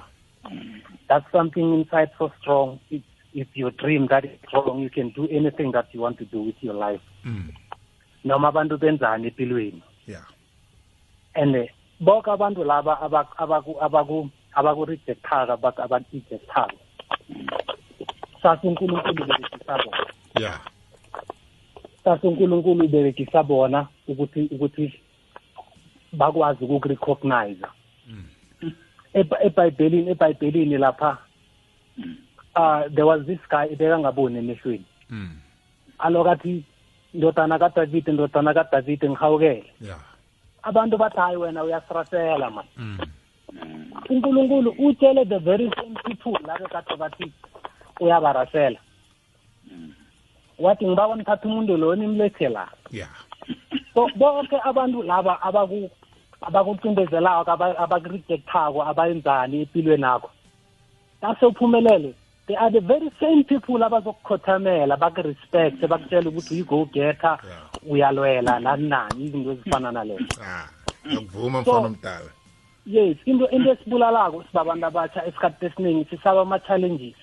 that's 1.08 1.30
something 1.30 1.72
inside 1.74 2.10
so 2.18 2.32
strong. 2.40 2.80
It's, 2.90 3.06
it's 3.32 3.50
your 3.54 3.70
dream 3.70 4.08
that 4.10 4.24
is 4.24 4.32
strong. 4.48 4.80
You 4.80 4.90
can 4.90 5.10
do 5.10 5.28
anything 5.30 5.70
that 5.70 5.86
you 5.92 6.00
want 6.00 6.18
to 6.18 6.24
do 6.24 6.42
with 6.42 6.56
your 6.62 6.74
life. 6.74 7.00
Mm. 7.24 7.54
Noma 8.24 8.48
abantu 8.48 8.76
benzani 8.76 9.30
empilweni. 9.30 9.82
ya 10.06 10.20
And 11.36 11.54
eh, 11.54 11.68
bonke 12.00 12.30
abantu 12.30 12.64
laba 12.64 13.00
abaku 13.00 13.34
abaku 13.38 13.72
abaku 13.80 14.30
abaku 14.54 14.84
rejectaka 14.84 15.52
abaku 15.52 15.82
abaku-rejectaka. 15.82 16.74
Sasa 18.42 18.62
uNkulunkulu 18.62 19.26
berekisa 19.26 19.78
bona. 19.78 20.73
Ya 22.04 22.16
Sasa 22.16 22.28
uNkulunkulu 22.28 22.88
berekisa 22.88 23.42
bona 23.42 23.86
ukuthi 24.08 24.48
ukuthi 24.52 24.92
bakwazi 26.12 26.64
ukukurecognize. 26.64 27.66
Eba- 29.14 29.42
eBhayibhelini 29.44 30.10
eBhayibhelini 30.10 30.78
lapha 30.78 31.18
uh 32.56 32.82
there 32.94 33.04
was 33.06 33.26
this 33.26 33.38
guy 33.50 33.66
bekangaboni 33.76 34.38
emehlweni. 34.38 34.84
Mm. 35.10 35.36
alokathi 35.98 36.64
ndodana 37.14 37.58
kaDavid 37.58 38.08
ndodana 38.08 38.54
kaDavid 38.54 39.04
ngihawukele 39.04 39.64
abantu 40.62 40.96
bathi 40.98 41.16
hayi 41.16 41.36
wena 41.36 41.64
uyasirasela 41.64 42.50
man 42.50 42.64
Mm. 42.76 42.98
uNkulunkulu 44.10 44.70
utshele 44.78 45.24
the 45.24 45.38
very 45.38 45.70
same 45.70 45.94
people 46.04 46.38
labo 46.46 46.68
kade 46.68 46.96
bathi 46.96 47.32
uyabarasela 48.00 48.78
wathi 50.58 50.86
ngiba 50.86 51.14
nithatha 51.16 51.48
umuntu 51.48 51.76
lo 51.76 51.94
nimlethe 51.96 52.48
la. 52.48 52.68
Ya 52.90 53.08
so 53.94 54.08
bonke 54.16 54.56
abantu 54.64 55.02
laba 55.02 55.42
abaku 55.42 55.90
abakucindezelako 56.42 57.50
aba- 57.50 57.78
abakurejectako 57.78 58.82
abayenzani 58.82 59.60
empilweni 59.62 60.04
akho 60.04 60.30
nase 61.22 61.46
uphumelele 61.46 62.14
they 62.46 62.56
are 62.56 62.70
the 62.70 62.80
very 62.80 63.10
same 63.20 63.44
people 63.44 63.82
abazokukhothamela 63.84 64.96
bakurespect 64.96 65.80
bakutshela 65.86 66.28
ukuthi 66.30 66.54
uyi-go 66.54 66.84
getter 66.92 67.38
Yeah. 67.44 67.90
uyalwela 67.92 68.60
nani 68.60 68.88
nani 68.88 69.24
izinto 69.24 69.52
ezifana 69.52 69.92
nalezo. 69.92 70.24
Ah 70.42 70.68
ngiyakuvuma 71.06 71.64
So- 71.64 71.70
mfana 71.72 71.86
omdala. 71.86 72.30
yes 72.86 73.16
into 73.26 73.48
into 73.50 73.72
esibulalako 73.72 74.44
sibabantu 74.44 74.86
abatsha 74.86 75.26
esikhathi 75.26 75.66
esiningi 75.66 76.04
sisaba 76.10 76.40
ama-challenges. 76.40 77.16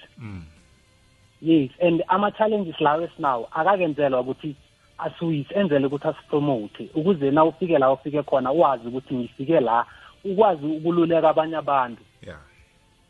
Yes 1.42 1.72
and 1.82 2.04
ama-challenges 2.08 2.82
lawo 2.82 3.02
esinawo 3.02 3.48
akakenzelwa 3.52 4.20
ukuthi 4.20 4.56
asiwise 4.98 5.54
enzele 5.60 5.86
ukuthi 5.86 6.08
asipromote 6.08 6.90
ukuze 6.96 7.32
na 7.32 7.46
ufike 7.46 7.78
la 7.78 7.92
ufike 7.92 8.24
khona 8.24 8.52
wazi 8.52 8.88
ukuthi 8.88 9.16
ngifike 9.16 9.60
la 9.60 9.86
ukwazi 10.24 10.66
ukululeka 10.66 11.30
abanye 11.30 11.58
abantu. 11.58 12.04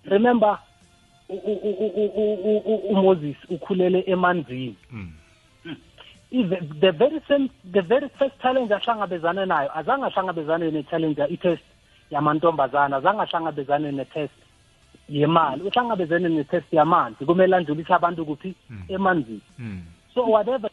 Remember 0.06 0.60
umoses 2.90 3.36
ukhulele 3.50 4.04
emanzini. 4.08 4.76
Even 6.32 6.80
the 6.80 6.92
very 6.92 7.22
same 7.28 7.50
the 7.74 7.82
very 7.82 8.10
first 8.18 8.42
challenge 8.42 8.74
ahlangabezane 8.74 9.46
nayo 9.46 9.78
azange 9.78 10.06
ahlangabezane 10.06 10.72
ne-challenge 10.72 11.22
i-test 11.30 11.64
yamantombazana 12.12 12.98
azange 12.98 13.22
ahlangabezane 13.22 13.92
ne-test 13.92 14.41
yemali 15.12 15.62
uhlangabezane 15.64 16.30
ne-test 16.30 16.74
yamanzi 16.74 17.26
kumele 17.26 17.56
andlulise 17.56 17.94
abantu 17.94 18.26
kuphi? 18.26 18.54
Emanzini. 18.90 19.42
Mm. 19.60 19.82
so 20.14 20.24
whatever. 20.26 20.70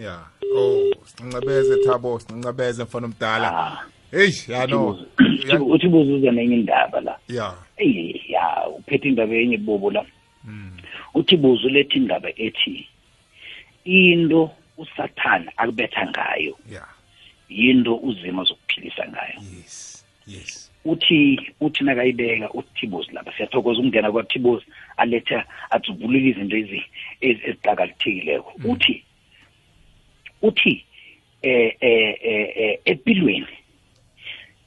Yeah 0.00 0.20
oh 0.56 0.92
sincebeze 1.04 1.76
thabo 1.84 2.20
sincebeze 2.20 2.82
mfana 2.84 3.06
omdala. 3.06 3.48
Ah, 3.56 3.84
hey 4.10 4.30
ya 4.48 4.66
no. 4.66 4.90
Uthi- 5.18 5.52
Ya- 5.52 5.62
uthi 5.62 5.88
buzuza 5.88 6.30
nenye 6.32 6.54
indaba 6.54 7.00
la. 7.00 7.18
Yeah 7.28 7.54
eyi 7.76 8.22
ya 8.28 8.66
uphethe 8.68 9.08
indaba 9.08 9.34
yenye 9.34 9.56
bobo 9.58 9.90
la. 9.90 10.04
Uthi 11.14 11.36
buzu 11.36 11.68
lethi 11.68 11.96
indaba 11.98 12.28
ethi 12.36 12.88
into 13.84 14.50
usathana 14.78 15.52
akubetha 15.56 16.06
ngayo 16.06 16.56
yeah 16.72 16.88
yinto 17.48 17.96
uzima 17.96 18.44
zokuphilisa 18.44 19.08
ngayo. 19.08 19.40
Yes 19.56 20.04
yes. 20.26 20.70
Uthi 20.84 21.40
uthi 21.60 21.84
nakayibeka 21.84 22.50
uthibozi 22.52 23.12
lapha 23.12 23.32
siyathokoza 23.36 23.80
ukungena 23.80 24.12
kwathibozi 24.12 24.64
aletha 24.96 25.44
atsubulula 25.70 26.18
izinto 26.18 26.56
ezi- 26.56 26.86
ezi- 27.20 27.42
eziqakathekileko. 27.48 28.52
Uthi 28.64 29.02
uthi 30.42 30.84
eh 31.42 31.76
eh 31.80 32.16
eh 32.22 32.48
eh, 32.56 32.78
empilweni 32.84 33.46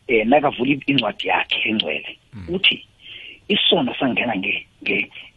eh 0.07 0.25
nakavula 0.27 0.75
incwadi 0.87 1.27
yakhe 1.27 1.69
engcwele 1.69 2.17
uthi 2.49 2.85
isono 3.47 3.93
sangena 3.99 4.35
nge 4.37 4.65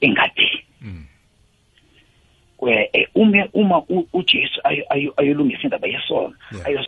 engadini. 0.01 0.65
Mm. 0.83 1.07
eh, 2.93 3.09
uma 3.15 3.49
uma 3.55 3.83
uJesu 4.13 4.61
ayo- 4.65 4.85
ayo- 4.91 5.15
ayolungisa 5.17 5.63
indaba 5.63 5.89
yesono 5.89 6.35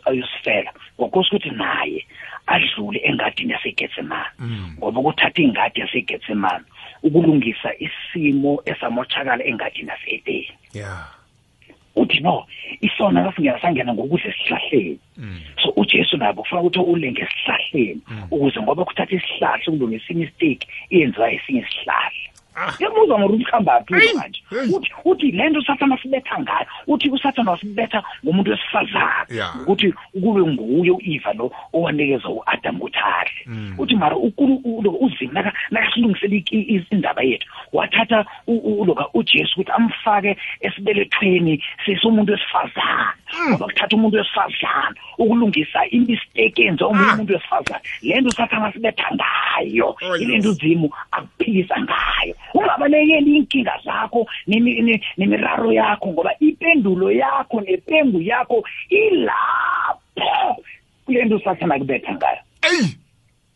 ayosifela. 0.05 0.73
Ngokose 0.99 1.29
ukuthi 1.35 1.49
naye 1.49 2.05
adlule 2.47 2.99
engadini 3.03 3.53
yasegetsemane. 3.53 4.33
Mm. 4.39 4.75
ngoba 4.77 4.99
ukuthatha 4.99 5.41
ingadi 5.41 5.79
yasegetsemane 5.79 6.65
ukulungisa 7.03 7.69
isimo 7.79 8.61
esamotshakala 8.65 9.43
engadini 9.43 9.89
yaseedeni 9.89 10.51
yeah 10.73 11.23
uthi 11.95 12.19
no 12.19 12.45
isona 12.81 13.23
kasingena 13.23 13.61
sangena 13.61 13.93
ngokudla 13.93 14.29
esihlahleni. 14.29 14.99
Mm. 15.17 15.39
so 15.63 15.73
ujesu 15.75 16.17
nabo 16.17 16.41
kufanele 16.41 16.67
ukuthi 16.67 16.79
ulenge 16.79 17.21
esihlahleni 17.21 18.01
ukuze 18.31 18.61
ngoba 18.61 18.85
kuthatha 18.85 19.15
isihlahla 19.15 19.63
ukulungisa 19.67 20.13
imistake 20.13 20.67
iyenziwa 20.89 21.31
esinye 21.31 21.59
isihlahla. 21.59 22.32
Yamuzwa 22.79 23.19
ngori 23.19 23.33
ukuhambaphi 23.43 23.93
manje. 23.93 24.41
Hey. 24.49 24.69
uthi 24.75 24.89
uthi 25.05 25.31
le 25.31 25.49
nto 25.49 25.59
usathana 25.59 25.95
asibetha 25.95 26.39
ngayo 26.39 26.65
uthi 26.87 27.09
usathana 27.09 27.51
wasibetha 27.51 28.03
ngomuntu 28.25 28.51
wesifazane 28.51 29.25
Yeah. 29.29 29.61
ukuthi 29.61 29.93
kube 30.21 30.41
nguye 30.41 30.91
u-eva 30.91 31.33
lo 31.33 31.51
owanikeza 31.73 32.29
u-adam 32.29 32.75
ukuthi 32.75 32.97
adle 32.99 33.73
uthi 33.77 33.95
mara 33.95 34.15
ukulu- 34.15 34.61
u- 34.63 34.81
lo- 34.81 34.97
uzima 35.01 35.33
naka- 35.41 35.53
nakasilungisela 35.71 36.35
i- 36.35 36.43
i- 36.51 36.85
indaba 36.91 37.21
yethu 37.23 37.47
wathatha 37.73 38.25
u- 38.47 38.57
u- 38.81 38.85
loka 38.85 39.05
ujesu 39.13 39.53
ukuthi 39.61 39.71
amfake 39.71 40.37
esibelethweni 40.61 41.63
sesomuntu 41.85 42.31
wesifazane. 42.31 43.13
Ngoba 43.49 43.65
kuthatha 43.65 43.95
umuntu 43.95 44.17
wesifazane 44.17 44.95
ukulungisa 45.17 45.85
imistake 45.89 46.63
enza 46.65 46.85
omunye 46.85 47.09
Ah. 47.09 47.13
umuntu 47.13 47.33
wesifazane. 47.33 47.81
Le 48.01 48.21
nto 48.21 48.29
usathana 48.29 48.65
asibetha 48.67 49.07
ngayo. 49.15 49.95
Oh, 50.01 50.17
ile 50.17 50.33
yes. 50.33 50.41
nto 50.45 50.49
uzimu 50.51 50.89
akuphilisa 51.11 51.75
ngayo? 51.81 52.35
Ungabalekeli 52.53 53.31
iinkinga 53.35 53.73
zakho 53.85 54.27
nemi- 54.47 54.81
ne- 54.81 55.01
nemiraro 55.17 55.71
yakho 55.71 56.07
ngoba 56.07 56.31
ipendulo 56.39 57.11
yakho 57.11 57.61
nepengu 57.61 58.21
yakho 58.21 58.63
ilapho. 58.89 60.63
Kule 61.05 61.25
nto 61.25 61.35
usathana 61.35 61.79
kubetha 61.79 62.13
ngayo. 62.13 62.39
Hey 62.61 62.87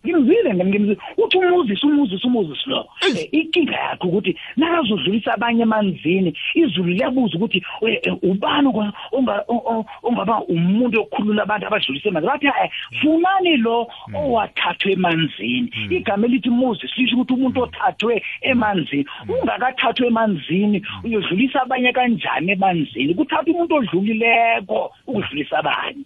ngimzile 0.07 0.53
nami 0.53 0.69
ngimzile 0.71 0.97
uthi 1.17 1.37
umuzisi 1.37 1.85
umuzisi 1.85 2.27
umuzisi 2.27 2.69
lo. 2.69 2.87
Eh, 3.07 3.29
inkinga 3.31 3.75
yakho 3.75 4.07
ukuthi 4.07 4.37
nakazodlulisa 4.57 5.33
abanye 5.33 5.61
emanzini 5.63 6.33
izulu 6.55 6.89
liyabuza 6.93 7.35
ukuthi 7.37 7.63
eh, 7.81 7.99
eh, 8.03 8.13
ubani 8.23 8.67
onga- 8.67 8.93
onga- 9.11 9.43
o- 9.47 9.63
o- 9.71 9.85
ongaba 10.03 10.41
umuntu 10.47 11.01
okhulula 11.01 11.43
abantu 11.43 11.67
abadlulisa 11.67 12.09
emanzini? 12.09 12.31
Bathi 12.31 12.47
eh 12.47 12.69
funani 13.01 13.57
lo 13.57 13.87
owathathwa 14.15 14.91
emanzini. 14.91 15.69
Igama 15.89 16.25
elithi 16.27 16.49
moses 16.49 16.91
lisho 16.97 17.15
ukuthi 17.15 17.33
umuntu 17.33 17.61
othathwe 17.63 18.23
emanzini. 18.41 19.05
Ungakathathwa 19.29 20.07
emanzini 20.07 20.81
uyodlulisa 21.03 21.61
abanye 21.61 21.91
kanjani 21.93 22.51
emanzini? 22.51 23.13
Kuthatha 23.15 23.51
umuntu 23.51 23.75
odlulileko 23.75 24.91
ukudlulisa 25.07 25.57
abanye. 25.59 26.03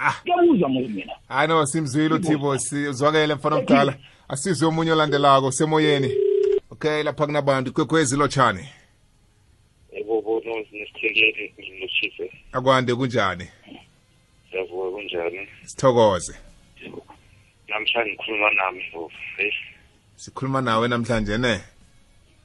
Ah. 0.00 0.14
Kuyamuzwa 0.22 0.68
moyo 0.68 0.88
mina. 0.88 1.12
Hayi 1.28 1.48
no 1.48 1.66
simzwile 1.66 2.14
uthibo 2.14 2.58
sizwakele 2.58 3.34
mfana 3.34 3.56
omdala. 3.56 3.94
Asizwe 4.28 4.68
omunye 4.68 4.92
olandelako 4.92 5.52
semoyeni. 5.52 6.14
Okay 6.70 7.02
lapha 7.02 7.26
kunabantu. 7.26 7.70
Ikwekwezi 7.70 8.16
lotshani? 8.16 8.68
Ebobo 9.92 10.42
nesithekeli 10.44 11.54
ngiloshise 11.60 12.30
akwande 12.52 12.94
kunjani? 12.94 13.48
Siyavuka 14.50 14.90
kunjani? 14.90 15.48
Sithokoze. 15.64 16.34
Namhlanje 17.68 18.10
ngikhuluma 18.10 18.50
nami 18.50 18.84
bobo 18.92 19.12
hey 19.36 19.52
sikhuluma 20.16 20.60
nawe 20.60 20.88
namhlanje 20.88 21.38
ne? 21.38 21.60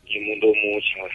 Ngimuntu 0.06 0.50
omutsha. 0.52 1.10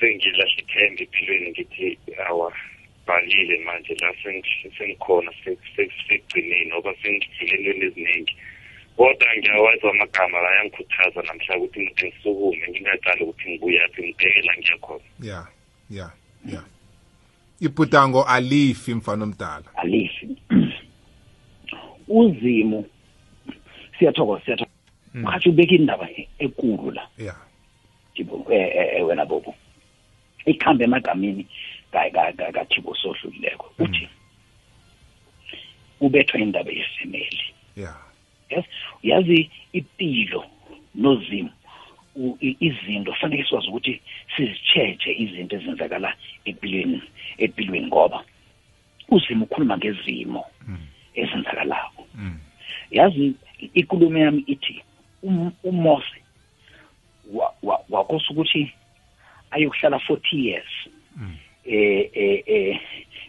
Sengilahle 0.00 0.62
ithemba 0.62 1.02
empilweni 1.02 1.50
ngithi 1.50 1.98
awa. 2.28 2.52
Balile 3.06 3.58
manje 3.64 3.94
la 4.00 4.12
sengi- 4.22 4.70
sengikhona 4.78 5.30
sekugcineni 5.42 6.66
ngoba 6.66 6.94
sengidlule 7.02 7.54
entweni 7.54 7.84
eziningi. 7.84 8.36
Kodwa 8.96 9.26
ngiyawazi 9.38 9.86
amagama 9.88 10.38
la 10.40 10.50
yangikhuthaza 10.56 11.22
namhla 11.22 11.56
ukuthi 11.56 11.80
ngithi 11.80 12.06
ngisukume 12.06 12.68
ngingaqali 12.70 13.22
ukuthi 13.24 13.50
ngibuyaphi 13.50 14.02
ngibheke 14.02 14.40
la 14.46 14.52
ngiyakhona. 14.58 15.04
Ya 15.20 15.46
ya 15.90 16.10
ya. 16.52 16.62
Ibhudango 17.60 18.22
alifi 18.24 18.94
mfana 18.94 19.24
omdala. 19.24 19.64
Alifi. 19.76 20.28
Uzimu 22.08 22.86
siyathokoza 23.98 24.44
siyathokoza. 24.44 24.70
Ukhathi 25.22 25.48
ubeka 25.48 25.74
indaba 25.74 26.10
e- 26.10 26.28
ekulu 26.38 26.90
la. 26.90 27.08
Ya. 27.18 27.34
Eh, 28.16 28.26
eh, 28.50 28.88
eh, 28.96 29.06
wena 29.06 29.24
bobo. 29.26 29.54
Ikhambe 30.46 30.84
emagameni. 30.84 31.46
Kathibo 32.52 32.94
sohlulileko 32.94 33.72
uthi 33.78 34.08
ubethwa 36.00 36.40
indaba 36.40 36.70
yesemeli. 36.70 37.40
Ya. 37.76 37.94
Yes? 38.50 38.64
Uyazi 39.04 39.50
impilo 39.72 40.44
nozimu 40.94 41.50
u- 42.16 42.38
i- 42.40 42.56
izinto 42.60 43.12
fanele 43.14 43.44
siwazi 43.48 43.68
ukuthi 43.68 44.00
sizitsheje 44.36 45.12
izinto 45.18 45.56
ezenzakala 45.56 46.14
empilweni 46.44 47.02
empilweni 47.38 47.86
ngoba 47.86 48.24
uzimo 49.08 49.44
ukhuluma 49.44 49.76
ngezimo 49.78 50.44
ezenzakalako. 51.14 52.06
Mm. 52.14 52.38
yazi 52.90 53.34
ikulumo 53.74 54.18
yami 54.18 54.44
ithi 54.46 54.82
um- 55.22 55.52
umose 55.62 56.22
wa- 57.32 57.54
wa- 57.62 57.84
wakose 57.90 58.26
ukuthi 58.32 58.72
ayokuhlala 59.50 59.98
40 59.98 60.46
years. 60.46 60.68
Eh 61.66 62.10
eh 62.14 62.42
eh 62.46 62.80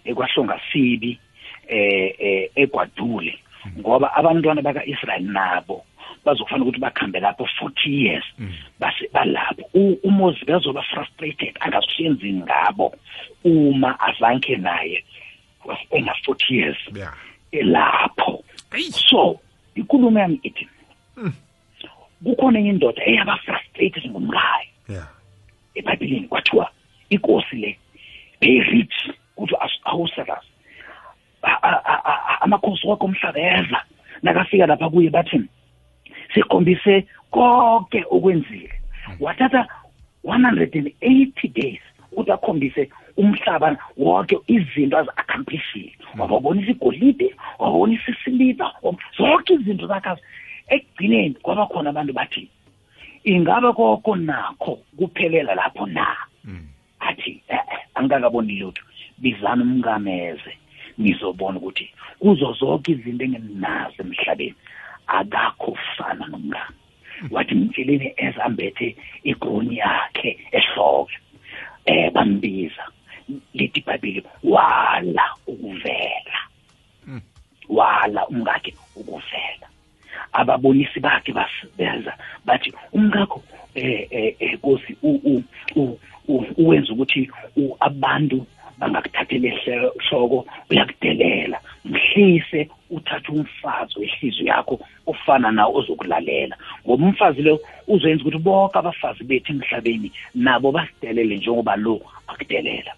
ekwahlonga 0.06 0.60
sibi 0.72 1.20
eh 1.68 2.16
eh 2.20 2.50
egwadule 2.56 3.40
ngoba 3.80 4.14
abantwana 4.16 4.62
baka-Israel 4.62 5.24
nabo 5.24 5.86
bazokufanele 6.26 6.64
ukuthi 6.70 6.80
bakhambe 6.82 7.20
lapho 7.20 7.48
40 7.62 7.90
years 7.90 8.24
base 8.80 9.10
balapho. 9.14 9.62
U- 9.74 10.00
uMoses 10.04 10.46
bezoba 10.46 10.82
frustrated 10.82 11.58
angasuyenzi 11.60 12.34
ngabo 12.34 12.94
uma 13.44 14.00
azanke 14.00 14.56
naye 14.56 15.04
waspenda 15.66 16.14
40 16.28 16.54
years 16.56 16.78
ya 16.96 17.14
elapho. 17.52 18.44
So 19.10 19.40
ikulumo 19.76 20.20
yami 20.20 20.40
ithi 20.44 20.68
kukhona 22.24 22.60
enye 22.60 22.70
indoda 22.70 23.02
eyaba 23.06 23.38
frustrated 23.38 24.06
ngumkayo 24.12 24.70
ya 24.90 25.08
ebhayibhelini 25.76 26.28
kwathiwa 26.28 26.72
inkosi 27.10 27.56
le 27.56 27.78
beyirich 28.46 28.96
kuthi 29.36 29.56
awusalas 29.86 30.46
amakhosi 32.42 32.88
wakho 32.88 33.06
omhlaba 33.06 33.40
eza 33.40 33.80
nakafika 34.24 34.66
lapha 34.66 34.90
kuye 34.90 35.10
bathi 35.10 35.42
sikhombise 36.34 37.08
konke 37.32 38.06
okwenzile. 38.10 38.74
Wathatha 39.20 39.68
180 40.24 41.48
days 41.54 41.82
ukuthi 42.12 42.32
akhombise 42.32 42.90
umhlaba 43.18 43.78
wonke 43.98 44.38
izinto 44.48 44.98
azi-accomplishile 44.98 45.94
wababonisa 46.18 46.72
igolide 46.72 47.36
wababonisa 47.60 48.12
isiliva 48.12 48.72
zonke 49.18 49.54
izinto 49.54 49.88
zakhe 49.88 50.22
ekugcineni 50.68 51.36
kwaba 51.42 51.66
khona 51.66 51.90
abantu 51.90 52.14
bathi 52.14 52.50
ingabe 53.24 53.74
koko 53.74 54.16
nakho 54.16 54.80
kuphelela 54.98 55.56
lapho 55.56 55.86
na? 55.86 56.16
Athi 57.00 57.42
eh, 57.48 57.58
eh, 57.58 57.65
angikakaboni 57.96 58.60
lutho. 58.60 58.84
Bizana 59.18 59.64
umngameze. 59.64 60.54
Nizobona 60.98 61.58
ukuthi 61.58 61.86
kuzo 62.20 62.54
zonke 62.60 62.92
izinto 62.92 63.24
enginazo 63.26 64.00
emhlabeni 64.04 64.56
akakho 65.08 65.78
fana 65.98 66.26
nomngane 66.28 66.76
wathi 67.32 67.56
mtsheleni 67.56 68.14
ezambethe 68.18 68.96
igoni 69.24 69.78
yakhe 69.78 70.30
ehloko 70.52 71.12
eh 71.86 72.12
bambiza. 72.14 72.86
Lithi 73.54 73.80
ibhayibheli 73.80 74.22
wala 74.44 75.26
ukuvela. 75.48 76.40
Wala 77.70 78.28
umngakhe 78.28 78.72
ukuvela. 78.96 79.68
Ababonisi 80.34 81.00
bakhe 81.00 81.32
basibeza 81.32 82.14
bathi 82.46 82.74
umngakho 82.94 83.44
eh 83.76 84.08
eh 84.12 84.36
eh, 84.40 84.54
Nkosi 84.54 84.96
u- 85.04 85.22
u- 85.24 85.44
u- 85.76 86.00
u- 86.28 86.46
uwenza 86.58 86.94
ukuthi 86.94 87.30
u- 87.58 87.76
abantu 87.80 88.46
bangakuthathela 88.80 89.48
ehloko 89.48 90.46
uyakudelela. 90.70 91.60
Mhlise 91.86 92.70
uthathe 92.90 93.32
umfazi 93.32 94.00
wehliziyo 94.00 94.48
yakho 94.48 94.80
ofana 95.06 95.52
nawo 95.52 95.78
ozokulalela. 95.80 96.56
Ngoba 96.86 97.06
umfazi 97.06 97.42
lo 97.42 97.60
uzoyenza 97.88 98.24
ukuthi 98.24 98.44
bonke 98.44 98.80
abafazi 98.80 99.24
bethu 99.24 99.52
emhlabeni 99.52 100.12
nabo 100.36 100.72
basidelele 100.72 101.38
njengoba 101.38 101.76
lo 101.76 102.02
akudelela. 102.28 102.94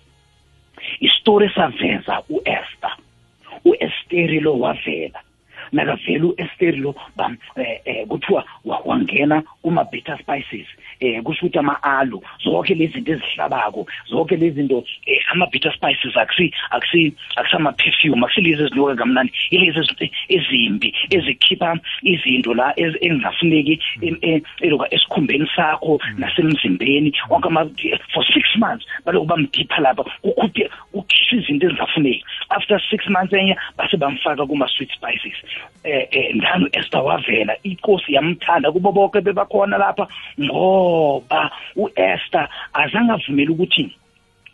Isitori 0.99 1.45
esaveza 1.45 2.21
u-Esther. 2.29 2.95
u-Esteri 3.65 4.39
lo 4.39 4.59
wavela. 4.59 5.19
Nakavela 5.71 6.25
u-Esteri 6.25 6.77
lo 6.77 6.95
bam 7.15 7.37
eh, 7.55 7.79
eh, 7.85 8.07
kuthiwa 8.07 8.45
wa- 8.65 8.81
wangena 8.85 9.43
kuma-bitter 9.61 10.17
spices 10.19 10.67
eh 10.99 11.21
kusho 11.23 11.45
ukuthi 11.45 11.59
ama-alu 11.59 12.21
zonke 12.43 12.75
lezi 12.75 12.93
zinto 12.93 13.11
ezihlabako 13.11 13.87
zonke 14.09 14.35
lezi 14.35 14.55
zinto 14.55 14.83
eh, 15.05 15.21
ama-bitter 15.31 15.73
spices 15.73 16.15
akusama-perfume 17.35 18.25
akusilezi 18.25 18.63
ezinuka 18.63 18.95
kamnandi 18.95 19.31
ilezi 19.51 19.79
ezi- 19.79 20.11
ezimbi 20.29 20.93
ezikhipha 21.09 21.79
izinto 22.03 22.53
la 22.53 22.73
em- 24.21 24.41
eloka 24.61 24.87
esikhumbeni 24.93 25.47
sakho 25.55 25.99
nasemzimbeni. 26.17 27.11
Wonke 27.29 27.49
for 28.13 28.23
six 28.33 28.45
months 28.57 28.85
baloku 29.05 29.25
bamdipha 29.25 29.81
lapha 29.81 30.03
kukhuphe 30.21 30.69
kukhishwa 30.91 31.39
izinto 31.39 31.67
ezingafuneki. 31.67 32.23
After 32.49 32.81
six 32.89 33.07
months 33.09 33.33
enye 33.33 33.55
base 33.77 33.97
bamfaka 33.97 34.45
kuma-sweet 34.45 34.91
spices. 34.91 35.33
Eh 35.83 36.07
eh 36.11 36.35
ndani 36.35 36.65
u-Esther 36.65 37.01
wavela 37.01 37.53
inkosi 37.63 38.13
yamthanda 38.13 38.71
kubo 38.71 38.91
bonke 38.91 39.21
bebakhona 39.21 39.77
lapha 39.77 40.07
ngoba 40.39 41.51
u-Esther 41.75 42.49
azange 42.73 43.11
avumele 43.11 43.51
ukuthi 43.51 43.91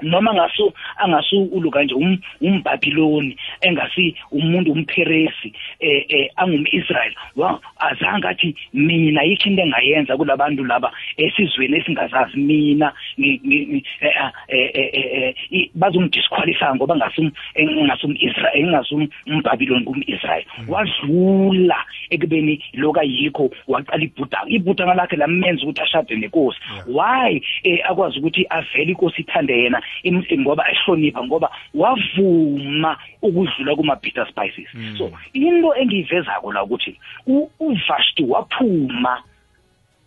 noma 0.03 0.33
ngaso 0.33 0.73
angasu 0.97 1.43
uluka 1.43 1.83
nje 1.83 1.95
um- 1.95 2.19
umbabhiloni 2.41 3.37
engasi 3.61 4.15
umuntu 4.31 4.71
umperesi 4.71 5.53
eh 5.79 6.05
eh 6.09 6.29
angumIsrael 6.35 7.13
wa 7.35 7.59
azange 7.79 8.27
athi 8.27 8.55
mina 8.73 9.23
yikho 9.23 9.49
into 9.49 9.61
engayenza 9.63 10.17
kulabantu 10.17 10.63
laba 10.63 10.91
esizweni 11.17 11.77
esingazazi 11.77 12.37
mina. 12.37 12.93
Ngi- 13.19 13.39
ngi- 13.45 13.65
ngi- 13.71 13.85
eh, 14.01 14.21
ah, 14.21 14.31
eh, 14.47 14.69
eh, 14.73 14.89
eh, 14.93 15.23
eh, 15.23 15.35
i- 15.51 15.71
bazongidisqualify 15.75 16.75
ngoba 16.75 16.95
ngasum 16.95 17.31
engasum 17.55 18.15
Israel 18.19 18.55
engasum 18.65 19.07
umbabhiloni 19.27 19.85
kumIsrael 19.85 20.43
wadlula 20.67 21.77
ekubeni 22.09 22.63
loka 22.73 23.03
yikho 23.03 23.49
waqala 23.67 24.03
ibhudanga 24.03 24.49
ibhudanga 24.49 24.93
lakhe 24.93 25.15
lamenza 25.15 25.63
ukuthi 25.63 25.81
ashade 25.81 26.15
nenkosi 26.15 26.59
why 26.87 27.41
eh 27.63 27.79
akwazi 27.89 28.19
ukuthi 28.19 28.45
avele 28.49 28.91
inkosi 28.91 29.21
ithande 29.21 29.53
yena 29.63 29.81
im- 30.03 30.23
ngoba 30.39 30.63
ehlonipha 30.71 31.23
ngoba 31.23 31.49
wavuma 31.73 32.97
ukudlula 33.21 33.75
kuma 33.75 33.95
bitter 33.95 34.27
spices 34.29 34.67
so 34.97 35.11
into 35.33 35.73
engiyivezako 35.75 36.53
la 36.53 36.63
ukuthi 36.63 36.95
u- 37.27 37.49
uVashti 37.59 38.23
waphuma 38.23 39.21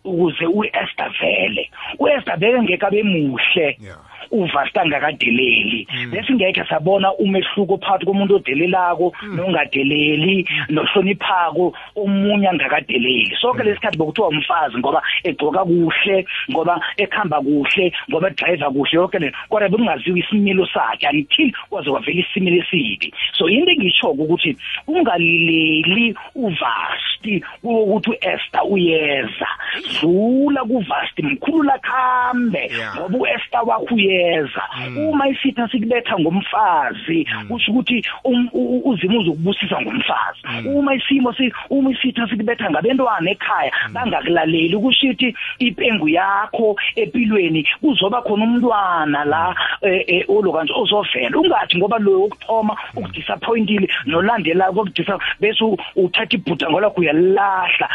ukuze 0.07 0.45
uEsther 0.45 1.11
vele 1.21 1.69
uEsther 1.99 2.37
beke 2.37 2.61
ngeke 2.61 3.03
muhle 3.03 3.67
Yeah. 3.79 4.06
Uvasta 4.31 4.81
angakadeleli 4.81 5.87
bese 6.11 6.33
ngeke 6.33 6.63
sabona 6.69 7.13
umehluko 7.13 7.77
phakathi 7.77 8.05
komuntu 8.05 8.35
odelelako 8.35 9.13
nongadeleli 9.23 10.45
nohloniphako 10.69 11.73
omunye 11.95 12.49
angakadeleli. 12.49 13.35
Sonke 13.41 13.63
lesikhathi 13.63 13.97
bokuthiwa 13.97 14.27
umfazi 14.27 14.77
ngoba 14.77 15.01
egcoka 15.23 15.65
kuhle 15.65 16.25
ngoba 16.51 16.81
ekhamba 16.97 17.41
kuhle 17.41 17.93
ngoba 18.09 18.27
edriver 18.27 18.71
kuhle 18.71 18.91
yonke 18.93 19.19
le. 19.19 19.31
Kodwa 19.49 19.69
bekungaziwa 19.69 20.19
isimilo 20.19 20.65
sakhe 20.65 21.07
until 21.07 21.51
kwaze 21.69 21.89
kwavela 21.89 22.19
isimilo 22.21 22.63
esibi. 22.63 23.13
So 23.33 23.47
into 23.47 23.71
engiyishoko 23.71 24.23
ukuthi 24.23 24.57
ungalileli 24.87 26.15
uvasti 26.35 27.43
ukuthi 27.63 28.09
uEsther 28.09 28.63
uyeza. 28.69 29.47
Dlula 30.01 30.63
kuvasti 30.63 31.21
mkhulu 31.21 31.63
lakhambe. 31.63 32.71
Ngoba 32.97 33.17
uEsther 33.17 33.61
wakho 33.65 33.95
uyeza 33.95 34.16
uma 35.09 35.27
isitha 35.27 35.67
sikubetha 35.67 36.15
ngomfazi 36.19 37.27
kusho 37.47 37.71
ukuthi 37.71 38.03
um- 38.23 38.49
u- 38.53 38.77
u- 38.77 38.89
uzimo 38.89 39.19
uzokubusisa 39.19 39.81
ngomfazi. 39.81 40.39
Uma 40.69 40.95
isimo 40.95 41.33
si 41.33 41.51
uma 41.69 41.91
isitha 41.91 42.27
sikubetha 42.29 42.69
ngabantwana 42.71 43.31
ekhaya 43.31 43.71
bangakulaleli 43.93 44.77
kusho 44.77 45.07
ukuthi 45.07 45.35
ipengu 45.59 46.09
yakho 46.09 46.75
empilweni 46.95 47.67
kuzoba 47.81 48.21
khona 48.21 48.43
umntwana 48.45 49.25
la 49.25 49.55
eh, 49.81 50.03
eh, 50.07 50.25
oloka 50.29 50.63
nje 50.63 50.73
ozovela. 50.73 51.37
Ungathi 51.37 51.77
ngoba 51.77 51.97
lo 51.99 52.11
wokuthoma 52.21 52.75
ukudisappointile 52.95 53.87
nolandela 54.05 54.71
kokudisa 54.71 55.19
bese 55.39 55.63
u- 55.63 55.77
uthatha 55.95 56.35
ibhuda 56.37 56.69
ngolakho 56.69 57.01
uyalahla 57.01 57.89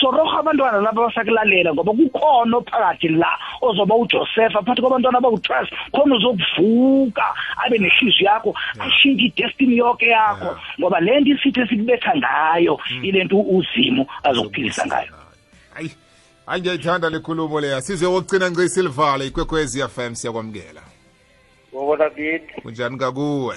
soroha 0.00 0.38
abantwana 0.40 0.80
laba 0.80 1.06
basakulalela 1.08 1.74
ngoba 1.74 1.92
kukhona 1.92 2.56
ophakathi 2.56 3.08
la 3.08 3.28
ozoba 3.62 3.94
uJoseph 3.96 4.52
phakathi 4.52 4.80
kwabantwana 4.82 5.18
bawu-12 5.58 5.90
khona 5.92 6.16
uzokuvuka 6.16 7.34
abe 7.56 7.78
nehliziyo 7.78 8.30
yakho 8.30 8.54
ashintshe 8.78 9.24
idestiny 9.24 9.76
yonke 9.76 10.06
yakho. 10.06 10.56
Ngoba 10.80 11.00
le 11.00 11.20
nto 11.20 11.30
isithe 11.30 11.66
sikubetha 11.66 12.16
ngayo 12.16 12.80
ile 13.02 13.24
nto 13.24 13.40
uzimo 13.40 14.06
azokuphilisa 14.22 14.86
ngayo. 14.86 15.12
hayi 15.74 15.90
hayi 16.46 16.60
ngiyayithanda 16.60 17.10
le 17.10 17.18
khulumo 17.20 17.60
leya 17.60 17.80
size 17.80 18.06
wokugcina 18.06 18.50
ngci 18.50 18.68
silivale 18.68 19.26
ikwekwezi 19.26 19.82
FM 19.88 20.14
siyakwamukela. 20.14 20.82
Gogo 21.72 21.96
David, 21.96 22.42
kunjani 22.62 22.98
kakuwe? 22.98 23.56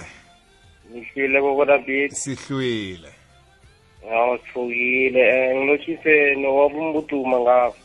Ngihlile 0.91 1.41
Gogo 1.41 1.65
David. 1.65 2.11
sihlwile. 2.11 3.09
Ngawo 4.05 4.37
sifukile. 4.37 5.19
Eh 5.19 5.55
ngilochise 5.55 6.35
nowabo 6.35 6.77
umbuduma 6.79 7.39
ngapha. 7.39 7.77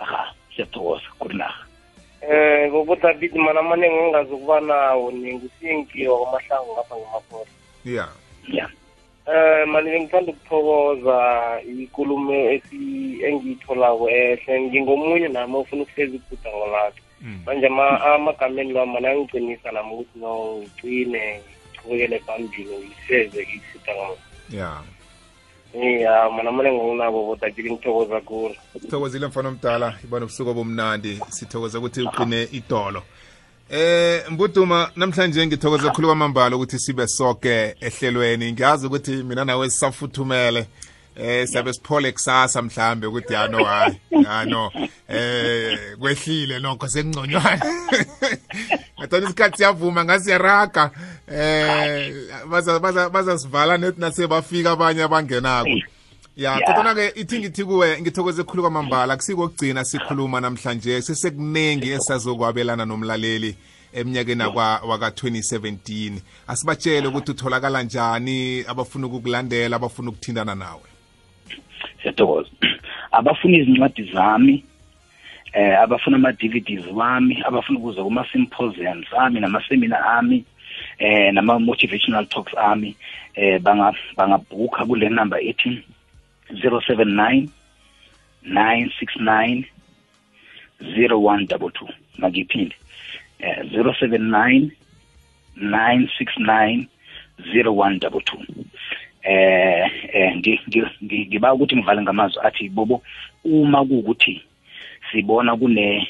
aha 0.00 0.34
siyathokoza. 0.56 1.04
Kunaha 1.18 1.63
Eh 2.30 2.70
Gogo 2.70 2.96
David 2.96 3.34
mana 3.36 3.62
mane 3.62 3.90
ngingazokuba 3.90 4.60
nawo 4.60 5.10
ningusinkiwa 5.12 6.18
kwamahlangu 6.18 6.72
ngapha 6.72 6.94
ngemaphosa. 6.96 7.50
ya 7.84 8.08
ya 8.48 8.68
Eh 9.26 9.66
manje 9.68 10.00
ngithanda 10.00 10.32
ukuthokoza 10.32 11.16
ikulumo 11.82 12.32
esi 12.32 13.18
engiyitholako 13.24 14.10
ehle 14.10 14.60
ngingomunye 14.60 15.28
nami 15.28 15.56
ofuna 15.56 15.82
ukuhleza 15.82 16.14
ibhuda 16.16 16.50
ngolakhe. 16.52 17.00
manje 17.46 17.66
ama- 17.66 18.00
amagameni 18.04 18.72
lwami 18.72 18.92
mana 18.92 19.10
angiqinisa 19.10 19.72
nami 19.72 19.92
ukuthi 19.94 20.18
no 20.20 20.30
ngigcine 20.60 21.40
ngichubekele 21.40 22.18
phambili 22.18 22.74
ngihleze 22.76 23.40
isita 23.42 23.92
ngalo. 23.96 24.18
Ya 25.74 26.30
mana 26.30 26.52
mane 26.52 26.72
nginabo 26.72 27.26
bodakile 27.26 27.70
ngithokoza 27.70 28.20
kulo 28.20 28.54
sithokozile 28.72 29.26
mfana 29.26 29.48
omdala 29.48 29.94
ibona 30.04 30.24
ubusuku 30.24 30.50
obumnandi 30.50 31.20
sithokoza 31.30 31.78
ukuthi 31.78 32.02
uqine 32.02 32.48
idolo. 32.52 33.02
Eh 33.70 34.22
mbuduma 34.30 34.90
namhlanje 34.96 35.46
ngithokoza 35.46 35.90
khulu 35.90 36.08
kwamambala 36.08 36.56
ukuthi 36.56 36.78
sibe 36.78 37.06
sonke 37.06 37.74
ehlelweni. 37.80 38.52
Ngiyazi 38.52 38.86
ukuthi 38.86 39.10
mina 39.10 39.44
nawe 39.44 39.70
sisafuthumele. 39.70 40.66
Eh 41.16 41.48
siyabe 41.48 41.72
siphole 41.72 42.12
kusasa 42.12 42.62
mhlambe 42.62 43.06
ukuthi 43.06 43.32
yano 43.32 43.64
hayi 43.64 44.00
yano 44.10 44.70
eh 45.08 45.96
kwehlile 45.98 46.58
nokho 46.58 46.88
sekungconywana. 46.88 47.64
ngathani 49.00 49.24
isikhathi 49.26 49.56
siyavuma 49.56 50.04
ngasiyaraga 50.04 50.90
eh 51.28 52.14
baza 52.50 52.78
baza 52.80 53.10
bazasivala 53.10 53.78
net 53.78 53.98
nasebafika 53.98 54.70
abanye 54.70 55.02
abangenako. 55.02 55.68
Ya 56.36 56.58
Ya. 56.58 56.60
kodwa 56.74 56.94
ke 56.94 57.12
ithi 57.20 57.38
ngithi 57.38 57.64
kuwe 57.64 58.00
ngithokoze 58.00 58.42
khulu 58.44 58.62
kwamambala 58.62 59.16
kusikokugcina 59.16 59.84
sikhuluma 59.84 60.40
namhlanje 60.40 61.02
sesekuningi 61.02 61.90
esazokwabelana 61.90 62.84
nomlaleli 62.84 63.56
eminyakeni 63.92 64.42
akwa- 64.42 64.80
waka-2017 64.82 66.12
asibatshele 66.48 67.06
ukuthi 67.08 67.30
utholakala 67.30 67.82
njani 67.82 68.64
abafuna 68.68 69.06
ukukulandela 69.06 69.76
abafuna 69.76 70.10
ukuthindana 70.10 70.54
nawe. 70.54 70.82
Siyathokoza. 72.02 72.48
Abafuna 73.12 73.56
izincwadi 73.58 74.10
zami 74.12 74.64
eh 75.54 75.78
abafuna 75.80 76.16
ama-DVDs 76.16 76.86
wami 76.92 77.42
abafuna 77.46 77.78
ukuza 77.78 78.02
kuma-symposiums 78.02 79.06
ami 79.18 79.40
nama-seminar 79.40 80.02
ami 80.18 80.44
eh 80.98 81.32
nama-motivational 81.32 82.26
talks 82.26 82.54
ami 82.58 82.96
eh 83.34 83.58
banga 83.62 83.92
bangabhukha 84.16 84.84
kule 84.86 85.08
number 85.08 85.38
ethi 85.38 85.82
079 86.50 87.48
969 88.44 89.64
0122 90.80 91.88
makiphinde. 92.18 92.74
Eh 93.38 93.58
079 93.72 94.70
969 95.56 96.86
0122 97.38 98.64
eh 99.22 99.90
eh 100.12 100.36
ngi- 100.36 100.60
ngi- 100.68 100.90
ngi- 101.02 101.26
ngiba 101.26 101.54
ukuthi 101.54 101.76
ngivale 101.76 102.02
ngamazwi 102.02 102.42
athi 102.46 102.68
bobo 102.68 103.02
uma 103.44 103.84
kuukuthi 103.84 104.42
sibona 105.14 105.54
kune 105.56 106.08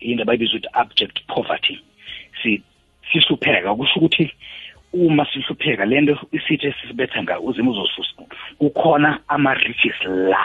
into 0.00 0.22
abayibiza 0.22 0.52
ukuthi 0.56 0.68
abject 0.72 1.20
poverty. 1.28 1.76
Si 2.42 2.62
sihlupheka 3.12 3.74
kusho 3.76 4.00
ukuthi 4.00 4.32
uma 4.92 5.24
sihlupheka 5.28 5.84
lento 5.84 6.16
isithi 6.32 6.66
esisibetha 6.66 7.22
nga 7.22 7.40
uzima 7.40 7.70
uzosusa. 7.70 8.22
Kukhona 8.58 9.20
ama-riches 9.28 10.00
la 10.04 10.44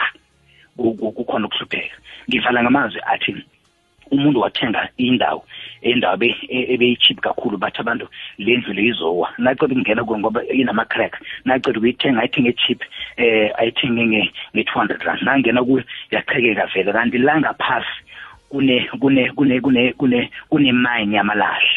ku- 0.76 0.94
ku- 0.94 1.12
kukhona 1.12 1.46
ukuhlupheka. 1.46 1.96
Ngivala 2.28 2.62
ngamazwi 2.62 3.00
athi 3.06 3.34
umuntu 4.10 4.40
wathenga 4.40 4.88
indawo 4.96 5.44
indawo 5.82 6.14
ebe- 6.14 6.36
e- 6.48 6.66
ebeyi-cheap 6.74 7.20
kakhulu 7.20 7.56
bathi 7.58 7.80
abantu 7.80 8.08
le 8.38 8.56
ndlu 8.56 8.72
le 8.72 8.82
izowa 8.82 9.28
naceda 9.38 9.66
ukungena 9.66 10.04
kuyo 10.04 10.18
ngoba 10.18 10.40
inama-crack 10.46 11.20
naceda 11.44 11.78
ukuyithenga 11.78 12.20
ayithenge 12.20 12.52
cheap 12.52 12.80
eh 13.16 13.50
ayithenge 13.58 14.02
nge- 14.06 14.30
nge-two 14.54 14.78
hundred 14.78 15.02
rand 15.02 15.22
nangena 15.22 15.64
kuyo 15.64 15.84
yaqhekeka 16.10 16.66
vele 16.66 16.92
kanti 16.92 17.18
la 17.18 17.40
ngaphasi 17.40 17.96
kune 18.48 18.80
kune 19.00 19.30
kune 19.32 19.60
kune 19.60 19.92
kune 19.92 20.30
kunemine 20.48 21.16
yamalahle 21.16 21.68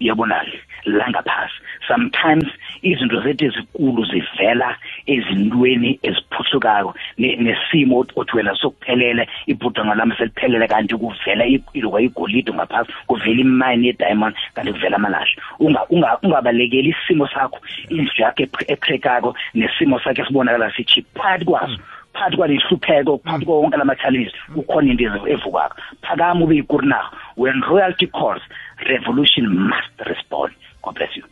uyabona 0.00 0.44
la 0.84 1.08
ngaphasi 1.10 1.54
sometimes 1.88 2.46
izinto 2.82 3.20
zethu 3.22 3.44
ezikulu 3.44 4.04
zivela 4.04 4.76
ezintweni 5.06 5.98
eziphuthukayo 6.02 6.94
ne- 7.18 7.36
nesimo 7.36 7.98
othi 7.98 8.12
othi 8.16 8.36
wena 8.36 8.54
sokuphelele 8.54 9.28
ibhudanga 9.46 9.94
lami 9.94 10.14
seliphelele 10.18 10.68
kanti 10.68 10.94
kuvela 10.96 11.46
i- 11.46 11.64
ilokwa 11.74 12.02
igolide 12.02 12.52
ngaphasi 12.52 12.92
kuvela 13.06 13.40
imayini 13.40 13.86
yediamond 13.86 14.34
kanti 14.54 14.72
kuvela 14.72 14.96
amalahle. 14.96 15.36
Unga- 15.60 15.86
unga- 15.90 16.18
ungabalekeli 16.22 16.94
isimo 17.04 17.26
sakho 17.28 17.58
indlu 17.88 18.12
yakho 18.18 18.42
eph- 18.42 18.72
eqhekako 18.72 19.34
nesimo 19.54 20.00
sakho 20.00 20.22
esibonakala 20.22 20.72
sichi 20.72 21.02
phakathi 21.14 21.44
kwazo 21.44 21.76
phakathi 22.14 22.36
kwalihlupheko 22.36 23.18
phakathi 23.18 23.44
kwa 23.44 23.60
wonke 23.60 23.76
lama-challenges 23.76 24.32
kukhona 24.54 24.90
into 24.90 25.04
evu- 25.04 25.28
evukako 25.28 25.76
phakama 26.02 26.44
ube 26.44 26.56
yikurinaho 26.56 27.16
when 27.36 27.60
royalty 27.62 28.06
calls 28.06 28.42
revolution 28.88 29.46
must 29.48 30.08
respond 30.08 30.52
you 31.16 31.24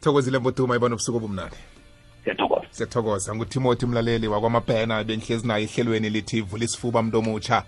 thokozile 0.00 0.38
mboduma 0.38 0.76
ibona 0.76 0.94
ubusuku 0.94 1.16
obumnandi. 1.16 1.56
Siyathokoza. 2.24 2.66
Siyathokoza. 2.70 3.34
Ngutimothy 3.34 3.86
mlaleli 3.86 4.28
wakwamabhena 4.28 5.04
bengihlezi 5.04 5.46
naye 5.46 5.64
ehlelweni 5.64 6.10
lithi 6.10 6.40
vula 6.40 6.64
isifuba 6.64 7.02
mntu 7.02 7.18
omutsha. 7.18 7.62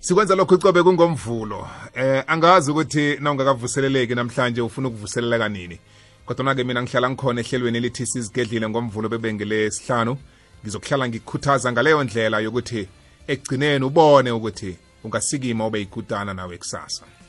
Sikwenza 0.00 0.34
lokho 0.34 0.54
icobe 0.54 0.82
kungomvulo. 0.82 1.68
Eh 1.94 2.24
angazi 2.26 2.70
ukuthi 2.70 3.16
na 3.20 3.30
ungakavuseleleki 3.30 4.14
namhlanje 4.14 4.60
ufuna 4.60 4.88
ukuvuseleleka 4.88 5.48
nini 5.48 5.78
kodwa-ke 6.26 6.64
mina 6.64 6.82
ngihlala 6.82 7.10
ngikhona 7.10 7.40
ehlelweni 7.40 7.78
elithi 7.78 8.06
sizigedlile 8.06 8.68
ngomvulo 8.68 9.08
bebengele 9.08 9.70
sihlanu 9.70 10.16
ngizokuhlala 10.62 11.08
ngikukhuthaza 11.08 11.72
ngaleyo 11.72 12.04
ndlela 12.04 12.40
yokuthi 12.40 12.88
ekugcineni 13.26 13.84
ubone 13.84 14.30
ukuthi 14.30 14.76
ungasikima 15.04 15.66
ube 15.66 15.78
yikutana 15.78 16.34
nawe 16.34 16.58
kusasa. 16.58 17.19